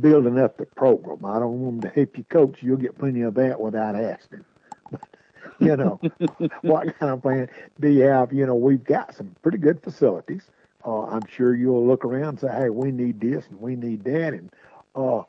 building 0.00 0.38
up 0.38 0.56
the 0.56 0.66
program? 0.66 1.24
I 1.24 1.38
don't 1.38 1.60
want 1.60 1.80
them 1.82 1.90
to 1.90 1.94
help 1.94 2.16
you 2.16 2.24
coach. 2.24 2.62
You'll 2.62 2.76
get 2.76 2.98
plenty 2.98 3.22
of 3.22 3.34
that 3.34 3.60
without 3.60 3.96
asking. 3.96 4.44
you 5.58 5.76
know, 5.76 6.00
what 6.62 6.98
kind 6.98 7.12
of 7.12 7.22
plan 7.22 7.48
do 7.80 7.88
you 7.88 8.02
have? 8.04 8.32
You 8.32 8.46
know, 8.46 8.54
we've 8.54 8.84
got 8.84 9.14
some 9.14 9.34
pretty 9.42 9.58
good 9.58 9.82
facilities. 9.82 10.42
Uh, 10.86 11.04
I'm 11.04 11.26
sure 11.28 11.54
you'll 11.54 11.86
look 11.86 12.04
around 12.04 12.28
and 12.28 12.40
say, 12.40 12.48
hey, 12.48 12.70
we 12.70 12.92
need 12.92 13.20
this 13.20 13.46
and 13.48 13.60
we 13.60 13.74
need 13.74 14.04
that. 14.04 14.34
And 14.34 14.50
uh, 14.94 15.22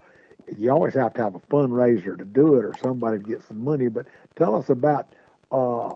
you 0.57 0.71
always 0.71 0.93
have 0.93 1.13
to 1.15 1.23
have 1.23 1.35
a 1.35 1.39
fundraiser 1.39 2.17
to 2.17 2.25
do 2.25 2.55
it 2.55 2.65
or 2.65 2.75
somebody 2.81 3.17
to 3.19 3.23
get 3.23 3.43
some 3.47 3.63
money. 3.63 3.87
But 3.87 4.07
tell 4.37 4.55
us 4.55 4.69
about 4.69 5.13
uh, 5.51 5.93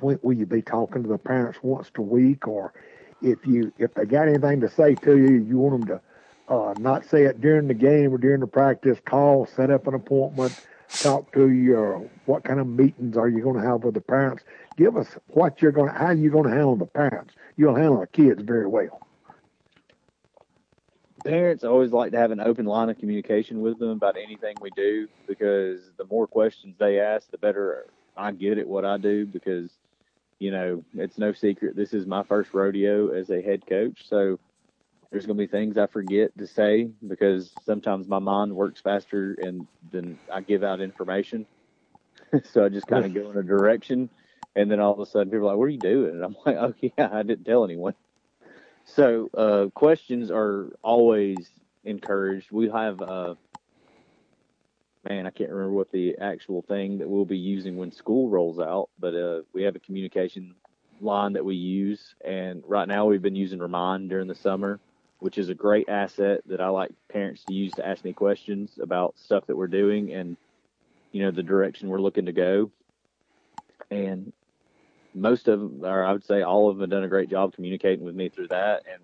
when, 0.00 0.18
will 0.22 0.34
you 0.34 0.46
be 0.46 0.62
talking 0.62 1.02
to 1.02 1.08
the 1.08 1.18
parents 1.18 1.58
once 1.62 1.90
a 1.96 2.02
week, 2.02 2.46
or 2.48 2.72
if 3.20 3.46
you 3.46 3.72
if 3.78 3.94
they 3.94 4.04
got 4.04 4.28
anything 4.28 4.60
to 4.60 4.70
say 4.70 4.94
to 4.96 5.16
you, 5.16 5.44
you 5.48 5.58
want 5.58 5.86
them 5.88 5.98
to 5.98 6.54
uh, 6.54 6.74
not 6.78 7.04
say 7.04 7.24
it 7.24 7.40
during 7.40 7.68
the 7.68 7.74
game 7.74 8.12
or 8.12 8.18
during 8.18 8.40
the 8.40 8.46
practice. 8.46 8.98
Call, 9.04 9.46
set 9.46 9.70
up 9.70 9.86
an 9.86 9.94
appointment, 9.94 10.56
talk 11.02 11.32
to 11.32 11.50
you, 11.50 11.76
or 11.76 12.10
what 12.26 12.44
kind 12.44 12.60
of 12.60 12.66
meetings 12.66 13.16
are 13.16 13.28
you 13.28 13.42
going 13.42 13.60
to 13.60 13.66
have 13.66 13.84
with 13.84 13.94
the 13.94 14.00
parents? 14.00 14.44
Give 14.76 14.96
us 14.96 15.08
what 15.28 15.62
you're 15.62 15.72
going 15.72 15.92
to 15.92 15.98
how 15.98 16.10
you're 16.10 16.32
going 16.32 16.44
to 16.48 16.50
handle 16.54 16.76
the 16.76 16.86
parents. 16.86 17.34
You'll 17.56 17.76
handle 17.76 18.00
the 18.00 18.06
kids 18.06 18.42
very 18.42 18.66
well. 18.66 19.05
Parents 21.26 21.64
always 21.64 21.92
like 21.92 22.12
to 22.12 22.18
have 22.18 22.30
an 22.30 22.40
open 22.40 22.66
line 22.66 22.88
of 22.88 22.98
communication 22.98 23.60
with 23.60 23.78
them 23.78 23.90
about 23.90 24.16
anything 24.16 24.56
we 24.60 24.70
do 24.70 25.08
because 25.26 25.80
the 25.96 26.04
more 26.06 26.26
questions 26.26 26.76
they 26.78 27.00
ask, 27.00 27.30
the 27.30 27.38
better 27.38 27.86
I 28.16 28.32
get 28.32 28.58
at 28.58 28.66
what 28.66 28.84
I 28.84 28.96
do 28.96 29.26
because, 29.26 29.70
you 30.38 30.50
know, 30.50 30.84
it's 30.94 31.18
no 31.18 31.32
secret 31.32 31.76
this 31.76 31.92
is 31.92 32.06
my 32.06 32.22
first 32.22 32.54
rodeo 32.54 33.10
as 33.10 33.30
a 33.30 33.42
head 33.42 33.66
coach. 33.66 34.08
So 34.08 34.38
there's 35.10 35.26
going 35.26 35.36
to 35.36 35.42
be 35.42 35.50
things 35.50 35.76
I 35.78 35.86
forget 35.86 36.36
to 36.38 36.46
say 36.46 36.90
because 37.06 37.52
sometimes 37.64 38.08
my 38.08 38.18
mind 38.18 38.54
works 38.54 38.80
faster 38.80 39.36
and 39.40 39.66
then 39.92 40.18
I 40.32 40.40
give 40.40 40.62
out 40.62 40.80
information. 40.80 41.46
so 42.44 42.64
I 42.64 42.68
just 42.68 42.86
kind 42.86 43.04
of 43.04 43.14
go 43.14 43.30
in 43.30 43.36
a 43.36 43.42
direction 43.42 44.10
and 44.56 44.70
then 44.70 44.80
all 44.80 44.92
of 44.92 45.00
a 45.00 45.06
sudden 45.06 45.30
people 45.30 45.46
are 45.46 45.50
like, 45.52 45.58
what 45.58 45.64
are 45.64 45.68
you 45.68 45.78
doing? 45.78 46.10
And 46.12 46.24
I'm 46.24 46.36
like, 46.44 46.56
oh 46.56 46.74
yeah, 46.80 47.08
I 47.12 47.22
didn't 47.22 47.44
tell 47.44 47.64
anyone. 47.64 47.94
So 48.86 49.28
uh, 49.36 49.66
questions 49.74 50.30
are 50.30 50.72
always 50.82 51.50
encouraged. 51.84 52.52
We 52.52 52.70
have, 52.70 53.02
uh, 53.02 53.34
man, 55.08 55.26
I 55.26 55.30
can't 55.30 55.50
remember 55.50 55.72
what 55.72 55.90
the 55.90 56.16
actual 56.18 56.62
thing 56.62 56.98
that 56.98 57.08
we'll 57.08 57.24
be 57.24 57.36
using 57.36 57.76
when 57.76 57.90
school 57.90 58.30
rolls 58.30 58.58
out, 58.60 58.88
but 58.98 59.14
uh, 59.14 59.42
we 59.52 59.64
have 59.64 59.74
a 59.76 59.80
communication 59.80 60.54
line 61.00 61.32
that 61.34 61.44
we 61.44 61.56
use. 61.56 62.14
And 62.24 62.62
right 62.66 62.88
now 62.88 63.06
we've 63.06 63.20
been 63.20 63.36
using 63.36 63.58
Remind 63.58 64.08
during 64.08 64.28
the 64.28 64.34
summer, 64.36 64.78
which 65.18 65.36
is 65.36 65.48
a 65.48 65.54
great 65.54 65.88
asset 65.88 66.42
that 66.46 66.60
I 66.60 66.68
like 66.68 66.92
parents 67.08 67.44
to 67.44 67.52
use 67.52 67.72
to 67.74 67.86
ask 67.86 68.04
me 68.04 68.12
questions 68.12 68.78
about 68.80 69.18
stuff 69.18 69.46
that 69.48 69.56
we're 69.56 69.66
doing 69.66 70.12
and, 70.12 70.36
you 71.10 71.22
know, 71.22 71.32
the 71.32 71.42
direction 71.42 71.88
we're 71.88 72.00
looking 72.00 72.26
to 72.26 72.32
go. 72.32 72.70
And 73.90 74.32
most 75.16 75.48
of 75.48 75.58
them, 75.60 75.84
or 75.84 76.04
I 76.04 76.12
would 76.12 76.24
say 76.24 76.42
all 76.42 76.68
of 76.68 76.76
them, 76.76 76.82
have 76.82 76.90
done 76.90 77.04
a 77.04 77.08
great 77.08 77.30
job 77.30 77.54
communicating 77.54 78.04
with 78.04 78.14
me 78.14 78.28
through 78.28 78.48
that. 78.48 78.84
And 78.90 79.02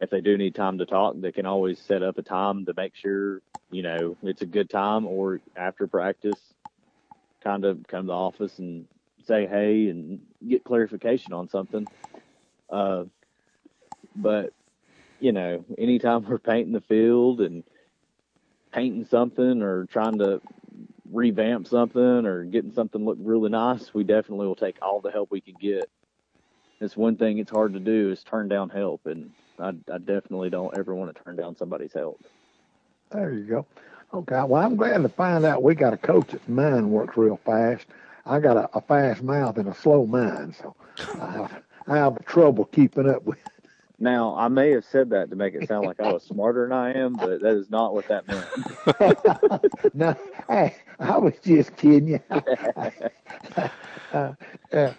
if 0.00 0.10
they 0.10 0.20
do 0.20 0.38
need 0.38 0.54
time 0.54 0.78
to 0.78 0.86
talk, 0.86 1.14
they 1.18 1.32
can 1.32 1.46
always 1.46 1.78
set 1.78 2.02
up 2.02 2.18
a 2.18 2.22
time 2.22 2.64
to 2.66 2.74
make 2.76 2.94
sure 2.94 3.42
you 3.70 3.82
know 3.82 4.16
it's 4.22 4.42
a 4.42 4.46
good 4.46 4.70
time, 4.70 5.06
or 5.06 5.40
after 5.56 5.86
practice, 5.86 6.38
kind 7.42 7.64
of 7.64 7.86
come 7.88 8.02
to 8.02 8.06
the 8.08 8.12
office 8.12 8.58
and 8.58 8.86
say 9.26 9.46
hey 9.46 9.88
and 9.88 10.20
get 10.46 10.64
clarification 10.64 11.32
on 11.32 11.48
something. 11.48 11.88
Uh, 12.70 13.04
but 14.16 14.52
you 15.20 15.32
know, 15.32 15.64
anytime 15.76 16.24
we're 16.28 16.38
painting 16.38 16.72
the 16.72 16.80
field 16.80 17.40
and 17.40 17.64
painting 18.72 19.04
something 19.04 19.62
or 19.62 19.86
trying 19.86 20.18
to 20.18 20.40
revamp 21.14 21.66
something 21.66 22.26
or 22.26 22.44
getting 22.44 22.72
something 22.72 23.04
look 23.04 23.18
really 23.20 23.50
nice, 23.50 23.94
we 23.94 24.04
definitely 24.04 24.46
will 24.46 24.56
take 24.56 24.76
all 24.82 25.00
the 25.00 25.10
help 25.10 25.30
we 25.30 25.40
can 25.40 25.54
get. 25.60 25.88
It's 26.80 26.96
one 26.96 27.16
thing 27.16 27.38
it's 27.38 27.50
hard 27.50 27.72
to 27.74 27.80
do 27.80 28.10
is 28.10 28.22
turn 28.24 28.48
down 28.48 28.68
help, 28.68 29.06
and 29.06 29.30
I, 29.58 29.68
I 29.92 29.98
definitely 29.98 30.50
don't 30.50 30.76
ever 30.76 30.94
want 30.94 31.14
to 31.14 31.22
turn 31.22 31.36
down 31.36 31.56
somebody's 31.56 31.92
help. 31.92 32.20
There 33.10 33.32
you 33.32 33.44
go. 33.44 33.66
Okay, 34.12 34.42
well, 34.42 34.62
I'm 34.62 34.76
glad 34.76 35.02
to 35.02 35.08
find 35.08 35.44
out 35.44 35.62
we 35.62 35.74
got 35.74 35.92
a 35.92 35.96
coach 35.96 36.28
that's 36.28 36.48
mind 36.48 36.90
works 36.90 37.16
real 37.16 37.40
fast. 37.44 37.86
I 38.26 38.40
got 38.40 38.56
a, 38.56 38.76
a 38.76 38.80
fast 38.80 39.22
mouth 39.22 39.58
and 39.58 39.68
a 39.68 39.74
slow 39.74 40.06
mind, 40.06 40.56
so 40.56 40.74
I 41.20 41.48
I 41.86 41.96
have 41.96 42.24
trouble 42.24 42.64
keeping 42.66 43.08
up 43.08 43.24
with 43.24 43.38
now, 44.04 44.36
I 44.36 44.48
may 44.48 44.70
have 44.72 44.84
said 44.84 45.10
that 45.10 45.30
to 45.30 45.36
make 45.36 45.54
it 45.54 45.66
sound 45.66 45.86
like 45.86 45.98
I 45.98 46.12
was 46.12 46.22
smarter 46.22 46.64
than 46.68 46.72
I 46.72 46.92
am, 46.92 47.14
but 47.14 47.40
that 47.40 47.56
is 47.56 47.70
not 47.70 47.94
what 47.94 48.06
that 48.08 48.28
meant. 48.28 49.94
no, 49.94 50.14
I, 50.48 50.76
I 51.00 51.16
was 51.16 51.32
just 51.42 51.74
kidding 51.76 52.08
you. 52.08 52.20
uh, 52.30 52.90
uh, 54.72 54.92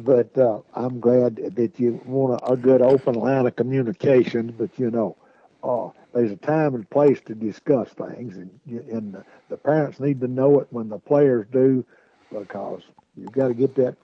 but 0.00 0.36
uh, 0.36 0.60
I'm 0.74 0.98
glad 0.98 1.36
that 1.36 1.78
you 1.78 2.00
want 2.04 2.42
a, 2.42 2.52
a, 2.52 2.56
good 2.56 2.82
open 2.82 3.14
line 3.14 3.46
of 3.46 3.54
communication. 3.54 4.54
But 4.58 4.76
you 4.76 4.90
know, 4.90 5.16
uh, 5.62 5.90
there's 6.12 6.32
a 6.32 6.36
time 6.36 6.74
and 6.74 6.88
place 6.90 7.20
to 7.26 7.34
discuss 7.34 7.90
things, 7.90 8.36
and 8.36 8.58
and 8.66 9.14
the, 9.14 9.24
the 9.50 9.56
parents 9.56 10.00
need 10.00 10.20
to 10.20 10.28
know 10.28 10.58
it 10.58 10.66
when 10.70 10.88
the 10.88 10.98
players 10.98 11.46
do, 11.52 11.84
because 12.32 12.82
you've 13.16 13.32
got 13.32 13.48
to 13.48 13.54
get 13.54 13.76
that 13.76 13.96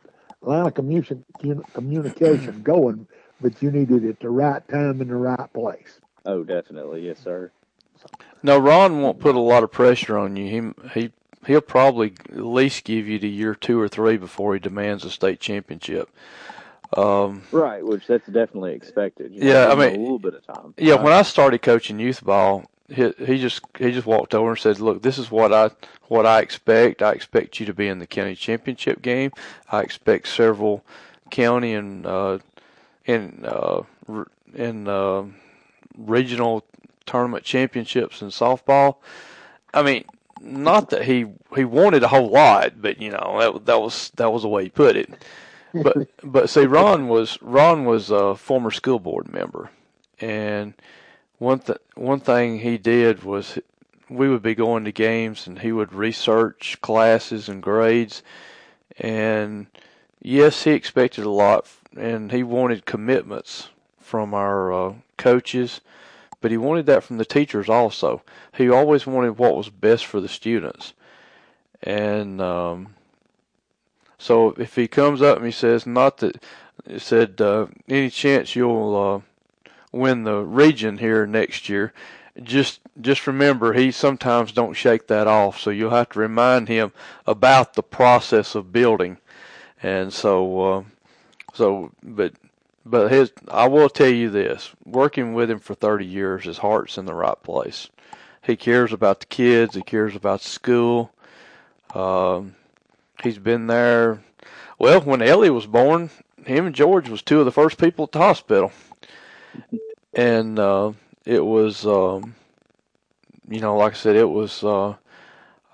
line 0.42 0.66
of 0.66 0.74
communication 0.74 1.24
communication 1.72 2.62
going 2.62 3.08
but 3.40 3.62
you 3.62 3.70
need 3.70 3.90
it 3.90 4.08
at 4.08 4.20
the 4.20 4.30
right 4.30 4.66
time 4.68 5.00
in 5.00 5.08
the 5.08 5.16
right 5.16 5.52
place. 5.52 6.00
Oh, 6.24 6.44
definitely, 6.44 7.06
yes, 7.06 7.18
sir. 7.18 7.50
No, 8.42 8.58
Ron 8.58 9.02
won't 9.02 9.18
put 9.18 9.34
a 9.34 9.40
lot 9.40 9.64
of 9.64 9.72
pressure 9.72 10.16
on 10.18 10.36
you. 10.36 10.74
He 10.92 11.00
he 11.00 11.12
he'll 11.46 11.60
probably 11.60 12.12
at 12.30 12.44
least 12.44 12.84
give 12.84 13.08
you 13.08 13.18
the 13.18 13.28
year 13.28 13.54
two 13.54 13.80
or 13.80 13.88
three 13.88 14.16
before 14.16 14.54
he 14.54 14.60
demands 14.60 15.04
a 15.04 15.10
state 15.10 15.40
championship. 15.40 16.08
Um, 16.96 17.42
right, 17.52 17.84
which 17.84 18.06
that's 18.06 18.26
definitely 18.26 18.72
expected. 18.72 19.32
You 19.32 19.40
know, 19.40 19.46
yeah, 19.46 19.68
I 19.68 19.74
mean, 19.74 19.94
a 19.94 20.02
little 20.02 20.18
bit 20.18 20.34
of 20.34 20.46
time. 20.46 20.74
Yeah, 20.78 20.94
when 20.94 21.12
I 21.12 21.22
started 21.22 21.60
coaching 21.60 21.98
youth 21.98 22.24
ball, 22.24 22.64
he, 22.88 23.12
he 23.18 23.38
just 23.38 23.60
he 23.78 23.90
just 23.90 24.06
walked 24.06 24.34
over 24.34 24.50
and 24.50 24.58
said, 24.58 24.80
"Look, 24.80 25.02
this 25.02 25.18
is 25.18 25.30
what 25.30 25.52
I 25.52 25.70
what 26.08 26.24
I 26.24 26.40
expect. 26.40 27.02
I 27.02 27.12
expect 27.12 27.60
you 27.60 27.66
to 27.66 27.74
be 27.74 27.88
in 27.88 27.98
the 27.98 28.06
county 28.06 28.34
championship 28.34 29.02
game. 29.02 29.32
I 29.70 29.82
expect 29.82 30.28
several 30.28 30.82
county 31.30 31.74
and 31.74 32.06
uh, 32.06 32.38
in 33.08 33.44
uh, 33.44 33.82
in 34.54 34.86
uh, 34.86 35.24
regional 35.96 36.64
tournament 37.06 37.42
championships 37.42 38.22
in 38.22 38.28
softball. 38.28 38.98
I 39.74 39.82
mean, 39.82 40.04
not 40.40 40.90
that 40.90 41.04
he 41.04 41.26
he 41.56 41.64
wanted 41.64 42.04
a 42.04 42.08
whole 42.08 42.28
lot, 42.28 42.80
but 42.80 43.00
you 43.00 43.10
know 43.10 43.36
that 43.40 43.66
that 43.66 43.80
was 43.80 44.10
that 44.16 44.32
was 44.32 44.42
the 44.42 44.48
way 44.48 44.64
he 44.64 44.68
put 44.68 44.96
it. 44.96 45.10
But 45.74 46.08
but 46.22 46.50
see, 46.50 46.66
Ron 46.66 47.08
was 47.08 47.40
Ron 47.42 47.84
was 47.84 48.10
a 48.10 48.36
former 48.36 48.70
school 48.70 49.00
board 49.00 49.32
member, 49.32 49.70
and 50.20 50.74
one 51.38 51.60
th- 51.60 51.78
one 51.94 52.20
thing 52.20 52.60
he 52.60 52.78
did 52.78 53.24
was 53.24 53.58
we 54.10 54.28
would 54.28 54.42
be 54.42 54.54
going 54.54 54.84
to 54.84 54.92
games 54.92 55.46
and 55.46 55.58
he 55.58 55.70
would 55.70 55.92
research 55.92 56.78
classes 56.82 57.48
and 57.48 57.62
grades, 57.62 58.22
and 58.98 59.66
yes, 60.20 60.64
he 60.64 60.72
expected 60.72 61.24
a 61.24 61.30
lot 61.30 61.66
and 61.96 62.32
he 62.32 62.42
wanted 62.42 62.86
commitments 62.86 63.68
from 63.98 64.34
our 64.34 64.72
uh, 64.72 64.94
coaches, 65.16 65.80
but 66.40 66.50
he 66.50 66.56
wanted 66.56 66.86
that 66.86 67.04
from 67.04 67.18
the 67.18 67.24
teachers 67.24 67.68
also. 67.68 68.22
He 68.56 68.70
always 68.70 69.06
wanted 69.06 69.38
what 69.38 69.56
was 69.56 69.68
best 69.68 70.06
for 70.06 70.20
the 70.20 70.28
students. 70.28 70.94
And 71.82 72.40
um, 72.40 72.94
so 74.18 74.50
if 74.58 74.76
he 74.76 74.88
comes 74.88 75.22
up 75.22 75.36
and 75.36 75.46
he 75.46 75.52
says, 75.52 75.86
not 75.86 76.18
that, 76.18 76.42
he 76.86 76.98
said, 76.98 77.40
uh, 77.40 77.66
any 77.88 78.10
chance 78.10 78.56
you'll 78.56 79.24
uh, 79.66 79.70
win 79.92 80.24
the 80.24 80.38
region 80.38 80.98
here 80.98 81.26
next 81.26 81.68
year, 81.68 81.92
just 82.42 82.80
just 83.00 83.26
remember 83.26 83.72
he 83.72 83.90
sometimes 83.90 84.52
don't 84.52 84.74
shake 84.74 85.06
that 85.08 85.26
off 85.26 85.58
so 85.58 85.70
you'll 85.70 85.90
have 85.90 86.08
to 86.10 86.18
remind 86.18 86.68
him 86.68 86.92
about 87.26 87.74
the 87.74 87.82
process 87.82 88.54
of 88.54 88.72
building 88.72 89.18
and 89.82 90.12
so 90.12 90.60
uh, 90.60 90.82
so, 91.58 91.90
but 92.04 92.34
but 92.86 93.10
his 93.10 93.32
I 93.48 93.66
will 93.66 93.88
tell 93.88 94.08
you 94.08 94.30
this: 94.30 94.70
working 94.86 95.34
with 95.34 95.50
him 95.50 95.58
for 95.58 95.74
30 95.74 96.06
years, 96.06 96.44
his 96.44 96.58
heart's 96.58 96.96
in 96.96 97.04
the 97.04 97.14
right 97.14 97.42
place. 97.42 97.88
He 98.42 98.54
cares 98.54 98.92
about 98.92 99.20
the 99.20 99.26
kids. 99.26 99.74
He 99.74 99.82
cares 99.82 100.14
about 100.14 100.40
school. 100.40 101.12
Um, 101.94 102.54
he's 103.24 103.38
been 103.38 103.66
there. 103.66 104.22
Well, 104.78 105.00
when 105.00 105.20
Ellie 105.20 105.50
was 105.50 105.66
born, 105.66 106.10
him 106.46 106.66
and 106.66 106.74
George 106.74 107.08
was 107.08 107.22
two 107.22 107.40
of 107.40 107.44
the 107.44 107.50
first 107.50 107.76
people 107.76 108.04
at 108.04 108.12
the 108.12 108.20
hospital, 108.20 108.70
and 110.14 110.60
uh, 110.60 110.92
it 111.24 111.44
was, 111.44 111.84
um, 111.84 112.36
you 113.48 113.60
know, 113.60 113.76
like 113.76 113.94
I 113.94 113.96
said, 113.96 114.14
it 114.14 114.30
was. 114.30 114.62
Uh, 114.62 114.94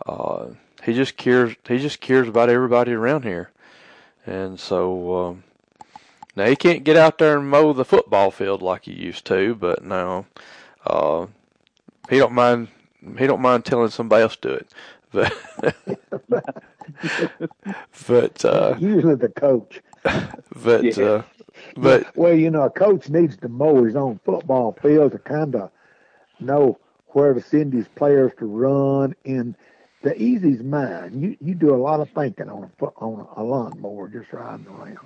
uh, 0.06 0.46
he 0.82 0.94
just 0.94 1.18
cares. 1.18 1.54
He 1.68 1.76
just 1.76 2.00
cares 2.00 2.26
about 2.26 2.48
everybody 2.48 2.92
around 2.92 3.24
here, 3.24 3.50
and 4.24 4.58
so. 4.58 5.14
Um, 5.14 5.44
now 6.36 6.46
he 6.46 6.56
can't 6.56 6.84
get 6.84 6.96
out 6.96 7.18
there 7.18 7.38
and 7.38 7.48
mow 7.48 7.72
the 7.72 7.84
football 7.84 8.30
field 8.30 8.62
like 8.62 8.84
he 8.84 8.92
used 8.92 9.24
to, 9.26 9.54
but 9.54 9.84
no, 9.84 10.26
uh, 10.86 11.26
he 12.08 12.18
don't 12.18 12.32
mind. 12.32 12.68
He 13.18 13.26
don't 13.26 13.42
mind 13.42 13.64
telling 13.64 13.90
somebody 13.90 14.22
else 14.22 14.36
to 14.36 14.48
do 14.48 14.54
it, 14.54 14.68
but 15.12 15.74
but 18.08 18.44
uh, 18.44 18.76
usually 18.80 19.14
the 19.14 19.28
coach. 19.28 19.80
But 20.62 20.84
yeah. 20.84 21.04
uh, 21.04 21.22
but 21.76 22.16
well, 22.16 22.34
you 22.34 22.50
know, 22.50 22.62
a 22.62 22.70
coach 22.70 23.08
needs 23.08 23.36
to 23.38 23.48
mow 23.48 23.84
his 23.84 23.96
own 23.96 24.20
football 24.24 24.76
field 24.82 25.12
to 25.12 25.18
kind 25.18 25.54
of 25.54 25.70
know 26.40 26.78
where 27.08 27.32
to 27.32 27.40
send 27.40 27.72
his 27.72 27.88
players 27.88 28.32
to 28.38 28.46
run. 28.46 29.14
And 29.24 29.54
the 30.02 30.20
easy's 30.20 30.62
mind. 30.62 31.20
You 31.20 31.36
you 31.40 31.54
do 31.54 31.74
a 31.74 31.76
lot 31.76 32.00
of 32.00 32.10
thinking 32.10 32.48
on 32.48 32.64
a 32.64 32.70
foot 32.78 32.94
on 32.96 33.26
a 33.36 33.42
lawnmower 33.42 34.08
just 34.08 34.32
riding 34.32 34.66
around. 34.66 34.98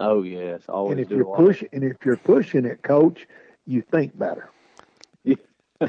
Oh 0.00 0.22
yes, 0.22 0.62
always. 0.68 0.92
And 0.92 1.00
if 1.00 1.10
you're 1.10 1.36
pushing, 1.36 1.68
and 1.72 1.84
if 1.84 2.04
you're 2.04 2.16
pushing 2.16 2.64
it, 2.64 2.82
coach, 2.82 3.26
you 3.66 3.82
think 3.82 4.18
better. 4.18 4.50
Yeah. 5.22 5.36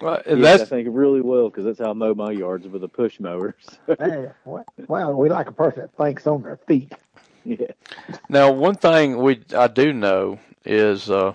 well, 0.00 0.22
yes, 0.26 0.60
I 0.62 0.64
think 0.64 0.88
really 0.90 1.20
well 1.20 1.48
because 1.50 1.64
that's 1.64 1.78
how 1.78 1.90
I 1.90 1.92
mow 1.92 2.14
my 2.14 2.32
yards 2.32 2.66
with 2.66 2.82
a 2.82 2.88
push 2.88 3.20
mower. 3.20 3.54
hey, 3.98 4.30
well, 4.44 5.12
we 5.14 5.28
like 5.28 5.48
a 5.48 5.52
person 5.52 5.82
that 5.82 5.94
thinks 5.96 6.26
on 6.26 6.42
their 6.42 6.56
feet. 6.56 6.92
Yeah. 7.44 7.72
Now, 8.28 8.52
one 8.52 8.76
thing 8.76 9.18
we 9.18 9.42
I 9.56 9.68
do 9.68 9.92
know 9.92 10.38
is 10.64 11.10
uh, 11.10 11.34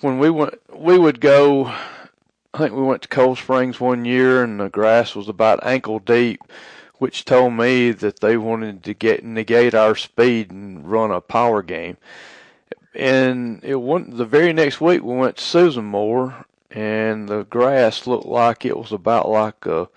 when 0.00 0.18
we 0.18 0.30
went, 0.30 0.54
we 0.74 0.98
would 0.98 1.20
go. 1.20 1.66
I 2.52 2.58
think 2.58 2.74
we 2.74 2.82
went 2.82 3.02
to 3.02 3.08
Cold 3.08 3.38
Springs 3.38 3.80
one 3.80 4.04
year, 4.04 4.44
and 4.44 4.60
the 4.60 4.68
grass 4.68 5.16
was 5.16 5.28
about 5.28 5.66
ankle 5.66 5.98
deep, 5.98 6.40
which 6.98 7.24
told 7.24 7.54
me 7.54 7.90
that 7.90 8.20
they 8.20 8.36
wanted 8.36 8.82
to 8.84 8.94
get 8.94 9.24
negate 9.24 9.74
our 9.74 9.94
speed 9.94 10.50
and 10.50 10.88
run 10.90 11.10
a 11.10 11.20
power 11.20 11.62
game. 11.62 11.96
And 12.94 13.62
it 13.64 13.76
went 13.76 14.16
the 14.16 14.24
very 14.24 14.52
next 14.52 14.80
week 14.80 15.02
we 15.02 15.16
went 15.16 15.36
to 15.36 15.44
Susan 15.44 15.84
Moore, 15.84 16.46
and 16.70 17.28
the 17.28 17.44
grass 17.44 18.06
looked 18.06 18.26
like 18.26 18.64
it 18.64 18.76
was 18.78 18.92
about 18.92 19.28
like 19.28 19.66
a 19.66 19.88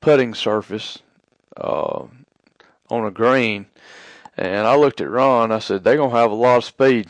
putting 0.00 0.34
surface 0.34 0.98
uh, 1.56 2.04
on 2.90 3.04
a 3.04 3.10
green. 3.10 3.66
And 4.36 4.66
I 4.66 4.76
looked 4.76 5.00
at 5.00 5.10
Ron. 5.10 5.52
I 5.52 5.58
said, 5.58 5.84
"They're 5.84 5.96
gonna 5.96 6.16
have 6.16 6.30
a 6.30 6.34
lot 6.34 6.58
of 6.58 6.64
speed." 6.64 7.08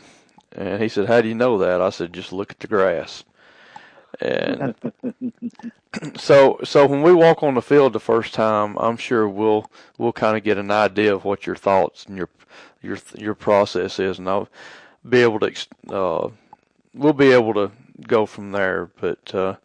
And 0.51 0.81
he 0.81 0.89
said, 0.89 1.07
"How 1.07 1.21
do 1.21 1.27
you 1.29 1.35
know 1.35 1.57
that?" 1.59 1.81
I 1.81 1.89
said, 1.91 2.11
"Just 2.11 2.33
look 2.33 2.51
at 2.51 2.59
the 2.59 2.67
grass." 2.67 3.23
And 4.21 4.75
so, 6.17 6.59
so 6.63 6.85
when 6.85 7.01
we 7.01 7.13
walk 7.13 7.43
on 7.43 7.53
the 7.53 7.61
field 7.61 7.93
the 7.93 7.99
first 7.99 8.33
time, 8.33 8.77
I'm 8.77 8.97
sure 8.97 9.27
we'll 9.27 9.69
we'll 9.97 10.13
kind 10.13 10.37
of 10.37 10.43
get 10.43 10.57
an 10.57 10.71
idea 10.71 11.13
of 11.13 11.25
what 11.25 11.45
your 11.45 11.55
thoughts 11.55 12.05
and 12.05 12.17
your 12.17 12.29
your 12.81 12.97
your 13.15 13.35
process 13.35 13.99
is, 13.99 14.19
and 14.19 14.27
I'll 14.27 14.49
be 15.07 15.21
able 15.21 15.39
to 15.39 15.53
uh, 15.89 16.29
we'll 16.93 17.13
be 17.13 17.31
able 17.31 17.53
to 17.53 17.71
go 18.07 18.25
from 18.25 18.51
there. 18.51 18.89
But 18.99 19.33
uh, 19.33 19.55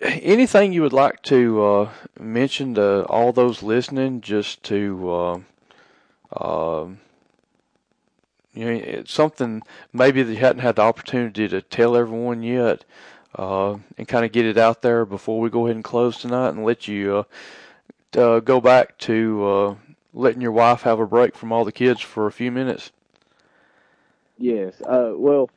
anything 0.00 0.72
you 0.72 0.82
would 0.82 0.92
like 0.92 1.22
to 1.22 1.64
uh, 1.64 1.90
mention 2.18 2.74
to 2.74 3.04
all 3.06 3.32
those 3.32 3.62
listening, 3.62 4.20
just 4.20 4.62
to 4.64 5.10
uh, 5.10 5.40
uh, 6.32 6.86
you 8.54 8.64
know, 8.66 8.70
it's 8.72 9.12
something 9.12 9.62
maybe 9.92 10.22
that 10.22 10.32
you 10.32 10.38
hadn't 10.38 10.62
had 10.62 10.76
the 10.76 10.82
opportunity 10.82 11.48
to 11.48 11.62
tell 11.62 11.96
everyone 11.96 12.42
yet, 12.42 12.84
uh, 13.36 13.76
and 13.96 14.08
kind 14.08 14.24
of 14.24 14.32
get 14.32 14.46
it 14.46 14.58
out 14.58 14.82
there 14.82 15.04
before 15.04 15.40
we 15.40 15.50
go 15.50 15.66
ahead 15.66 15.76
and 15.76 15.84
close 15.84 16.18
tonight, 16.18 16.50
and 16.50 16.64
let 16.64 16.88
you 16.88 17.26
uh, 18.14 18.20
uh, 18.20 18.40
go 18.40 18.60
back 18.60 18.98
to 18.98 19.46
uh, 19.46 19.74
letting 20.14 20.40
your 20.40 20.52
wife 20.52 20.82
have 20.82 21.00
a 21.00 21.06
break 21.06 21.34
from 21.34 21.52
all 21.52 21.64
the 21.64 21.72
kids 21.72 22.00
for 22.00 22.26
a 22.26 22.32
few 22.32 22.50
minutes. 22.52 22.92
Yes. 24.38 24.80
Uh, 24.80 25.12
well, 25.14 25.50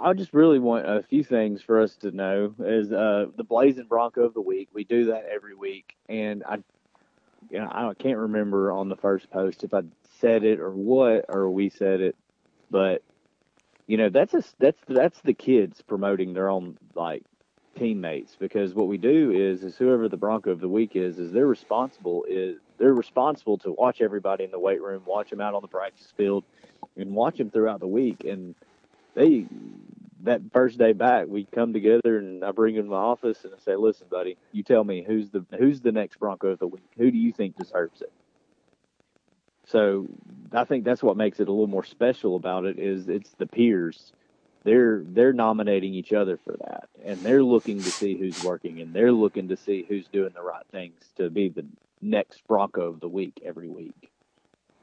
I 0.00 0.12
just 0.12 0.32
really 0.32 0.58
want 0.58 0.86
a 0.88 1.02
few 1.02 1.24
things 1.24 1.62
for 1.62 1.80
us 1.80 1.96
to 1.96 2.10
know. 2.10 2.54
Is 2.60 2.92
uh, 2.92 3.26
the 3.36 3.44
Blazing 3.44 3.86
Bronco 3.86 4.22
of 4.22 4.34
the 4.34 4.40
week? 4.40 4.68
We 4.72 4.84
do 4.84 5.06
that 5.06 5.26
every 5.32 5.54
week, 5.54 5.96
and 6.08 6.44
I, 6.44 6.58
you 7.50 7.58
know, 7.58 7.68
I 7.72 7.92
can't 7.94 8.18
remember 8.18 8.72
on 8.72 8.88
the 8.88 8.96
first 8.96 9.30
post 9.30 9.64
if 9.64 9.74
I 9.74 9.82
said 10.20 10.44
it 10.44 10.60
or 10.60 10.70
what, 10.70 11.24
or 11.28 11.50
we 11.50 11.68
said 11.68 12.00
it, 12.00 12.16
but 12.70 13.02
you 13.92 13.98
know, 13.98 14.08
that's 14.08 14.32
a 14.32 14.42
that's 14.58 14.80
that's 14.88 15.20
the 15.20 15.34
kids 15.34 15.82
promoting 15.82 16.32
their 16.32 16.48
own 16.48 16.78
like 16.94 17.24
teammates 17.78 18.34
because 18.40 18.72
what 18.72 18.88
we 18.88 18.96
do 18.96 19.32
is 19.32 19.62
is 19.62 19.76
whoever 19.76 20.08
the 20.08 20.16
Bronco 20.16 20.50
of 20.50 20.60
the 20.60 20.68
week 20.68 20.96
is 20.96 21.18
is 21.18 21.30
they're 21.30 21.46
responsible 21.46 22.24
is 22.26 22.56
they're 22.78 22.94
responsible 22.94 23.58
to 23.58 23.72
watch 23.72 24.00
everybody 24.00 24.44
in 24.44 24.50
the 24.50 24.58
weight 24.58 24.80
room, 24.80 25.02
watch 25.04 25.28
them 25.28 25.42
out 25.42 25.52
on 25.52 25.60
the 25.60 25.68
practice 25.68 26.10
field, 26.16 26.42
and 26.96 27.14
watch 27.14 27.36
them 27.36 27.50
throughout 27.50 27.80
the 27.80 27.86
week. 27.86 28.24
And 28.24 28.54
they 29.12 29.44
that 30.22 30.40
first 30.54 30.78
day 30.78 30.94
back, 30.94 31.26
we 31.28 31.44
come 31.44 31.74
together 31.74 32.16
and 32.16 32.42
I 32.42 32.52
bring 32.52 32.76
them 32.76 32.86
to 32.86 32.90
my 32.92 32.96
office 32.96 33.44
and 33.44 33.52
I 33.54 33.58
say, 33.58 33.76
"Listen, 33.76 34.06
buddy, 34.10 34.38
you 34.52 34.62
tell 34.62 34.84
me 34.84 35.04
who's 35.06 35.28
the 35.28 35.44
who's 35.58 35.82
the 35.82 35.92
next 35.92 36.18
Bronco 36.18 36.48
of 36.48 36.60
the 36.60 36.66
week? 36.66 36.88
Who 36.96 37.10
do 37.10 37.18
you 37.18 37.30
think 37.30 37.58
deserves 37.58 38.00
it?" 38.00 38.10
So 39.72 40.06
I 40.52 40.64
think 40.64 40.84
that's 40.84 41.02
what 41.02 41.16
makes 41.16 41.40
it 41.40 41.48
a 41.48 41.50
little 41.50 41.66
more 41.66 41.84
special 41.84 42.36
about 42.36 42.66
it 42.66 42.78
is 42.78 43.08
it's 43.08 43.30
the 43.38 43.46
peers. 43.46 44.12
They're 44.64 45.02
they're 45.04 45.32
nominating 45.32 45.94
each 45.94 46.12
other 46.12 46.36
for 46.36 46.52
that, 46.58 46.88
and 47.04 47.18
they're 47.20 47.42
looking 47.42 47.78
to 47.78 47.90
see 47.90 48.16
who's 48.16 48.44
working, 48.44 48.80
and 48.82 48.94
they're 48.94 49.10
looking 49.10 49.48
to 49.48 49.56
see 49.56 49.84
who's 49.88 50.06
doing 50.08 50.30
the 50.34 50.42
right 50.42 50.66
things 50.70 51.00
to 51.16 51.30
be 51.30 51.48
the 51.48 51.64
next 52.02 52.46
Bronco 52.46 52.82
of 52.82 53.00
the 53.00 53.08
week 53.08 53.40
every 53.44 53.68
week, 53.68 54.10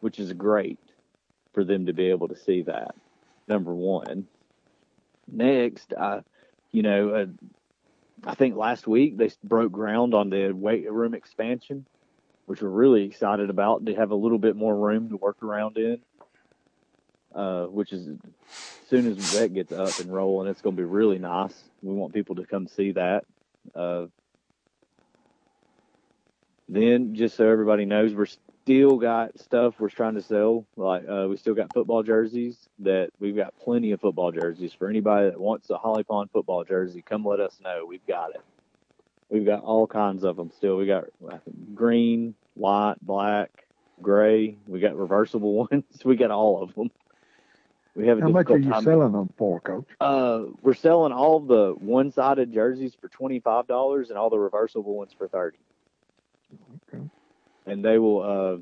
which 0.01 0.19
is 0.19 0.33
great 0.33 0.79
for 1.53 1.63
them 1.63 1.85
to 1.85 1.93
be 1.93 2.09
able 2.09 2.27
to 2.27 2.35
see 2.35 2.63
that. 2.63 2.95
Number 3.47 3.73
one. 3.73 4.27
Next, 5.31 5.93
I, 5.93 6.21
you 6.71 6.81
know, 6.81 7.09
uh, 7.11 7.25
I 8.25 8.33
think 8.33 8.55
last 8.55 8.87
week 8.87 9.17
they 9.17 9.29
broke 9.43 9.71
ground 9.71 10.15
on 10.15 10.31
the 10.31 10.51
weight 10.51 10.91
room 10.91 11.13
expansion 11.13 11.85
which 12.49 12.63
we're 12.63 12.69
really 12.69 13.03
excited 13.03 13.51
about 13.51 13.85
to 13.85 13.93
have 13.93 14.09
a 14.09 14.15
little 14.15 14.39
bit 14.39 14.55
more 14.55 14.75
room 14.75 15.07
to 15.09 15.17
work 15.17 15.43
around 15.43 15.77
in. 15.77 15.99
Uh, 17.35 17.65
which 17.65 17.93
is 17.93 18.07
as 18.07 18.89
soon 18.89 19.05
as 19.05 19.33
that 19.33 19.53
gets 19.53 19.71
up 19.71 19.99
and 19.99 20.11
rolling, 20.11 20.49
it's 20.49 20.63
going 20.63 20.75
to 20.75 20.81
be 20.81 20.85
really 20.85 21.19
nice. 21.19 21.53
We 21.83 21.93
want 21.93 22.11
people 22.11 22.37
to 22.37 22.47
come 22.47 22.67
see 22.67 22.93
that. 22.93 23.25
Uh, 23.75 24.07
then, 26.67 27.13
just 27.13 27.37
so 27.37 27.47
everybody 27.47 27.85
knows, 27.85 28.15
we're 28.15 28.25
still 28.25 28.97
got 28.97 29.37
stuff 29.39 29.75
we're 29.79 29.89
trying 29.89 30.15
to 30.15 30.23
sell. 30.23 30.65
Like 30.75 31.03
uh, 31.07 31.27
we 31.29 31.37
still 31.37 31.53
got 31.53 31.71
football 31.71 32.01
jerseys 32.01 32.57
that 32.79 33.11
we've 33.19 33.35
got 33.35 33.53
plenty 33.59 33.91
of 33.91 34.01
football 34.01 34.31
jerseys 34.31 34.73
for 34.73 34.89
anybody 34.89 35.29
that 35.29 35.39
wants 35.39 35.69
a 35.69 35.77
Holly 35.77 36.03
Pond 36.03 36.31
football 36.33 36.63
jersey. 36.63 37.03
Come 37.03 37.23
let 37.25 37.39
us 37.39 37.59
know. 37.63 37.85
We've 37.87 38.05
got 38.07 38.31
it. 38.31 38.41
We've 39.29 39.45
got 39.45 39.63
all 39.63 39.85
kinds 39.85 40.23
of 40.23 40.35
them 40.35 40.51
still. 40.55 40.77
We 40.77 40.87
got 40.87 41.05
green, 41.75 42.33
white, 42.55 42.95
black, 43.01 43.65
gray. 44.01 44.57
We 44.67 44.79
got 44.79 44.95
reversible 44.95 45.67
ones. 45.71 45.83
We 46.03 46.15
got 46.15 46.31
all 46.31 46.63
of 46.63 46.73
them. 46.75 46.91
We 47.95 48.07
have. 48.07 48.19
How 48.19 48.29
much 48.29 48.49
are 48.49 48.57
you 48.57 48.73
selling 48.81 49.11
them 49.11 49.29
for, 49.37 49.59
Coach? 49.59 49.87
Uh, 49.99 50.43
we're 50.61 50.73
selling 50.73 51.11
all 51.11 51.39
the 51.39 51.75
one-sided 51.79 52.53
jerseys 52.53 52.95
for 52.99 53.09
twenty-five 53.09 53.67
dollars, 53.67 54.09
and 54.09 54.17
all 54.17 54.29
the 54.29 54.39
reversible 54.39 54.95
ones 54.95 55.11
for 55.17 55.27
thirty. 55.27 55.59
Okay. 56.93 57.03
And 57.65 57.83
they 57.83 57.97
will. 57.99 58.21
Uh, 58.21 58.57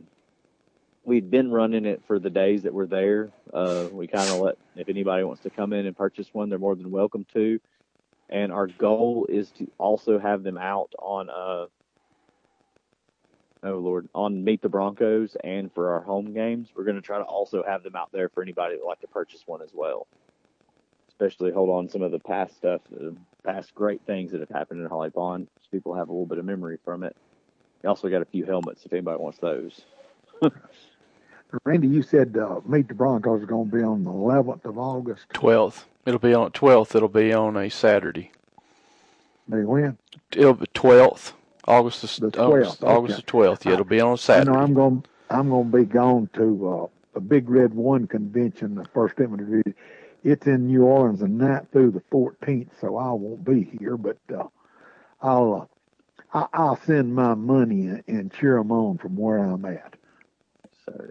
we've 1.03 1.30
been 1.30 1.51
running 1.51 1.86
it 1.86 2.01
for 2.07 2.20
the 2.20 2.30
days 2.30 2.63
that 2.63 2.74
we're 2.74 2.88
there. 2.88 3.30
Uh, 3.53 3.88
we 3.91 4.07
kind 4.07 4.30
of 4.30 4.39
let 4.39 4.57
if 4.76 4.89
anybody 4.89 5.24
wants 5.24 5.43
to 5.43 5.49
come 5.49 5.72
in 5.72 5.86
and 5.86 5.95
purchase 5.95 6.28
one, 6.34 6.49
they're 6.49 6.59
more 6.59 6.76
than 6.76 6.89
welcome 6.89 7.26
to 7.34 7.59
and 8.30 8.51
our 8.51 8.67
goal 8.67 9.25
is 9.30 9.51
to 9.51 9.69
also 9.78 10.19
have 10.19 10.43
them 10.43 10.57
out 10.57 10.91
on 10.99 11.30
uh 11.30 11.65
oh 13.63 13.78
lord 13.78 14.07
on 14.13 14.43
meet 14.43 14.61
the 14.61 14.69
broncos 14.69 15.36
and 15.43 15.71
for 15.73 15.93
our 15.93 16.01
home 16.01 16.34
games. 16.34 16.69
We're 16.75 16.84
going 16.84 16.95
to 16.95 17.01
try 17.01 17.17
to 17.17 17.23
also 17.23 17.63
have 17.63 17.84
them 17.84 17.95
out 17.95 18.11
there 18.11 18.30
for 18.30 18.43
anybody 18.43 18.75
that 18.75 18.84
would 18.84 18.89
like 18.89 19.01
to 19.01 19.07
purchase 19.07 19.43
one 19.45 19.61
as 19.61 19.71
well. 19.73 20.07
Especially 21.09 21.51
hold 21.51 21.69
on 21.69 21.89
some 21.89 22.01
of 22.01 22.11
the 22.11 22.19
past 22.19 22.55
stuff 22.57 22.82
the 22.91 23.15
past 23.45 23.73
great 23.73 24.01
things 24.05 24.32
that 24.32 24.41
have 24.41 24.49
happened 24.49 24.82
in 24.82 24.88
holly 24.88 25.09
pond. 25.09 25.47
So 25.59 25.67
people 25.71 25.95
have 25.95 26.09
a 26.09 26.11
little 26.11 26.25
bit 26.25 26.38
of 26.38 26.45
memory 26.45 26.78
from 26.84 27.03
it. 27.03 27.15
We 27.82 27.88
also 27.88 28.09
got 28.09 28.21
a 28.21 28.25
few 28.25 28.45
helmets 28.45 28.86
if 28.86 28.91
anybody 28.91 29.17
wants 29.19 29.39
those. 29.39 29.82
Randy 31.63 31.88
you 31.88 32.03
said 32.03 32.38
uh, 32.38 32.59
meet 32.65 32.89
the 32.89 32.93
broncos 32.93 33.41
is 33.41 33.47
going 33.47 33.69
to 33.69 33.75
be 33.78 33.82
on 33.82 34.03
the 34.03 34.11
11th 34.11 34.65
of 34.65 34.78
august. 34.78 35.28
12th 35.34 35.86
It'll 36.08 36.20
be 36.20 36.34
on 36.34 36.51
twelfth. 36.51 36.95
It'll 36.95 37.10
be 37.10 37.34
on 37.34 37.58
a 37.58 37.70
Saturday. 37.70 38.32
Maybe 39.45 39.66
when? 39.66 39.97
It'll 40.32 40.53
be 40.53 40.66
twelfth, 40.74 41.34
August 41.66 42.01
the, 42.01 42.30
the 42.30 42.32
12th. 42.32 42.82
August, 42.82 43.18
the 43.18 43.22
twelfth. 43.24 43.66
Yeah, 43.66 43.74
it'll 43.74 43.84
be 43.84 43.99
on 43.99 44.14
a 44.14 44.18
Saturday. 44.18 44.49
You 44.49 44.55
know, 44.55 44.64
I'm 44.64 44.74
going. 44.74 45.03
I'm 45.30 45.49
going 45.49 45.70
to 45.70 45.78
be 45.80 45.84
gone 45.84 46.30
to 46.36 46.70
uh, 46.70 47.18
a 47.18 47.20
Big 47.20 47.49
Red 47.49 47.74
One 47.74 48.08
convention, 48.08 48.76
the 48.76 48.86
first 48.93 49.18
time 49.18 49.64
It's 50.24 50.47
in 50.47 50.68
New 50.68 50.84
Orleans, 50.84 51.20
the 51.20 51.26
9th 51.26 51.70
through 51.74 51.91
the 51.91 51.99
14th, 52.10 52.70
so 52.80 52.95
I 52.95 53.12
won't 53.12 53.43
be 53.43 53.70
here. 53.78 53.97
But 53.97 54.18
uh, 54.34 54.45
I'll 55.22 55.70
uh, 56.34 56.47
I, 56.53 56.70
will 56.70 56.80
send 56.86 57.14
my 57.14 57.34
money 57.34 57.88
and, 57.88 58.03
and 58.08 58.34
cheer 58.34 58.55
them 58.55 58.72
on 58.72 58.97
from 58.97 59.18
where 59.18 59.39
I'm 59.39 59.66
at. 59.66 59.95
So 60.86 61.08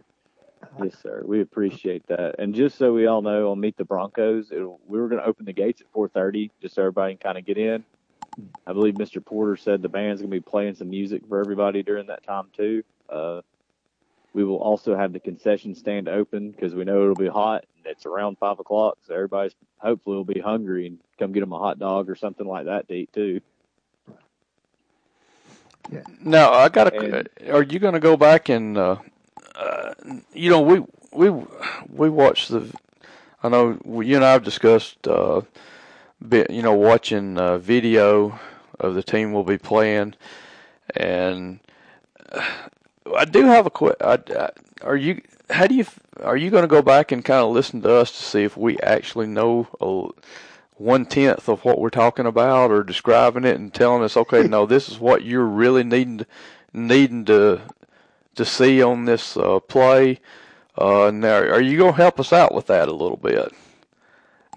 Yes, 0.83 0.97
sir. 1.03 1.22
We 1.24 1.41
appreciate 1.41 2.07
that. 2.09 2.37
And 2.39 2.55
just 2.55 2.77
so 2.77 2.93
we 2.93 3.07
all 3.07 3.22
know, 3.22 3.51
on 3.51 3.61
Meet 3.61 3.77
the 3.77 3.85
Broncos, 3.85 4.51
we 4.51 4.99
were 4.99 5.09
going 5.09 5.22
to 5.22 5.27
open 5.27 5.47
the 5.47 5.53
gates 5.53 5.81
at 5.81 5.93
4:30, 5.93 6.51
just 6.61 6.74
so 6.74 6.83
everybody 6.83 7.14
can 7.14 7.18
kind 7.18 7.39
of 7.39 7.45
get 7.45 7.59
in. 7.59 7.85
I 8.66 8.72
believe 8.72 8.95
Mr. 8.95 9.24
Porter 9.24 9.57
said 9.57 9.81
the 9.81 9.89
band's 9.89 10.20
going 10.20 10.31
to 10.31 10.37
be 10.37 10.41
playing 10.41 10.74
some 10.74 10.91
music 10.91 11.22
for 11.27 11.41
everybody 11.41 11.83
during 11.83 12.09
that 12.09 12.22
time 12.22 12.49
too. 12.55 12.83
Uh, 13.09 13.41
we 14.35 14.45
will 14.45 14.59
also 14.59 14.95
have 14.95 15.14
the 15.14 15.20
concession 15.20 15.74
stand 15.74 16.09
open 16.09 16.51
because 16.51 16.74
we 16.74 16.85
know 16.85 17.03
it'll 17.03 17.14
be 17.14 17.29
hot. 17.29 17.64
And 17.79 17.87
it's 17.87 18.05
around 18.05 18.37
five 18.39 18.59
o'clock, 18.59 18.99
so 19.07 19.14
everybody's 19.14 19.55
hopefully 19.79 20.16
will 20.16 20.24
be 20.24 20.41
hungry 20.41 20.87
and 20.87 20.99
come 21.18 21.33
get 21.33 21.41
them 21.41 21.53
a 21.53 21.59
hot 21.59 21.79
dog 21.79 22.11
or 22.11 22.14
something 22.14 22.47
like 22.47 22.66
that 22.66 22.87
to 22.89 22.95
eat 22.95 23.12
too. 23.14 23.41
Yeah. 25.91 26.03
Now 26.20 26.53
I 26.53 26.68
got 26.68 26.91
to. 26.91 27.24
Are 27.51 27.62
you 27.62 27.79
going 27.79 27.95
to 27.95 28.01
go 28.01 28.16
back 28.16 28.49
and 28.49 28.77
uh, 28.77 28.97
uh, 29.57 29.94
you 30.32 30.50
know, 30.50 30.61
we 30.61 30.82
we 31.12 31.30
we 31.90 32.11
watched 32.11 32.50
the. 32.50 32.72
I 33.42 33.48
know 33.48 33.78
you 34.02 34.16
and 34.16 34.24
I 34.24 34.32
have 34.32 34.42
discussed, 34.42 35.07
uh, 35.07 35.42
bit, 36.26 36.50
you 36.50 36.62
know, 36.62 36.74
watching 36.74 37.38
uh, 37.38 37.59
video 37.59 38.38
of 38.80 38.94
the 38.94 39.02
team 39.02 39.32
we'll 39.32 39.44
be 39.44 39.59
playing, 39.59 40.14
and 40.96 41.61
I 43.16 43.24
do 43.24 43.44
have 43.44 43.66
a 43.66 43.70
question. 43.70 43.96
Are 44.82 44.96
you? 44.96 45.22
How 45.50 45.66
do 45.66 45.74
you? 45.74 45.86
Are 46.22 46.36
you 46.36 46.50
going 46.50 46.64
to 46.64 46.68
go 46.68 46.82
back 46.82 47.12
and 47.12 47.24
kind 47.24 47.42
of 47.44 47.52
listen 47.52 47.82
to 47.82 47.92
us 47.92 48.11
to 48.11 48.22
see 48.22 48.42
if 48.44 48.57
we 48.57 48.78
actually 48.80 49.26
know 49.26 49.68
a, 49.80 50.09
one 50.76 51.07
tenth 51.07 51.48
of 51.48 51.64
what 51.64 51.78
we're 51.78 51.90
talking 51.90 52.26
about 52.26 52.70
or 52.70 52.82
describing 52.82 53.44
it 53.44 53.57
and 53.57 53.72
telling 53.72 54.02
us, 54.02 54.16
okay, 54.16 54.42
no, 54.48 54.66
this 54.66 54.88
is 54.88 54.98
what 54.98 55.24
you're 55.24 55.44
really 55.44 55.84
needing 55.84 56.18
to, 56.18 56.26
needing 56.72 57.24
to 57.26 57.61
to 58.37 58.45
see 58.45 58.82
on 58.82 59.05
this 59.05 59.37
uh, 59.37 59.61
play. 59.61 60.20
Uh, 60.76 61.11
now, 61.12 61.37
are 61.37 61.61
you 61.61 61.78
going 61.78 61.93
to 61.93 61.97
help 61.97 62.20
us 62.20 62.32
out 62.32 62.55
with 62.55 62.66
that 62.66 62.89
a 62.89 62.93
little 62.93 63.16
bit? 63.16 63.53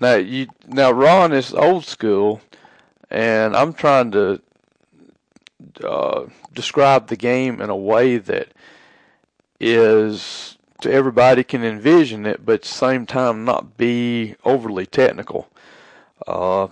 Now, 0.02 0.16
you 0.16 0.48
now 0.68 0.92
Ron 0.92 1.34
is 1.34 1.54
old 1.54 1.86
school, 1.86 2.42
and 3.10 3.56
I'm 3.56 3.74
trying 3.74 4.12
to 4.12 4.42
uh, 5.84 6.26
describe 6.54 7.08
the 7.08 7.18
game 7.18 7.62
in 7.62 7.70
a 7.70 7.76
way 7.76 8.18
that 8.18 8.50
is 9.60 10.58
to 10.82 10.92
everybody 10.92 11.44
can 11.44 11.64
envision 11.64 12.26
it, 12.26 12.46
but 12.46 12.54
at 12.54 12.62
the 12.62 12.68
same 12.68 13.06
time 13.06 13.44
not 13.44 13.76
be 13.76 14.36
overly 14.46 14.86
technical. 14.86 15.50
Uh, 16.26 16.68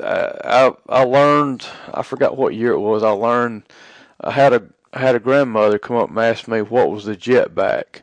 I 0.00 0.72
I 0.88 1.02
learned 1.02 1.66
I 1.92 2.02
forgot 2.02 2.36
what 2.36 2.54
year 2.54 2.72
it 2.72 2.80
was. 2.80 3.02
I 3.02 3.10
learned 3.10 3.64
I 4.20 4.30
had 4.30 4.52
a 4.52 4.62
I 4.94 5.00
had 5.00 5.16
a 5.16 5.20
grandmother 5.20 5.78
come 5.80 5.96
up 5.96 6.08
and 6.08 6.18
ask 6.18 6.46
me 6.46 6.62
what 6.62 6.90
was 6.90 7.04
the 7.04 7.16
jetback, 7.16 8.02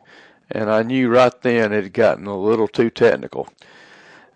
and 0.50 0.70
I 0.70 0.82
knew 0.82 1.08
right 1.08 1.32
then 1.40 1.72
it 1.72 1.84
had 1.84 1.92
gotten 1.94 2.26
a 2.26 2.38
little 2.38 2.68
too 2.68 2.90
technical, 2.90 3.48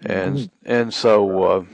and 0.00 0.38
mm-hmm. 0.38 0.72
and 0.72 0.94
so 0.94 1.66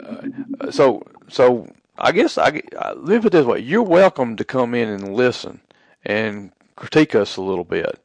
uh, 0.00 0.70
so 0.70 1.02
so 1.28 1.70
I 1.98 2.12
guess 2.12 2.38
I 2.38 2.62
let 2.96 3.06
me 3.06 3.18
put 3.18 3.26
it 3.26 3.32
this 3.32 3.44
way: 3.44 3.58
you're 3.58 3.82
welcome 3.82 4.36
to 4.36 4.44
come 4.44 4.74
in 4.74 4.88
and 4.88 5.14
listen 5.14 5.60
and 6.06 6.52
critique 6.74 7.14
us 7.14 7.36
a 7.36 7.42
little 7.42 7.64
bit. 7.64 8.00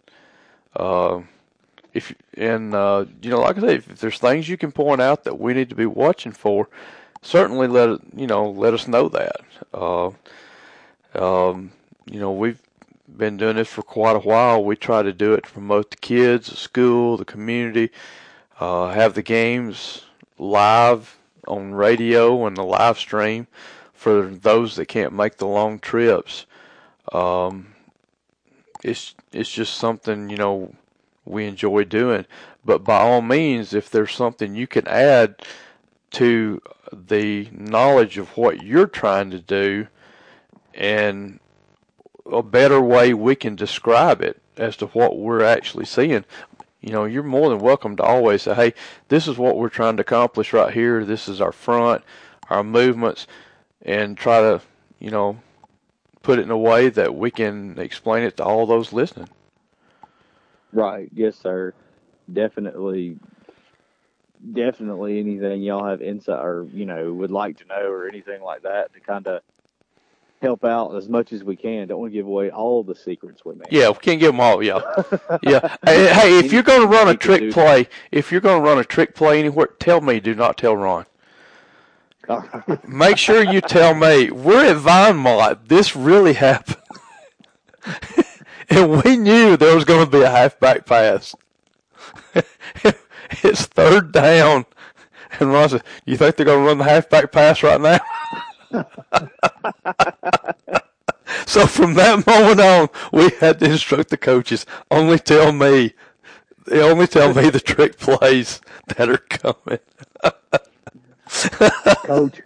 Uh, 0.76 1.22
if 1.94 2.14
and 2.36 2.76
uh, 2.76 3.06
you 3.22 3.30
know, 3.30 3.40
like 3.40 3.58
I 3.64 3.68
if, 3.68 3.90
if 3.90 4.00
there's 4.02 4.20
things 4.20 4.50
you 4.50 4.58
can 4.58 4.74
point 4.74 5.00
out 5.00 5.24
that 5.24 5.40
we 5.40 5.54
need 5.54 5.70
to 5.70 5.76
be 5.76 5.86
watching 5.86 6.34
for, 6.34 6.68
certainly 7.22 7.68
let 7.68 8.02
you 8.14 8.28
know 8.28 8.50
let 8.50 8.74
us 8.74 8.90
know 8.90 9.08
that. 9.08 9.38
Uh, 9.74 10.10
um, 11.16 11.72
you 12.06 12.20
know, 12.20 12.32
we've 12.32 12.62
been 13.08 13.38
doing 13.38 13.56
this 13.56 13.68
for 13.68 13.82
quite 13.82 14.16
a 14.16 14.20
while. 14.20 14.64
We 14.64 14.76
try 14.76 15.04
to 15.04 15.14
do 15.14 15.34
it 15.34 15.44
to 15.44 15.52
promote 15.52 15.92
the 15.92 15.98
kids, 15.98 16.50
the 16.50 16.56
school, 16.56 17.18
the 17.18 17.26
community, 17.26 17.92
uh, 18.60 18.90
have 18.90 19.14
the 19.14 19.22
games 19.22 20.04
live 20.38 21.18
on 21.48 21.74
radio 21.74 22.46
and 22.46 22.56
the 22.56 22.64
live 22.64 22.98
stream 22.98 23.48
for 23.94 24.26
those 24.26 24.76
that 24.76 24.88
can't 24.88 25.14
make 25.14 25.38
the 25.38 25.48
long 25.48 25.80
trips. 25.80 26.46
Um, 27.12 27.74
it's 28.84 29.16
it's 29.32 29.52
just 29.52 29.76
something 29.76 30.30
you 30.30 30.38
know 30.38 30.76
we 31.26 31.46
enjoy 31.46 31.86
doing. 31.86 32.26
But 32.66 32.84
by 32.84 33.00
all 33.00 33.22
means, 33.22 33.74
if 33.74 33.90
there's 33.90 34.14
something 34.14 34.56
you 34.56 34.68
can 34.68 34.88
add 34.88 35.42
to 36.12 36.62
the 36.92 37.50
knowledge 37.52 38.18
of 38.18 38.38
what 38.38 38.64
you're 38.64 38.88
trying 38.88 39.32
to 39.32 39.40
do, 39.40 39.88
and 40.74 41.40
a 42.32 42.44
better 42.44 42.82
way 42.82 43.14
we 43.14 43.36
can 43.36 43.56
describe 43.56 44.22
it 44.22 44.42
as 44.58 44.78
to 44.78 44.88
what 44.88 45.18
we're 45.18 45.44
actually 45.44 45.86
seeing. 45.86 46.26
You 46.82 46.92
know, 46.92 47.06
you're 47.06 47.24
more 47.24 47.50
than 47.50 47.60
welcome 47.60 47.96
to 47.98 48.04
always 48.04 48.44
say, 48.44 48.54
"Hey, 48.54 48.74
this 49.08 49.28
is 49.28 49.38
what 49.38 49.58
we're 49.58 49.70
trying 49.70 49.98
to 49.98 50.02
accomplish 50.02 50.54
right 50.54 50.74
here. 50.74 51.06
This 51.06 51.28
is 51.28 51.40
our 51.42 51.52
front, 51.52 52.04
our 52.50 52.64
movements." 52.64 53.28
and 53.84 54.18
try 54.18 54.40
to, 54.40 54.62
you 55.00 55.12
know, 55.12 55.38
put 56.22 56.40
it 56.40 56.44
in 56.44 56.52
a 56.52 56.58
way 56.58 56.90
that 56.90 57.14
we 57.14 57.30
can 57.30 57.78
explain 57.78 58.24
it 58.24 58.38
to 58.38 58.44
all 58.44 58.66
those 58.66 58.94
listening. 58.94 59.30
Right. 60.72 61.10
Yes, 61.14 61.36
sir. 61.36 61.74
Definitely. 62.32 63.18
Definitely 64.54 65.20
anything 65.20 65.62
y'all 65.62 65.86
have 65.86 66.02
insight 66.02 66.44
or, 66.44 66.68
you 66.74 66.86
know, 66.86 67.14
would 67.14 67.32
like 67.32 67.58
to 67.60 67.66
know 67.66 67.90
or 67.90 68.08
anything 68.08 68.42
like 68.42 68.64
that 68.64 68.94
to 68.94 69.00
kind 69.00 69.28
of 69.28 69.42
help 70.44 70.66
out 70.66 70.94
as 70.96 71.10
much 71.10 71.32
as 71.34 71.44
we 71.44 71.56
can. 71.56 71.88
Don't 71.88 72.00
want 72.00 72.12
to 72.12 72.18
give 72.18 72.28
away 72.28 72.52
all 72.52 72.84
the 72.84 72.94
secrets 72.94 73.44
with 73.46 73.58
me. 73.58 73.66
Yeah, 73.72 73.90
we 73.90 73.96
can't 73.96 74.20
give 74.20 74.34
them 74.34 74.42
all. 74.42 74.62
Yeah, 74.62 74.82
yeah. 75.42 75.76
Hey, 75.86 76.14
hey, 76.14 76.40
if 76.40 76.52
you're 76.52 76.62
going 76.62 76.82
to 76.82 76.88
run 76.88 77.08
a 77.08 77.16
trick 77.16 77.52
play, 77.52 77.88
if 78.12 78.32
you're 78.32 78.42
going 78.42 78.62
to 78.62 78.70
run 78.70 78.78
a 78.78 78.84
trick 78.84 79.16
play 79.16 79.40
anywhere, 79.40 79.68
tell 79.80 80.02
me. 80.02 80.20
Do 80.20 80.36
not 80.36 80.58
tell 80.58 80.76
Ron. 80.76 81.06
Make 82.88 83.18
sure 83.18 83.44
you 83.44 83.62
tell 83.62 83.96
me. 83.96 84.30
We're 84.32 84.66
at 84.66 84.78
Vinemont. 84.78 85.68
This 85.68 85.96
really 85.96 86.34
happened. 86.34 86.78
and 88.70 89.04
we 89.04 89.18
knew 89.18 89.58
there 89.58 89.76
was 89.76 89.86
going 89.86 90.06
to 90.06 90.12
be 90.12 90.22
a 90.22 90.30
halfback 90.30 90.86
pass. 90.86 91.36
it's 92.34 93.66
third 93.66 94.12
down. 94.12 94.66
And 95.40 95.52
Ron 95.52 95.70
said, 95.70 95.84
You 96.06 96.18
think 96.18 96.36
they're 96.36 96.46
going 96.46 96.60
to 96.64 96.68
run 96.68 96.78
the 96.78 96.84
halfback 96.84 97.32
pass 97.32 97.64
right 97.64 97.80
now? 97.82 98.00
So 101.46 101.68
from 101.68 101.94
that 101.96 102.26
moment 102.26 102.60
on, 102.60 102.90
we 103.12 103.30
had 103.40 103.60
to 103.60 103.66
instruct 103.66 104.10
the 104.10 104.18
coaches 104.18 104.66
only 104.92 105.20
tell 105.20 105.52
me, 105.52 105.94
they 106.68 106.82
only 106.82 107.08
tell 107.08 107.34
me 107.34 107.50
the 107.50 107.60
trick 107.60 107.98
plays 107.98 108.62
that 108.88 109.10
are 109.10 109.18
coming. 109.18 109.80
Coach, 112.06 112.42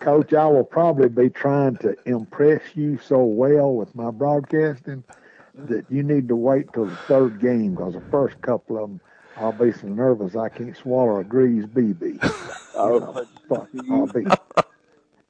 Coach, 0.00 0.32
I 0.34 0.46
will 0.46 0.64
probably 0.64 1.08
be 1.08 1.30
trying 1.30 1.76
to 1.78 1.96
impress 2.04 2.62
you 2.74 2.98
so 2.98 3.22
well 3.24 3.74
with 3.74 3.94
my 3.94 4.10
broadcasting 4.10 5.04
that 5.54 5.86
you 5.90 6.02
need 6.02 6.28
to 6.28 6.36
wait 6.36 6.72
till 6.72 6.86
the 6.86 6.96
third 6.96 7.40
game 7.40 7.74
because 7.74 7.94
the 7.94 8.02
first 8.10 8.40
couple 8.42 8.76
of 8.76 8.82
them, 8.90 9.00
I'll 9.36 9.52
be 9.52 9.72
so 9.72 9.88
nervous 9.88 10.36
I 10.36 10.48
can't 10.48 10.76
swallow 10.76 11.18
a 11.18 11.24
grease 11.24 11.64
BB. 11.66 12.18
oh, 12.74 13.26
I'll 13.90 14.06
be, 14.06 14.26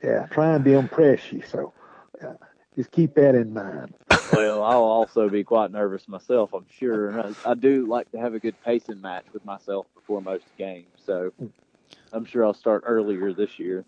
yeah, 0.03 0.27
trying 0.27 0.65
to 0.65 0.79
impress 0.79 1.33
you. 1.33 1.43
So 1.43 1.73
uh, 2.23 2.35
just 2.77 2.91
keep 2.91 3.15
that 3.15 3.35
in 3.35 3.53
mind. 3.53 3.95
Well, 4.33 4.63
I'll 4.63 4.83
also 4.83 5.29
be 5.29 5.43
quite 5.43 5.73
nervous 5.73 6.07
myself, 6.07 6.53
I'm 6.53 6.67
sure. 6.79 7.21
I, 7.21 7.51
I 7.51 7.55
do 7.55 7.87
like 7.87 8.11
to 8.13 8.19
have 8.19 8.35
a 8.35 8.39
good 8.39 8.55
pacing 8.65 9.01
match 9.01 9.25
with 9.33 9.45
myself 9.45 9.87
before 9.95 10.21
most 10.21 10.45
games. 10.57 10.87
So 11.05 11.33
I'm 12.13 12.25
sure 12.25 12.45
I'll 12.45 12.55
start 12.55 12.85
earlier 12.87 13.33
this 13.33 13.59
year. 13.59 13.85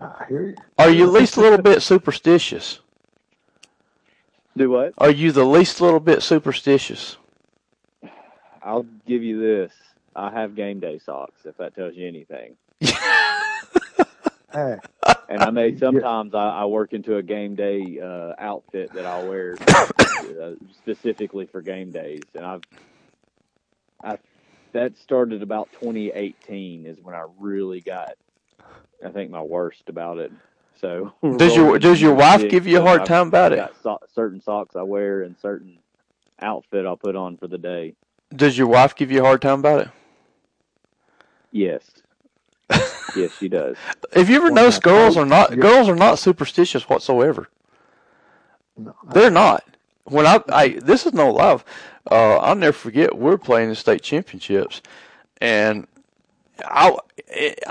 I 0.00 0.24
hear 0.28 0.48
you. 0.48 0.56
Are 0.78 0.90
you 0.90 1.04
at 1.04 1.12
least 1.12 1.36
a 1.36 1.40
little 1.40 1.62
bit 1.62 1.82
superstitious? 1.82 2.80
Do 4.56 4.70
what? 4.70 4.94
Are 4.98 5.10
you 5.10 5.32
the 5.32 5.44
least 5.44 5.80
little 5.80 6.00
bit 6.00 6.22
superstitious? 6.22 7.16
I'll 8.62 8.86
give 9.06 9.22
you 9.22 9.40
this. 9.40 9.72
I 10.14 10.30
have 10.30 10.56
game 10.56 10.80
day 10.80 10.98
socks, 10.98 11.42
if 11.44 11.56
that 11.58 11.74
tells 11.74 11.94
you 11.94 12.06
anything. 12.08 12.56
hey. 14.52 14.78
And 15.28 15.40
I 15.42 15.50
may 15.50 15.76
sometimes 15.76 16.34
I, 16.34 16.48
I 16.48 16.64
work 16.64 16.92
into 16.92 17.16
a 17.16 17.22
game 17.22 17.54
day 17.54 18.00
uh, 18.02 18.34
outfit 18.36 18.92
that 18.94 19.06
I'll 19.06 19.28
wear 19.28 19.56
uh, 19.68 20.54
specifically 20.76 21.46
for 21.46 21.62
game 21.62 21.92
days, 21.92 22.22
and 22.34 22.44
I've 22.44 22.62
I 24.02 24.18
that 24.72 24.96
started 24.98 25.42
about 25.42 25.70
2018 25.74 26.86
is 26.86 26.98
when 27.00 27.14
I 27.14 27.26
really 27.38 27.80
got, 27.80 28.14
I 29.04 29.10
think, 29.10 29.30
my 29.30 29.42
worst 29.42 29.88
about 29.88 30.18
it. 30.18 30.32
So 30.80 31.12
does 31.36 31.54
your 31.54 31.78
does 31.78 32.00
your 32.00 32.14
wife 32.14 32.48
give 32.48 32.66
you 32.66 32.78
a 32.78 32.82
hard 32.82 33.06
time 33.06 33.28
about 33.28 33.52
it? 33.52 33.72
So, 33.82 33.98
certain 34.14 34.40
socks 34.40 34.76
I 34.76 34.82
wear 34.82 35.22
and 35.22 35.36
certain 35.38 35.78
outfit 36.40 36.86
I'll 36.86 36.96
put 36.96 37.16
on 37.16 37.36
for 37.36 37.46
the 37.46 37.58
day. 37.58 37.94
Does 38.34 38.56
your 38.56 38.68
wife 38.68 38.94
give 38.94 39.10
you 39.10 39.20
a 39.20 39.24
hard 39.24 39.42
time 39.42 39.60
about 39.60 39.80
it? 39.82 39.88
Yes. 41.52 41.84
Yes, 43.16 43.32
she 43.38 43.48
does. 43.48 43.76
Have 44.14 44.30
you 44.30 44.36
ever 44.36 44.50
noticed 44.50 44.82
girls 44.82 45.16
are 45.16 45.26
not 45.26 45.58
girls 45.58 45.88
are 45.88 45.96
not 45.96 46.18
superstitious 46.18 46.88
whatsoever? 46.88 47.48
No, 48.76 48.94
They're 49.12 49.30
not. 49.30 49.64
When 50.04 50.26
I, 50.26 50.40
I 50.48 50.68
this 50.68 51.06
is 51.06 51.12
no 51.12 51.30
love 51.30 51.64
uh, 52.10 52.36
I'll 52.38 52.54
never 52.54 52.72
forget 52.72 53.16
we're 53.16 53.38
playing 53.38 53.68
the 53.68 53.76
state 53.76 54.02
championships, 54.02 54.80
and 55.40 55.86
I, 56.64 56.96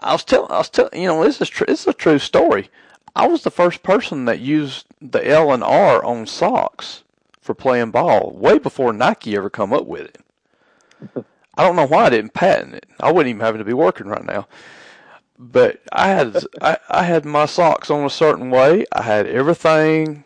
I 0.01 0.11
was 0.13 0.23
telling, 0.23 0.51
I 0.51 0.57
was 0.57 0.69
telling, 0.69 1.01
you 1.01 1.07
know, 1.07 1.23
this 1.23 1.41
is 1.41 1.49
tr- 1.49 1.65
this 1.65 1.81
is 1.81 1.87
a 1.87 1.93
true 1.93 2.19
story. 2.19 2.69
I 3.15 3.27
was 3.27 3.43
the 3.43 3.51
first 3.51 3.81
person 3.81 4.25
that 4.25 4.39
used 4.39 4.85
the 5.01 5.25
L 5.27 5.51
and 5.51 5.63
R 5.63 6.03
on 6.03 6.27
socks 6.27 7.03
for 7.41 7.53
playing 7.55 7.91
ball, 7.91 8.31
way 8.31 8.59
before 8.59 8.93
Nike 8.93 9.35
ever 9.35 9.49
come 9.49 9.73
up 9.73 9.85
with 9.85 10.01
it. 10.01 11.25
I 11.57 11.63
don't 11.63 11.75
know 11.75 11.87
why 11.87 12.05
I 12.05 12.09
didn't 12.11 12.33
patent 12.33 12.75
it. 12.75 12.85
I 12.99 13.11
wouldn't 13.11 13.29
even 13.29 13.41
having 13.41 13.59
to 13.59 13.65
be 13.65 13.73
working 13.73 14.07
right 14.07 14.23
now. 14.23 14.47
But 15.41 15.81
I 15.91 16.09
had 16.09 16.43
I, 16.61 16.77
I 16.89 17.03
had 17.03 17.23
my 17.23 17.45
socks 17.45 17.89
on 17.89 18.05
a 18.05 18.09
certain 18.09 18.49
way. 18.51 18.85
I 18.91 19.03
had 19.03 19.25
everything. 19.25 20.25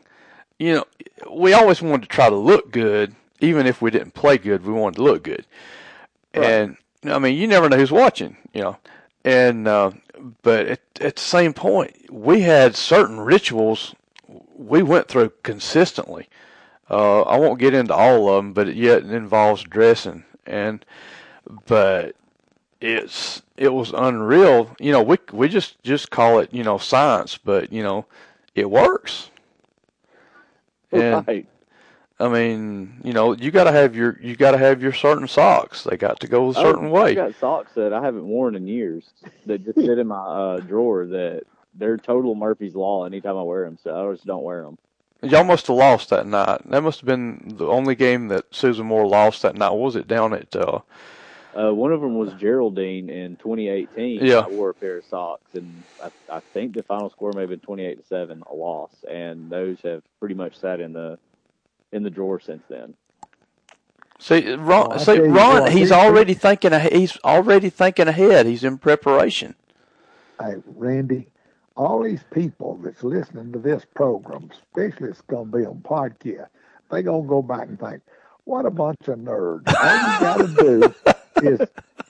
You 0.57 0.73
know, 0.73 0.85
we 1.31 1.53
always 1.53 1.81
wanted 1.81 2.03
to 2.03 2.07
try 2.09 2.29
to 2.29 2.35
look 2.35 2.71
good 2.71 3.15
even 3.43 3.67
if 3.67 3.81
we 3.81 3.91
didn't 3.91 4.13
play 4.13 4.37
good, 4.37 4.65
we 4.65 4.73
wanted 4.73 4.95
to 4.95 5.03
look 5.03 5.23
good. 5.23 5.45
Right. 6.33 6.45
And 6.45 6.77
I 7.03 7.19
mean, 7.19 7.35
you 7.35 7.45
never 7.45 7.67
know 7.67 7.77
who's 7.77 7.91
watching, 7.91 8.37
you 8.53 8.61
know. 8.61 8.77
And 9.25 9.67
uh, 9.67 9.91
but 10.41 10.67
at, 10.67 10.81
at 11.01 11.15
the 11.17 11.21
same 11.21 11.53
point, 11.53 12.11
we 12.11 12.41
had 12.41 12.75
certain 12.75 13.19
rituals 13.19 13.93
we 14.55 14.81
went 14.81 15.09
through 15.09 15.33
consistently. 15.43 16.29
Uh, 16.89 17.21
I 17.23 17.37
won't 17.37 17.59
get 17.59 17.73
into 17.73 17.93
all 17.93 18.29
of 18.29 18.37
them, 18.37 18.53
but 18.53 18.69
it 18.69 18.75
yet 18.75 18.99
it 18.99 19.11
involves 19.11 19.63
dressing 19.63 20.23
and 20.45 20.85
but 21.65 22.15
it's 22.81 23.41
it 23.57 23.73
was 23.73 23.91
unreal. 23.91 24.75
You 24.79 24.91
know, 24.91 25.03
we 25.03 25.17
we 25.31 25.49
just 25.49 25.81
just 25.83 26.11
call 26.11 26.39
it 26.39 26.53
you 26.53 26.63
know 26.63 26.77
science, 26.77 27.37
but 27.37 27.71
you 27.71 27.83
know 27.83 28.05
it 28.55 28.69
works. 28.69 29.29
And 30.91 31.27
right. 31.27 31.47
I 32.19 32.29
mean, 32.29 33.01
you 33.03 33.11
know, 33.13 33.33
you 33.33 33.51
got 33.51 33.65
to 33.65 33.71
have 33.71 33.95
your 33.95 34.19
you 34.21 34.35
got 34.35 34.51
to 34.51 34.57
have 34.57 34.81
your 34.81 34.93
certain 34.93 35.27
socks. 35.27 35.83
They 35.83 35.97
got 35.97 36.19
to 36.21 36.27
go 36.27 36.49
a 36.49 36.53
certain 36.53 36.87
I, 36.87 36.91
way. 36.91 37.11
I 37.11 37.15
got 37.15 37.35
socks 37.35 37.71
that 37.75 37.93
I 37.93 38.01
haven't 38.01 38.27
worn 38.27 38.55
in 38.55 38.67
years 38.67 39.09
that 39.45 39.63
just 39.65 39.77
sit 39.77 39.97
in 39.97 40.07
my 40.07 40.15
uh, 40.15 40.59
drawer 40.59 41.05
that 41.07 41.43
they're 41.73 41.97
total 41.97 42.35
Murphy's 42.35 42.75
Law 42.75 43.05
anytime 43.05 43.35
I 43.35 43.43
wear 43.43 43.65
them, 43.65 43.77
so 43.83 44.09
I 44.09 44.13
just 44.13 44.25
don't 44.25 44.43
wear 44.43 44.63
them. 44.63 44.77
Y'all 45.23 45.43
must 45.43 45.67
have 45.67 45.77
lost 45.77 46.09
that 46.09 46.27
night. 46.27 46.61
That 46.69 46.83
must 46.83 46.99
have 46.99 47.07
been 47.07 47.55
the 47.57 47.65
only 47.65 47.95
game 47.95 48.27
that 48.27 48.45
Susan 48.51 48.85
Moore 48.85 49.07
lost 49.07 49.41
that 49.41 49.55
night. 49.55 49.71
Was 49.71 49.95
it 49.95 50.07
down 50.07 50.33
at? 50.33 50.55
Uh, 50.55 50.79
uh, 51.57 51.71
one 51.73 51.91
of 51.91 52.01
them 52.01 52.15
was 52.17 52.33
Geraldine 52.33 53.09
in 53.09 53.35
2018. 53.37 54.25
Yeah. 54.25 54.39
I 54.39 54.47
wore 54.47 54.69
a 54.71 54.73
pair 54.73 54.97
of 54.97 55.05
socks, 55.05 55.53
and 55.53 55.83
I, 56.03 56.09
I 56.31 56.39
think 56.39 56.75
the 56.75 56.83
final 56.83 57.09
score 57.09 57.31
may 57.33 57.41
have 57.41 57.49
been 57.49 57.59
28 57.59 57.99
to 58.01 58.05
seven, 58.07 58.43
a 58.49 58.53
loss. 58.55 58.91
And 59.09 59.49
those 59.49 59.79
have 59.83 60.01
pretty 60.19 60.35
much 60.35 60.57
sat 60.57 60.79
in 60.79 60.93
the 60.93 61.17
in 61.91 62.01
the 62.03 62.09
drawer 62.09 62.39
since 62.39 62.63
then. 62.69 62.95
see, 64.19 64.51
Ron. 64.53 64.65
Well, 64.65 64.93
I 64.93 64.97
see, 64.97 65.19
Ron. 65.19 65.33
what, 65.61 65.71
he's 65.71 65.81
these- 65.81 65.91
already 65.91 66.33
thinking. 66.33 66.71
He's 66.91 67.17
already 67.23 67.69
thinking 67.69 68.07
ahead. 68.07 68.45
He's 68.47 68.63
in 68.63 68.77
preparation. 68.79 69.55
Hey, 70.41 70.55
Randy, 70.75 71.27
all 71.77 72.01
these 72.01 72.23
people 72.33 72.77
that's 72.83 73.03
listening 73.03 73.51
to 73.53 73.59
this 73.59 73.85
program, 73.93 74.49
especially 74.51 75.09
it's 75.09 75.21
going 75.21 75.51
to 75.51 75.57
be 75.59 75.65
on 75.65 75.77
podcast, 75.81 76.47
they 76.89 77.03
going 77.03 77.23
to 77.23 77.29
go 77.29 77.41
back 77.43 77.67
and 77.67 77.79
think, 77.79 78.01
what 78.45 78.65
a 78.65 78.71
bunch 78.71 79.07
of 79.07 79.19
nerds. 79.19 79.67
All 79.67 79.95
you 79.95 80.19
got 80.19 80.37
to 80.37 80.93
do 81.05 81.12
is 81.43 81.59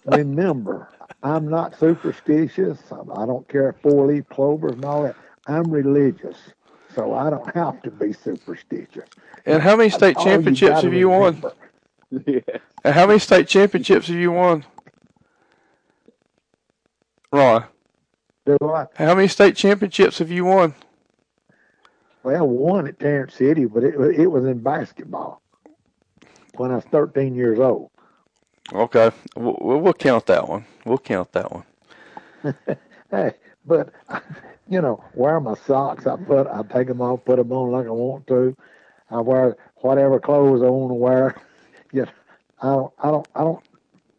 remember, 0.06 0.90
I'm 1.24 1.48
not 1.50 1.78
superstitious. 1.80 2.80
I'm- 2.92 3.08
don't 3.08 3.48
care 3.48 3.74
four 3.82 4.08
leaf 4.08 4.28
clovers 4.30 4.74
and 4.74 4.86
all 4.86 5.04
that. 5.04 5.16
I'm 5.48 5.70
religious, 5.72 6.38
so 6.96 7.14
I 7.14 7.30
don't 7.30 7.54
have 7.56 7.82
to 7.84 7.92
be 7.92 8.14
superstitious. 8.14 9.10
And 9.46 9.62
how 9.62 9.76
many 9.76 9.90
state 9.90 10.16
All 10.18 10.26
you 10.26 10.32
championships 10.32 10.70
gotta 10.76 10.88
have 10.88 10.94
you 10.94 11.10
won? 11.10 11.44
yeah. 12.26 12.40
And 12.84 12.94
how 12.94 13.08
many 13.08 13.20
state 13.20 13.48
championships 13.48 14.08
have 14.08 14.16
you 14.18 14.32
won? 14.32 14.66
Ron, 17.32 17.66
Do 18.46 18.58
I? 18.62 18.86
how 18.96 19.16
many 19.16 19.28
state 19.28 19.56
championships 19.56 20.20
have 20.20 20.30
you 20.30 20.46
won? 20.46 20.76
Well, 22.24 22.48
one 22.48 22.88
at 22.88 23.00
Tarrant 23.00 23.32
City, 23.34 23.66
but 23.66 23.84
it, 23.84 23.96
it 24.18 24.28
was 24.28 24.46
in 24.46 24.60
basketball 24.60 25.42
when 26.56 26.72
I 26.72 26.76
was 26.76 26.86
13 26.86 27.36
years 27.36 27.60
old. 27.60 27.90
Okay, 28.72 29.12
we'll, 29.36 29.58
we'll 29.82 29.94
count 29.94 30.26
that 30.28 30.48
one. 30.48 30.66
We'll 30.86 30.98
count 31.00 31.32
that 31.34 31.52
one. 31.52 31.64
Hey, 33.12 33.34
but 33.66 33.94
you 34.68 34.82
know, 34.82 35.04
wear 35.14 35.40
my 35.40 35.56
socks. 35.68 36.08
I 36.08 36.16
put, 36.18 36.48
I 36.48 36.64
take 36.64 36.88
them 36.88 37.02
off, 37.02 37.26
put 37.26 37.38
them 37.38 37.52
on 37.52 37.72
like 37.72 37.88
I 37.88 37.92
want 37.92 38.28
to. 38.28 38.56
I 39.12 39.22
wear 39.22 39.56
whatever 39.78 40.20
clothes 40.20 40.64
I 40.64 40.70
want 40.70 40.92
to 40.92 40.96
wear. 40.96 41.36
Yet 41.94 42.10
I 42.62 42.68
don't, 42.68 42.94
I 43.00 43.12
don't, 43.12 43.28
I 43.36 43.42
don't 43.42 43.64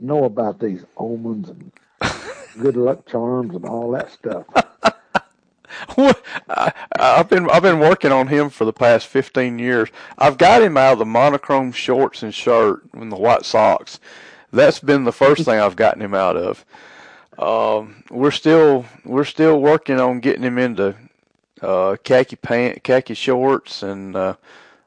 know 0.01 0.25
about 0.25 0.61
these 0.61 0.85
omens 0.97 1.51
and 1.51 1.73
good 2.61 2.77
luck 2.77 3.07
charms 3.07 3.55
and 3.57 3.65
all 3.67 3.91
that 3.93 4.13
stuff. 4.13 4.47
I, 5.97 6.73
I've 6.99 7.29
been 7.29 7.51
I've 7.51 7.63
been 7.63 7.81
working 7.81 8.13
on 8.13 8.29
him 8.29 8.51
for 8.51 8.65
the 8.65 8.73
past 8.73 9.07
fifteen 9.07 9.59
years. 9.59 9.91
I've 10.19 10.39
got 10.39 10.63
him 10.63 10.77
out 10.77 10.95
of 10.95 10.99
the 11.01 11.05
monochrome 11.07 11.73
shorts 11.73 12.23
and 12.23 12.35
shirt 12.35 12.83
and 12.95 13.11
the 13.13 13.17
white 13.17 13.45
socks. 13.45 14.01
That's 14.55 14.79
been 14.81 15.05
the 15.05 15.13
first 15.13 15.45
thing 15.45 15.59
I've 15.59 15.77
gotten 15.77 16.01
him 16.03 16.15
out 16.15 16.37
of. 16.37 16.65
Um, 17.39 18.05
we're 18.11 18.31
still 18.31 18.85
we're 19.05 19.25
still 19.25 19.61
working 19.61 19.99
on 19.99 20.21
getting 20.21 20.43
him 20.43 20.59
into 20.59 20.95
uh, 21.61 21.97
khaki 22.05 22.37
pant, 22.37 22.83
khaki 22.85 23.15
shorts, 23.15 23.83
and 23.83 24.15
uh, 24.15 24.37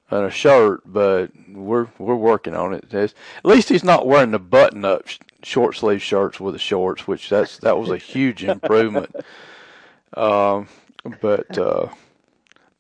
and 0.10 0.26
a 0.26 0.32
shirt, 0.32 0.82
but 0.86 1.32
we're 1.50 1.88
we're 1.98 2.16
working 2.16 2.56
on 2.56 2.74
it. 2.74 2.90
There's- 2.90 3.14
at 3.40 3.46
least 3.46 3.68
he's 3.70 3.84
not 3.84 4.08
wearing 4.08 4.32
the 4.32 4.40
button 4.40 4.86
up 4.86 5.08
sh- 5.08 5.20
short 5.44 5.76
sleeve 5.76 6.02
shirts 6.02 6.40
with 6.40 6.54
the 6.56 6.60
shorts, 6.60 7.06
which 7.08 7.28
that's 7.30 7.58
that 7.60 7.78
was 7.78 7.90
a 7.90 7.98
huge 7.98 8.44
improvement. 8.44 9.14
Um, 10.14 10.68
but 11.22 11.58
uh, 11.58 11.90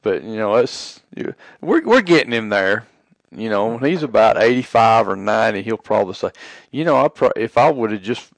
but 0.01 0.23
you 0.23 0.37
know, 0.37 0.55
it's 0.55 1.01
we're 1.61 1.83
we're 1.83 2.01
getting 2.01 2.31
him 2.31 2.49
there. 2.49 2.87
You 3.31 3.49
know, 3.49 3.67
when 3.67 3.83
he's 3.85 4.03
about 4.03 4.41
eighty-five 4.41 5.07
or 5.07 5.15
ninety, 5.15 5.63
he'll 5.63 5.77
probably 5.77 6.15
say, 6.15 6.31
"You 6.71 6.85
know, 6.85 6.97
I 6.97 7.09
pro- 7.09 7.31
if 7.35 7.57
I 7.57 7.71
would 7.71 7.91
have 7.91 8.01
just 8.03 8.31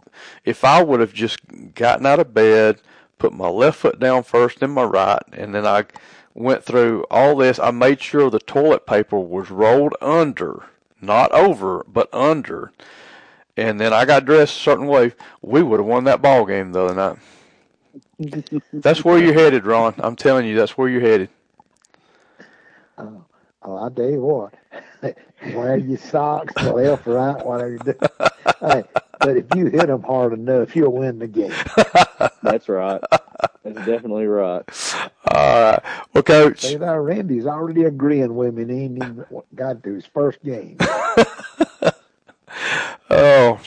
if 0.45 0.63
I 0.65 0.83
would 0.83 0.99
have 1.01 1.13
just 1.13 1.39
gotten 1.75 2.05
out 2.05 2.19
of 2.19 2.33
bed, 2.33 2.81
put 3.19 3.33
my 3.33 3.49
left 3.49 3.79
foot 3.79 3.99
down 3.99 4.23
first, 4.23 4.59
then 4.61 4.71
my 4.71 4.83
right, 4.83 5.23
and 5.33 5.55
then 5.55 5.65
I 5.67 5.85
went 6.35 6.63
through 6.63 7.05
all 7.11 7.35
this. 7.37 7.59
I 7.59 7.71
made 7.71 8.01
sure 8.01 8.29
the 8.29 8.39
toilet 8.39 8.85
paper 8.87 9.19
was 9.19 9.51
rolled 9.51 9.95
under, 10.01 10.65
not 11.01 11.31
over, 11.33 11.85
but 11.87 12.13
under." 12.13 12.71
And 13.57 13.79
then 13.79 13.93
I 13.93 14.05
got 14.05 14.25
dressed 14.25 14.57
a 14.57 14.61
certain 14.61 14.87
way. 14.87 15.13
We 15.41 15.63
would 15.63 15.79
have 15.79 15.87
won 15.87 16.05
that 16.05 16.21
ball 16.21 16.45
game 16.45 16.73
the 16.73 16.81
other 16.85 16.95
night. 16.95 17.17
That's 18.83 19.05
where 19.05 19.19
you're 19.19 19.33
headed, 19.33 19.65
Ron. 19.65 19.95
I'm 19.99 20.15
telling 20.15 20.45
you, 20.47 20.55
that's 20.57 20.77
where 20.77 20.89
you're 20.89 21.01
headed. 21.01 21.29
Oh, 22.97 23.25
I 23.78 23.89
tell 23.89 24.09
you 24.09 24.22
what, 24.22 24.53
wear 25.53 25.78
your 25.78 25.97
socks 25.97 26.55
left, 26.63 27.05
right, 27.05 27.45
whatever 27.45 27.72
you 27.72 27.80
do. 27.80 27.93
hey, 28.61 28.84
but 29.20 29.38
if 29.38 29.45
you 29.55 29.67
hit 29.67 29.88
them 29.88 30.03
hard 30.03 30.34
enough, 30.34 30.76
you'll 30.76 30.93
win 30.93 31.20
the 31.20 31.28
game. 31.28 31.53
That's 32.43 32.70
right. 32.70 33.01
That's 33.63 33.86
definitely 33.86 34.28
right. 34.28 34.63
All 35.28 35.61
right. 35.61 35.80
Well, 36.13 36.24
Coach, 36.24 36.61
See 36.61 36.76
there, 36.76 37.01
Randy's 37.01 37.45
already 37.45 37.84
agreeing 37.84 38.36
with 38.36 38.53
me. 38.55 38.63
And 38.63 38.72
he 38.72 38.78
ain't 38.84 38.97
even 38.97 39.26
got 39.55 39.84
to 39.84 39.93
his 39.93 40.05
first 40.05 40.41
game. 40.43 40.78
oh, 43.09 43.59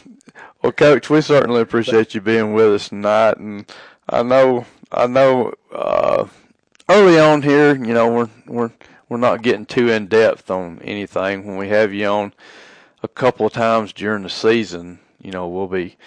well, 0.62 0.72
Coach, 0.72 1.11
we 1.11 1.20
certainly 1.20 1.61
appreciate 1.61 2.14
you 2.14 2.20
being 2.20 2.55
with 2.55 2.72
us 2.72 2.88
tonight. 2.88 3.36
And 3.36 3.70
I 4.09 4.22
know, 4.22 4.64
I 4.90 5.07
know, 5.07 5.53
uh, 5.72 6.26
early 6.88 7.18
on 7.18 7.42
here, 7.42 7.74
you 7.74 7.92
know, 7.94 8.11
we're, 8.12 8.30
we're, 8.46 8.70
we're 9.12 9.18
not 9.18 9.42
getting 9.42 9.66
too 9.66 9.90
in 9.90 10.06
depth 10.06 10.50
on 10.50 10.80
anything. 10.80 11.44
When 11.46 11.58
we 11.58 11.68
have 11.68 11.92
you 11.92 12.06
on 12.06 12.32
a 13.02 13.08
couple 13.08 13.46
of 13.46 13.52
times 13.52 13.92
during 13.92 14.22
the 14.22 14.30
season, 14.30 15.00
you 15.20 15.30
know, 15.30 15.46
we'll 15.46 15.66
be 15.66 15.98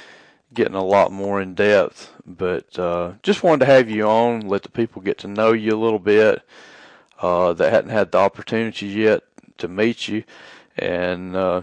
getting 0.55 0.73
a 0.73 0.83
lot 0.83 1.11
more 1.11 1.39
in 1.39 1.53
depth. 1.53 2.11
But 2.25 2.79
uh, 2.79 3.13
just 3.21 3.43
wanted 3.43 3.59
to 3.59 3.71
have 3.71 3.91
you 3.91 4.07
on, 4.07 4.47
let 4.47 4.63
the 4.63 4.69
people 4.69 5.03
get 5.03 5.19
to 5.19 5.27
know 5.27 5.51
you 5.53 5.75
a 5.75 5.77
little 5.77 5.99
bit 5.99 6.41
uh, 7.21 7.53
that 7.53 7.71
hadn't 7.71 7.91
had 7.91 8.11
the 8.11 8.17
opportunity 8.17 8.87
yet 8.87 9.21
to 9.59 9.67
meet 9.67 10.07
you, 10.07 10.23
and 10.75 11.35
uh, 11.35 11.61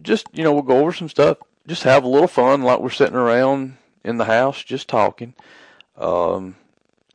just 0.00 0.28
you 0.32 0.44
know 0.44 0.52
we'll 0.52 0.62
go 0.62 0.78
over 0.78 0.92
some 0.92 1.08
stuff, 1.08 1.38
just 1.66 1.82
have 1.82 2.04
a 2.04 2.08
little 2.08 2.28
fun 2.28 2.62
like 2.62 2.78
we're 2.78 2.90
sitting 2.90 3.16
around 3.16 3.76
in 4.04 4.18
the 4.18 4.26
house 4.26 4.62
just 4.62 4.86
talking. 4.86 5.34
Um, 5.96 6.54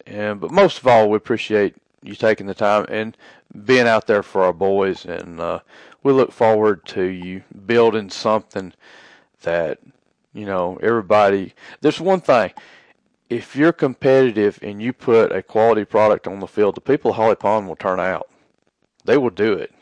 and 0.06 0.42
but 0.42 0.52
most 0.52 0.80
of 0.80 0.88
all, 0.88 1.10
we 1.10 1.16
appreciate 1.16 1.76
you 2.06 2.16
taking 2.16 2.48
the 2.48 2.54
time 2.54 2.86
and 2.90 3.18
being 3.66 3.88
out 3.88 4.08
there 4.08 4.24
for 4.24 4.44
our 4.44 4.54
boys, 4.54 5.06
and 5.06 5.40
uh, 5.40 5.60
we 6.04 6.14
look 6.14 6.32
forward 6.32 6.86
to 6.86 7.04
you 7.04 7.44
building 7.66 8.10
something 8.10 8.74
that 9.42 9.80
you 10.34 10.46
know 10.46 10.78
everybody. 10.82 11.54
There's 11.82 12.00
one 12.00 12.22
thing. 12.22 12.52
If 13.30 13.56
you're 13.56 13.74
competitive 13.74 14.60
and 14.62 14.82
you 14.82 14.94
put 14.94 15.32
a 15.32 15.42
quality 15.42 15.84
product 15.84 16.28
on 16.28 16.40
the 16.40 16.48
field, 16.48 16.76
the 16.76 16.82
people 16.82 17.12
of 17.12 17.18
Holly 17.18 17.36
Pond 17.36 17.68
will 17.68 17.76
turn 17.76 18.00
out. 18.00 18.30
They 19.04 19.18
will 19.18 19.32
do 19.32 19.54
it. 19.54 19.74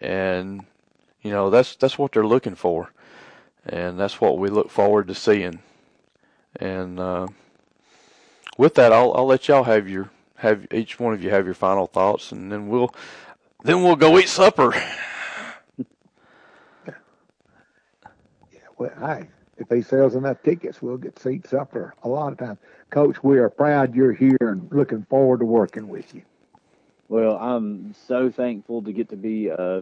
And 0.00 0.64
you 1.22 1.30
know, 1.30 1.50
that's 1.50 1.76
that's 1.76 1.98
what 1.98 2.12
they're 2.12 2.26
looking 2.26 2.54
for. 2.54 2.90
And 3.66 3.98
that's 3.98 4.20
what 4.20 4.38
we 4.38 4.48
look 4.50 4.70
forward 4.70 5.08
to 5.08 5.14
seeing. 5.14 5.60
And 6.56 7.00
uh, 7.00 7.28
with 8.58 8.74
that 8.74 8.92
I'll 8.92 9.12
I'll 9.14 9.26
let 9.26 9.48
y'all 9.48 9.64
have 9.64 9.88
your 9.88 10.10
have 10.44 10.66
each 10.72 11.00
one 11.00 11.14
of 11.14 11.22
you 11.24 11.30
have 11.30 11.46
your 11.46 11.54
final 11.54 11.86
thoughts 11.86 12.30
and 12.30 12.52
then 12.52 12.68
we'll 12.68 12.94
then 13.62 13.82
we'll 13.82 13.96
go 13.96 14.18
eat 14.18 14.28
supper. 14.28 14.74
Yeah, 18.52 18.60
well, 18.76 18.90
hey, 19.00 19.28
if 19.56 19.68
he 19.68 19.82
sells 19.82 20.14
enough 20.14 20.42
tickets, 20.42 20.82
we'll 20.82 20.98
get 20.98 21.18
seats 21.18 21.54
up 21.54 21.72
there 21.72 21.94
a 22.02 22.08
lot 22.08 22.32
of 22.32 22.38
times. 22.38 22.58
Coach, 22.90 23.24
we 23.24 23.38
are 23.38 23.48
proud 23.48 23.94
you're 23.94 24.12
here 24.12 24.36
and 24.40 24.68
looking 24.70 25.04
forward 25.08 25.40
to 25.40 25.46
working 25.46 25.88
with 25.88 26.14
you. 26.14 26.22
Well, 27.08 27.36
I'm 27.38 27.94
so 28.06 28.30
thankful 28.30 28.82
to 28.82 28.92
get 28.92 29.08
to 29.10 29.16
be 29.16 29.50
uh, 29.50 29.80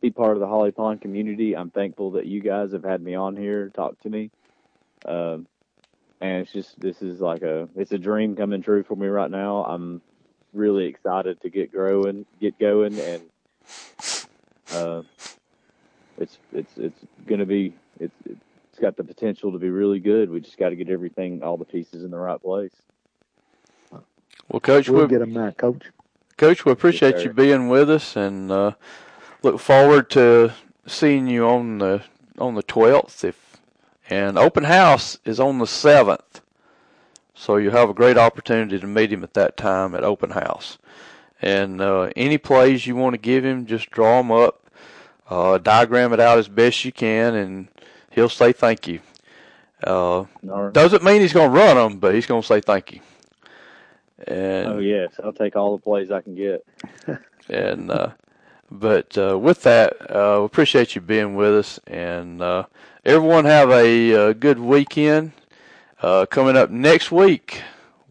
be 0.00 0.10
part 0.10 0.32
of 0.32 0.40
the 0.40 0.46
Holly 0.46 0.70
Pond 0.70 1.00
community. 1.00 1.56
I'm 1.56 1.70
thankful 1.70 2.12
that 2.12 2.26
you 2.26 2.40
guys 2.40 2.72
have 2.72 2.84
had 2.84 3.02
me 3.02 3.14
on 3.14 3.36
here, 3.36 3.70
talk 3.70 3.98
to 4.00 4.10
me, 4.10 4.30
um, 5.06 5.46
and 6.20 6.42
it's 6.42 6.52
just 6.52 6.80
this 6.80 7.02
is 7.02 7.20
like 7.20 7.42
a 7.42 7.68
it's 7.76 7.92
a 7.92 7.98
dream 7.98 8.36
coming 8.36 8.62
true 8.62 8.82
for 8.82 8.96
me 8.96 9.06
right 9.06 9.30
now. 9.30 9.64
I'm 9.64 10.00
really 10.52 10.86
excited 10.86 11.40
to 11.42 11.50
get 11.50 11.72
growing, 11.72 12.26
get 12.40 12.58
going, 12.58 12.98
and 12.98 13.22
Uh, 14.72 15.02
it's 16.18 16.38
it's 16.52 16.76
it's 16.76 16.98
going 17.26 17.40
to 17.40 17.46
be 17.46 17.74
it's 18.00 18.14
it's 18.26 18.78
got 18.80 18.96
the 18.96 19.04
potential 19.04 19.52
to 19.52 19.58
be 19.58 19.70
really 19.70 20.00
good. 20.00 20.30
We 20.30 20.40
just 20.40 20.58
got 20.58 20.70
to 20.70 20.76
get 20.76 20.88
everything, 20.90 21.42
all 21.42 21.56
the 21.56 21.64
pieces 21.64 22.02
in 22.02 22.10
the 22.10 22.18
right 22.18 22.40
place. 22.40 22.72
Well, 24.48 24.60
Coach, 24.60 24.88
We'll 24.88 25.02
we 25.02 25.08
get 25.08 25.20
them 25.20 25.32
now, 25.32 25.50
Coach. 25.52 25.84
Coach, 26.36 26.64
we 26.64 26.72
appreciate 26.72 27.18
sir. 27.18 27.24
you 27.24 27.32
being 27.32 27.68
with 27.68 27.88
us, 27.88 28.16
and 28.16 28.50
uh, 28.50 28.72
look 29.42 29.60
forward 29.60 30.10
to 30.10 30.52
seeing 30.86 31.28
you 31.28 31.46
on 31.46 31.78
the 31.78 32.02
on 32.38 32.54
the 32.54 32.62
twelfth. 32.62 33.24
If 33.24 33.36
and 34.10 34.38
open 34.38 34.64
house 34.64 35.18
is 35.24 35.40
on 35.40 35.58
the 35.58 35.66
seventh, 35.66 36.40
so 37.34 37.56
you'll 37.56 37.72
have 37.72 37.90
a 37.90 37.94
great 37.94 38.18
opportunity 38.18 38.78
to 38.78 38.86
meet 38.86 39.12
him 39.12 39.22
at 39.22 39.34
that 39.34 39.56
time 39.56 39.94
at 39.94 40.04
open 40.04 40.30
house. 40.30 40.78
And 41.40 41.80
uh, 41.80 42.10
any 42.16 42.38
plays 42.38 42.86
you 42.86 42.96
want 42.96 43.14
to 43.14 43.18
give 43.18 43.44
him, 43.44 43.66
just 43.66 43.90
draw 43.90 44.18
them 44.18 44.30
up, 44.30 44.64
uh, 45.28 45.58
diagram 45.58 46.12
it 46.12 46.20
out 46.20 46.38
as 46.38 46.48
best 46.48 46.84
you 46.84 46.92
can, 46.92 47.34
and 47.34 47.68
he'll 48.10 48.28
say 48.28 48.52
thank 48.52 48.86
you. 48.86 49.00
Uh, 49.82 50.24
right. 50.42 50.72
doesn't 50.72 51.02
mean 51.02 51.20
he's 51.20 51.32
going 51.32 51.50
to 51.50 51.58
run 51.58 51.76
them, 51.76 51.98
but 51.98 52.14
he's 52.14 52.26
going 52.26 52.40
to 52.40 52.46
say 52.46 52.60
thank 52.60 52.92
you. 52.92 53.00
And 54.26 54.66
Oh 54.68 54.78
yes, 54.78 55.12
I'll 55.22 55.32
take 55.32 55.56
all 55.56 55.76
the 55.76 55.82
plays 55.82 56.10
I 56.10 56.20
can 56.22 56.34
get. 56.34 56.64
and 57.48 57.90
uh, 57.90 58.10
but 58.70 59.16
uh, 59.18 59.38
with 59.38 59.62
that, 59.64 59.94
uh, 60.10 60.38
we 60.40 60.46
appreciate 60.46 60.94
you 60.94 61.00
being 61.00 61.34
with 61.34 61.54
us, 61.54 61.78
and 61.86 62.40
uh, 62.40 62.64
everyone 63.04 63.44
have 63.44 63.70
a, 63.70 64.14
uh 64.14 64.32
good 64.32 64.58
weekend. 64.58 65.32
Uh, 66.02 66.26
coming 66.26 66.56
up 66.56 66.70
next 66.70 67.10
week, 67.10 67.62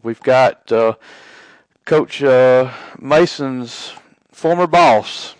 we've 0.02 0.20
got 0.22 0.70
uh, 0.72 0.94
Coach 1.84 2.22
uh, 2.24 2.72
Mason's 2.98 3.92
former 4.32 4.66
boss, 4.66 5.36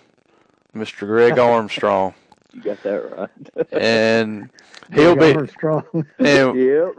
Mr. 0.75 1.01
Greg 1.07 1.39
Armstrong, 1.39 2.15
You 2.53 2.63
got 2.63 2.81
that 2.85 3.17
right. 3.17 3.67
and 3.73 4.51
he'll 4.93 5.17
Big 5.17 5.35
be 5.35 5.35
Armstrong. 5.35 5.85
and, 6.21 6.57
yep. 6.57 6.95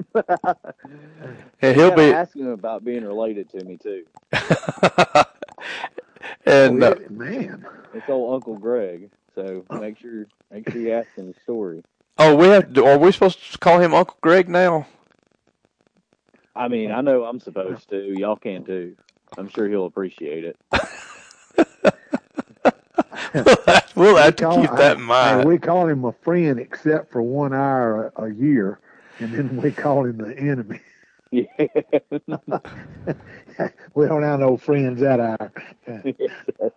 and 1.61 1.75
he'll 1.75 1.95
be 1.95 2.11
asking 2.11 2.51
about 2.51 2.83
being 2.83 3.05
related 3.05 3.49
to 3.51 3.63
me 3.63 3.77
too. 3.77 4.03
and 6.45 6.83
uh, 6.83 6.95
man, 7.09 7.65
It's 7.93 8.09
old 8.09 8.35
Uncle 8.35 8.57
Greg. 8.57 9.09
So 9.35 9.65
make 9.79 9.97
sure 9.99 10.25
make 10.51 10.69
sure 10.69 10.81
you 10.81 10.91
ask 10.91 11.09
him 11.15 11.27
the 11.27 11.39
story. 11.43 11.83
Oh, 12.17 12.35
we 12.35 12.47
have. 12.47 12.77
Are 12.77 12.97
we 12.97 13.11
supposed 13.11 13.51
to 13.53 13.57
call 13.57 13.79
him 13.79 13.93
Uncle 13.93 14.17
Greg 14.21 14.49
now? 14.49 14.87
I 16.55 16.67
mean, 16.69 16.91
I 16.91 17.01
know 17.01 17.25
I'm 17.25 17.39
supposed 17.39 17.89
to. 17.89 18.17
Y'all 18.17 18.35
can 18.37 18.63
too. 18.65 18.95
I'm 19.37 19.49
sure 19.49 19.67
he'll 19.67 19.85
appreciate 19.85 20.45
it. 20.45 20.57
we'll 23.95 24.15
have 24.17 24.35
We 24.35 24.35
to 24.37 24.43
call- 24.43 24.61
keep 24.61 24.71
that 24.77 24.97
in 24.97 25.03
hey, 25.03 25.05
mind. 25.05 25.45
we 25.45 25.57
call 25.57 25.87
him 25.87 26.05
a 26.05 26.11
friend 26.13 26.59
except 26.59 27.11
for 27.11 27.21
one 27.21 27.53
hour 27.53 28.11
a, 28.17 28.23
a 28.25 28.33
year, 28.33 28.79
and 29.19 29.33
then 29.33 29.57
we 29.61 29.71
call 29.71 30.05
him 30.05 30.17
the 30.17 30.37
enemy. 30.37 30.79
Yeah. 31.31 31.43
we 33.93 34.07
don't 34.07 34.23
have 34.23 34.39
no 34.39 34.57
friends 34.57 35.01
that 35.01 35.19
hour. 35.19 35.51
yes, 36.05 36.71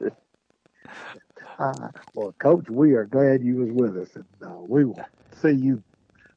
Uh, 1.59 1.89
well, 2.15 2.33
Coach, 2.39 2.69
we 2.71 2.95
are 2.95 3.05
glad 3.05 3.43
you 3.43 3.57
was 3.57 3.71
with 3.73 3.97
us, 3.99 4.15
and 4.17 4.25
uh, 4.45 4.55
we 4.61 4.85
will 4.85 4.99
see 5.39 5.53
you 5.53 5.83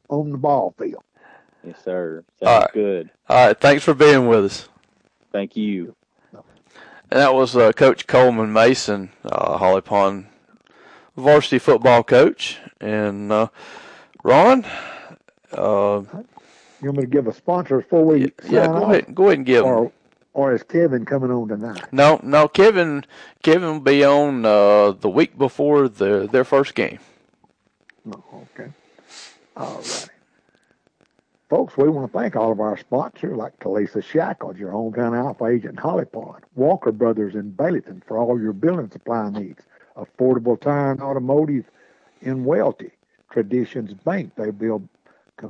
on 0.10 0.32
the 0.32 0.38
ball 0.38 0.74
field. 0.78 1.04
Yes, 1.64 1.84
sir. 1.84 2.24
Sounds 2.40 2.50
All 2.50 2.62
right. 2.62 2.72
good. 2.74 3.12
All 3.30 3.48
right, 3.48 3.60
thanks 3.60 3.84
for 3.84 3.94
being 3.94 4.28
with 4.28 4.46
us. 4.46 4.70
Thank 5.32 5.56
you. 5.58 5.96
And 7.12 7.20
that 7.20 7.34
was 7.34 7.56
uh, 7.56 7.74
Coach 7.74 8.08
Coleman 8.08 8.54
Mason, 8.54 9.12
uh, 9.26 9.58
Holly 9.58 9.82
Pond 9.82 10.28
varsity 11.18 11.60
football 11.60 12.04
coach. 12.04 12.60
And 12.82 13.32
uh, 13.32 13.48
Ron, 14.24 14.66
uh, 15.54 16.04
You 16.82 16.88
want 16.90 16.98
me 16.98 17.04
to 17.04 17.10
give 17.10 17.28
a 17.28 17.34
sponsor 17.34 17.82
before 17.82 18.06
we 18.06 18.20
yeah, 18.20 18.30
sign 18.42 18.54
yeah, 18.54 18.68
go 18.68 18.84
off? 18.84 18.92
ahead, 18.92 19.16
go 19.16 19.26
ahead 19.26 19.40
and 19.40 19.46
give. 19.46 19.66
Or, 19.66 19.92
or 20.34 20.54
is 20.54 20.64
Kevin 20.64 21.06
coming 21.06 21.32
on 21.32 21.48
tonight? 21.50 21.86
No, 21.92 22.20
no, 22.24 22.48
Kevin, 22.48 23.06
Kevin 23.44 23.70
will 23.72 23.80
be 23.82 24.04
on 24.06 24.46
uh, 24.46 24.92
the 24.92 25.10
week 25.10 25.38
before 25.38 25.90
the 25.90 26.28
their 26.32 26.44
first 26.46 26.76
game. 26.76 27.00
No, 28.06 28.24
okay. 28.60 28.72
All 29.56 29.78
right. 29.78 30.10
Folks, 31.50 31.76
we 31.76 31.90
want 31.90 32.10
to 32.10 32.18
thank 32.18 32.38
all 32.38 32.54
of 32.54 32.62
our 32.62 32.78
sponsors 32.78 33.36
like 33.36 33.60
Talisa 33.60 34.02
Shackles, 34.02 34.58
your 34.58 34.72
hometown 34.72 35.18
Alfa 35.18 35.48
agent 35.48 35.72
in 35.74 35.78
Holly 35.78 36.06
Pond, 36.06 36.46
Walker 36.56 36.94
Brothers 36.94 37.36
in 37.36 37.52
Baileyton 37.52 38.06
for 38.06 38.18
all 38.18 38.40
your 38.40 38.54
building 38.54 38.90
supply 38.90 39.30
needs, 39.30 39.62
Affordable 39.98 40.60
Tire 40.60 40.92
and 40.92 41.02
Automotive 41.02 41.66
in 42.22 42.46
Welti, 42.46 42.92
Traditions 43.30 43.94
Bank, 43.94 44.32
they 44.36 44.52
build 44.52 44.88
uh, 45.44 45.48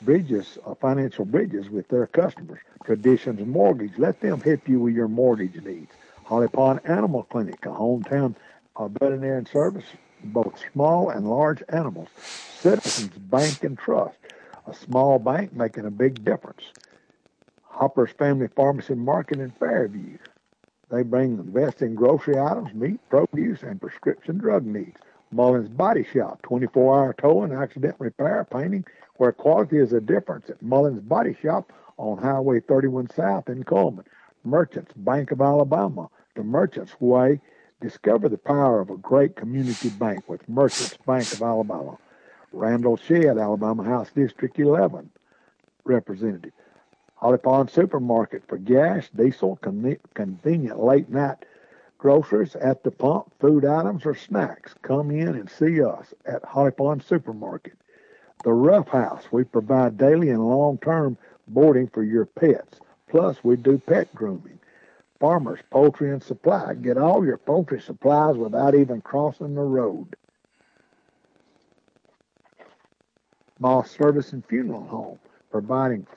bridges, 0.00 0.58
uh, 0.66 0.74
financial 0.74 1.24
bridges 1.24 1.70
with 1.70 1.86
their 1.86 2.08
customers, 2.08 2.58
Traditions 2.84 3.46
Mortgage, 3.46 3.92
let 3.98 4.20
them 4.20 4.40
help 4.40 4.68
you 4.68 4.80
with 4.80 4.94
your 4.94 5.06
mortgage 5.06 5.62
needs, 5.62 5.92
Holly 6.24 6.48
Pond 6.48 6.80
Animal 6.84 7.22
Clinic, 7.24 7.64
a 7.66 7.68
hometown 7.68 8.34
uh, 8.74 8.88
veterinarian 8.88 9.46
service, 9.46 9.84
both 10.24 10.60
small 10.72 11.10
and 11.10 11.28
large 11.28 11.62
animals, 11.68 12.08
Citizens 12.60 13.16
Bank 13.16 13.64
and 13.64 13.78
Trust, 13.78 14.18
a 14.66 14.74
small 14.74 15.18
bank 15.18 15.52
making 15.52 15.86
a 15.86 15.90
big 15.90 16.24
difference. 16.24 16.62
Hopper's 17.62 18.12
Family 18.12 18.48
Pharmacy 18.54 18.94
Market 18.94 19.40
in 19.40 19.50
Fairview. 19.50 20.18
They 20.90 21.02
bring 21.02 21.36
the 21.36 21.42
best 21.42 21.80
in 21.80 21.94
grocery 21.94 22.38
items, 22.38 22.74
meat, 22.74 23.00
produce, 23.08 23.62
and 23.62 23.80
prescription 23.80 24.38
drug 24.38 24.66
needs. 24.66 24.98
Mullins 25.30 25.70
Body 25.70 26.04
Shop, 26.12 26.42
24-hour 26.42 27.14
towing, 27.18 27.52
accident 27.52 27.96
repair, 27.98 28.46
painting, 28.50 28.84
where 29.16 29.32
quality 29.32 29.78
is 29.78 29.94
a 29.94 30.00
difference 30.00 30.50
at 30.50 30.60
Mullins 30.60 31.00
Body 31.00 31.34
Shop 31.40 31.72
on 31.96 32.18
Highway 32.18 32.60
31 32.60 33.08
South 33.10 33.48
in 33.48 33.64
Cullman. 33.64 34.04
Merchants, 34.44 34.92
Bank 34.94 35.30
of 35.30 35.40
Alabama, 35.40 36.10
the 36.34 36.42
Merchants 36.42 36.94
Way. 37.00 37.40
Discover 37.82 38.28
the 38.28 38.38
power 38.38 38.80
of 38.80 38.90
a 38.90 38.96
great 38.96 39.34
community 39.34 39.88
bank 39.88 40.28
with 40.28 40.48
Merchants 40.48 40.96
Bank 41.04 41.32
of 41.32 41.42
Alabama. 41.42 41.98
Randall 42.52 42.96
Shedd, 42.96 43.38
Alabama 43.38 43.82
House 43.82 44.08
District 44.14 44.56
11 44.56 45.10
representative. 45.84 46.52
Holly 47.16 47.38
Pond 47.38 47.70
Supermarket 47.70 48.44
for 48.46 48.56
gas, 48.56 49.08
diesel, 49.16 49.56
con- 49.56 49.96
convenient 50.14 50.80
late 50.80 51.08
night 51.08 51.44
groceries 51.98 52.54
at 52.54 52.84
the 52.84 52.92
pump, 52.92 53.32
food 53.40 53.64
items, 53.64 54.06
or 54.06 54.14
snacks. 54.14 54.74
Come 54.82 55.10
in 55.10 55.28
and 55.28 55.50
see 55.50 55.82
us 55.82 56.14
at 56.24 56.44
Holly 56.44 56.70
Pond 56.70 57.02
Supermarket. 57.02 57.74
The 58.44 58.52
Rough 58.52 58.88
House, 58.88 59.24
we 59.32 59.42
provide 59.42 59.98
daily 59.98 60.30
and 60.30 60.48
long 60.48 60.78
term 60.78 61.16
boarding 61.48 61.88
for 61.88 62.04
your 62.04 62.26
pets. 62.26 62.78
Plus, 63.08 63.42
we 63.42 63.56
do 63.56 63.78
pet 63.78 64.12
grooming. 64.14 64.60
Farmers, 65.22 65.60
Poultry, 65.70 66.10
and 66.10 66.20
Supply. 66.20 66.74
Get 66.74 66.98
all 66.98 67.24
your 67.24 67.36
poultry 67.36 67.80
supplies 67.80 68.36
without 68.36 68.74
even 68.74 69.00
crossing 69.00 69.54
the 69.54 69.60
road. 69.60 70.16
Moss 73.60 73.92
Service 73.92 74.32
and 74.32 74.44
Funeral 74.44 74.84
Home, 74.88 75.20
providing 75.52 76.08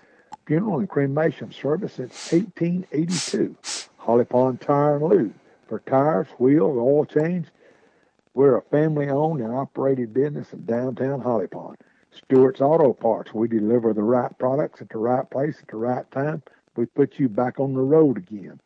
funeral 0.48 0.80
and 0.80 0.90
cremation 0.90 1.52
service 1.52 1.94
since 1.94 2.32
1882. 2.32 3.56
Holly 3.98 4.26
Pond 4.26 4.60
Tire 4.60 4.96
and 4.96 5.06
Lube 5.06 5.36
for 5.68 5.82
tires, 5.82 6.28
wheels, 6.40 6.76
oil 6.76 7.06
change. 7.06 7.46
We're 8.34 8.58
a 8.58 8.64
family 8.64 9.10
owned 9.10 9.40
and 9.40 9.54
operated 9.54 10.16
business 10.16 10.52
in 10.52 10.66
downtown 10.66 11.22
Holly 11.22 11.46
Pond. 11.46 11.78
Stewart's 12.10 12.60
Auto 12.60 12.92
Parts. 12.94 13.36
We 13.36 13.50
deliver 13.50 13.94
the 13.94 14.02
right 14.02 14.36
products 14.40 14.82
at 14.82 14.90
the 14.90 14.98
right 14.98 15.30
place 15.30 15.58
at 15.62 15.68
the 15.68 15.78
right 15.78 16.10
time. 16.10 16.42
We 16.76 16.88
put 16.88 17.20
you 17.20 17.30
back 17.30 17.60
on 17.60 17.76
the 17.76 17.82
road 17.82 18.18
again. 18.18 18.60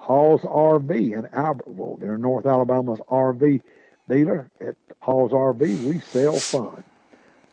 Hall's 0.00 0.40
RV 0.40 0.90
in 0.90 1.24
Albertville. 1.24 2.00
They're 2.00 2.16
North 2.16 2.46
Alabama's 2.46 3.00
RV 3.10 3.60
dealer. 4.08 4.50
At 4.58 4.74
Hall's 5.00 5.30
RV, 5.30 5.60
we 5.60 6.00
sell 6.00 6.36
fun. 6.36 6.82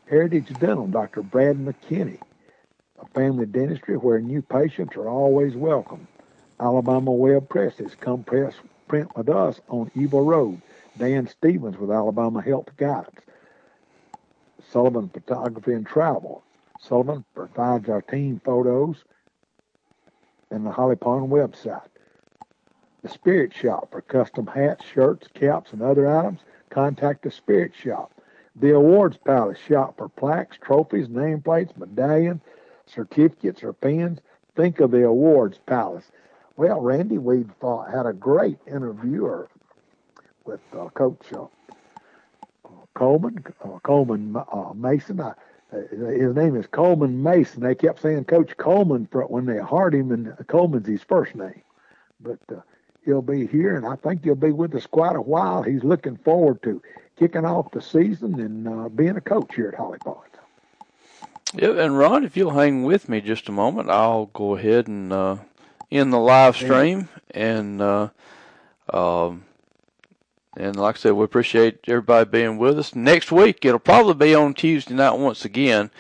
Heritage 0.10 0.48
Dental, 0.58 0.88
Dr. 0.88 1.22
Brad 1.24 1.58
McKinney, 1.58 2.20
a 3.00 3.06
family 3.08 3.46
dentistry 3.46 3.98
where 3.98 4.22
new 4.22 4.42
patients 4.42 4.96
are 4.96 5.10
always 5.10 5.56
welcome. 5.56 6.08
Alabama 6.58 7.12
Web 7.12 7.50
Presses, 7.50 7.96
come 8.00 8.24
press 8.24 8.56
print 8.88 9.16
with 9.18 9.28
us 9.28 9.60
on 9.68 9.92
Evil 9.94 10.24
Road. 10.24 10.62
Dan 10.98 11.28
Stevens 11.28 11.78
with 11.78 11.92
Alabama 11.92 12.42
Health 12.42 12.70
Guidance. 12.78 13.22
Sullivan 14.72 15.10
Photography 15.10 15.74
and 15.74 15.86
Travel. 15.86 16.44
Sullivan 16.80 17.26
provides 17.36 17.90
our 17.90 18.02
team 18.02 18.42
photos 18.44 19.04
and 20.50 20.66
the 20.66 20.72
Holly 20.72 20.96
Pond 20.96 21.30
website. 21.30 21.90
The 23.08 23.14
Spirit 23.14 23.54
Shop 23.54 23.90
for 23.90 24.02
custom 24.02 24.48
hats, 24.48 24.84
shirts, 24.86 25.30
caps, 25.34 25.72
and 25.72 25.82
other 25.82 26.10
items. 26.10 26.42
Contact 26.70 27.24
the 27.24 27.32
Spirit 27.32 27.72
Shop. 27.74 28.12
The 28.58 28.76
Awards 28.76 29.16
Palace 29.16 29.58
Shop 29.66 29.96
for 29.98 30.10
plaques, 30.10 30.58
trophies, 30.58 31.08
nameplates, 31.08 31.78
medallions, 31.78 32.42
certificates, 32.86 33.64
or 33.64 33.72
pins. 33.72 34.20
Think 34.58 34.82
of 34.82 34.92
the 34.92 35.06
Awards 35.06 35.58
Palace. 35.66 36.12
Well, 36.58 36.82
Randy, 36.82 37.18
uh, 37.62 37.84
had 37.84 38.06
a 38.06 38.12
great 38.12 38.58
interview 38.68 39.46
with 40.44 40.60
uh, 40.78 40.90
Coach 40.90 41.32
uh, 41.32 41.46
Coleman, 42.94 43.42
uh, 43.64 43.80
Coleman 43.84 44.36
uh, 44.36 44.74
Mason. 44.76 45.22
Uh, 45.22 45.34
his 45.72 46.36
name 46.36 46.58
is 46.58 46.68
Coleman 46.68 47.24
Mason. 47.24 47.64
They 47.64 47.74
kept 47.74 48.02
saying 48.02 48.26
Coach 48.26 48.58
Coleman 48.58 49.08
when 49.14 49.46
they 49.46 49.60
hired 49.60 49.96
him, 49.96 50.12
and 50.12 50.36
Coleman's 50.48 50.88
his 50.88 51.04
first 51.04 51.36
name. 51.36 51.62
But 52.20 52.40
he'll 53.08 53.24
be 53.24 53.48
here, 53.48 53.76
and 53.76 53.88
I 53.88 53.96
think 53.96 54.24
he'll 54.24 54.36
be 54.36 54.52
with 54.52 54.76
us 54.76 54.86
quite 54.86 55.16
a 55.16 55.22
while. 55.22 55.64
He's 55.64 55.84
looking 55.84 56.18
forward 56.18 56.62
to 56.64 56.82
kicking 57.18 57.46
off 57.46 57.72
the 57.72 57.82
season 57.82 58.40
and 58.40 58.68
uh, 58.68 58.90
being 58.90 59.18
a 59.18 59.22
coach 59.22 59.56
here 59.56 59.70
at 59.70 59.76
Holly 59.76 59.98
Pond. 59.98 60.20
Yeah, 61.56 61.72
and 61.72 61.98
Ron, 61.98 62.26
if 62.26 62.38
you'll 62.38 62.52
hang 62.52 62.84
with 62.84 63.10
me 63.10 63.22
just 63.22 63.50
a 63.50 63.52
moment, 63.52 63.90
I'll 63.90 64.28
go 64.28 64.56
ahead 64.56 64.88
and 64.88 65.12
uh, 65.12 65.38
end 65.90 66.12
the 66.14 66.20
live 66.20 66.56
stream 66.56 67.08
and 67.32 67.82
uh, 67.82 68.10
um, 68.94 69.46
and 70.58 70.76
like 70.76 70.96
I 70.96 71.00
said, 71.00 71.14
we 71.14 71.24
appreciate 71.24 71.80
everybody 71.88 72.30
being 72.30 72.58
with 72.58 72.80
us. 72.80 72.96
Next 72.96 73.32
week, 73.32 73.64
it'll 73.64 73.80
probably 73.80 74.16
be 74.16 74.36
on 74.36 74.54
Tuesday 74.56 74.96
night 74.96 75.18
once 75.18 75.46
again. 75.46 75.92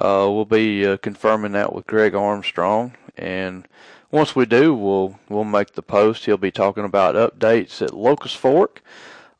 Uh, 0.00 0.26
we'll 0.30 0.46
be 0.46 0.86
uh, 0.86 0.96
confirming 0.96 1.52
that 1.52 1.74
with 1.74 1.86
Greg 1.86 2.14
Armstrong, 2.14 2.94
and 3.16 3.68
once 4.10 4.34
we 4.34 4.46
do, 4.46 4.74
we'll 4.74 5.18
we'll 5.28 5.44
make 5.44 5.72
the 5.72 5.82
post. 5.82 6.24
He'll 6.24 6.36
be 6.36 6.50
talking 6.50 6.84
about 6.84 7.14
updates 7.14 7.80
at 7.82 7.94
Locust 7.94 8.36
Fork, 8.36 8.82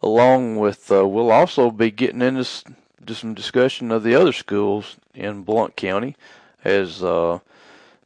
along 0.02 0.56
with 0.56 0.90
uh, 0.92 1.06
we'll 1.06 1.30
also 1.30 1.70
be 1.70 1.90
getting 1.90 2.22
into 2.22 2.44
some 2.44 3.34
discussion 3.34 3.90
of 3.90 4.02
the 4.02 4.14
other 4.14 4.32
schools 4.32 4.96
in 5.14 5.42
Blount 5.42 5.76
County, 5.76 6.16
as 6.64 7.02
uh, 7.02 7.40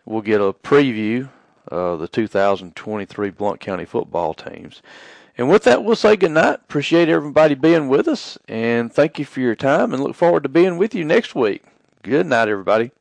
we'll 0.05 0.23
get 0.23 0.41
a 0.41 0.53
preview 0.53 1.29
of 1.69 2.01
the 2.01 2.09
2023 2.09 3.31
Blount 3.31 3.61
County 3.61 3.85
football 3.85 4.35
teams. 4.35 4.83
And 5.37 5.49
with 5.49 5.65
that, 5.65 5.83
we'll 5.83 5.97
say 5.97 6.15
goodnight. 6.17 6.57
Appreciate 6.57 7.09
everybody 7.09 7.55
being 7.55 7.89
with 7.89 8.07
us, 8.07 8.39
and 8.47 8.93
thank 8.93 9.19
you 9.19 9.25
for 9.25 9.41
your 9.41 9.57
time, 9.57 9.93
and 9.93 10.03
look 10.03 10.15
forward 10.15 10.45
to 10.45 10.49
being 10.49 10.79
with 10.79 10.95
you 10.95 11.05
next 11.05 11.35
week. 11.35 11.65
Good 12.03 12.27
night, 12.27 12.49
everybody. 12.49 12.93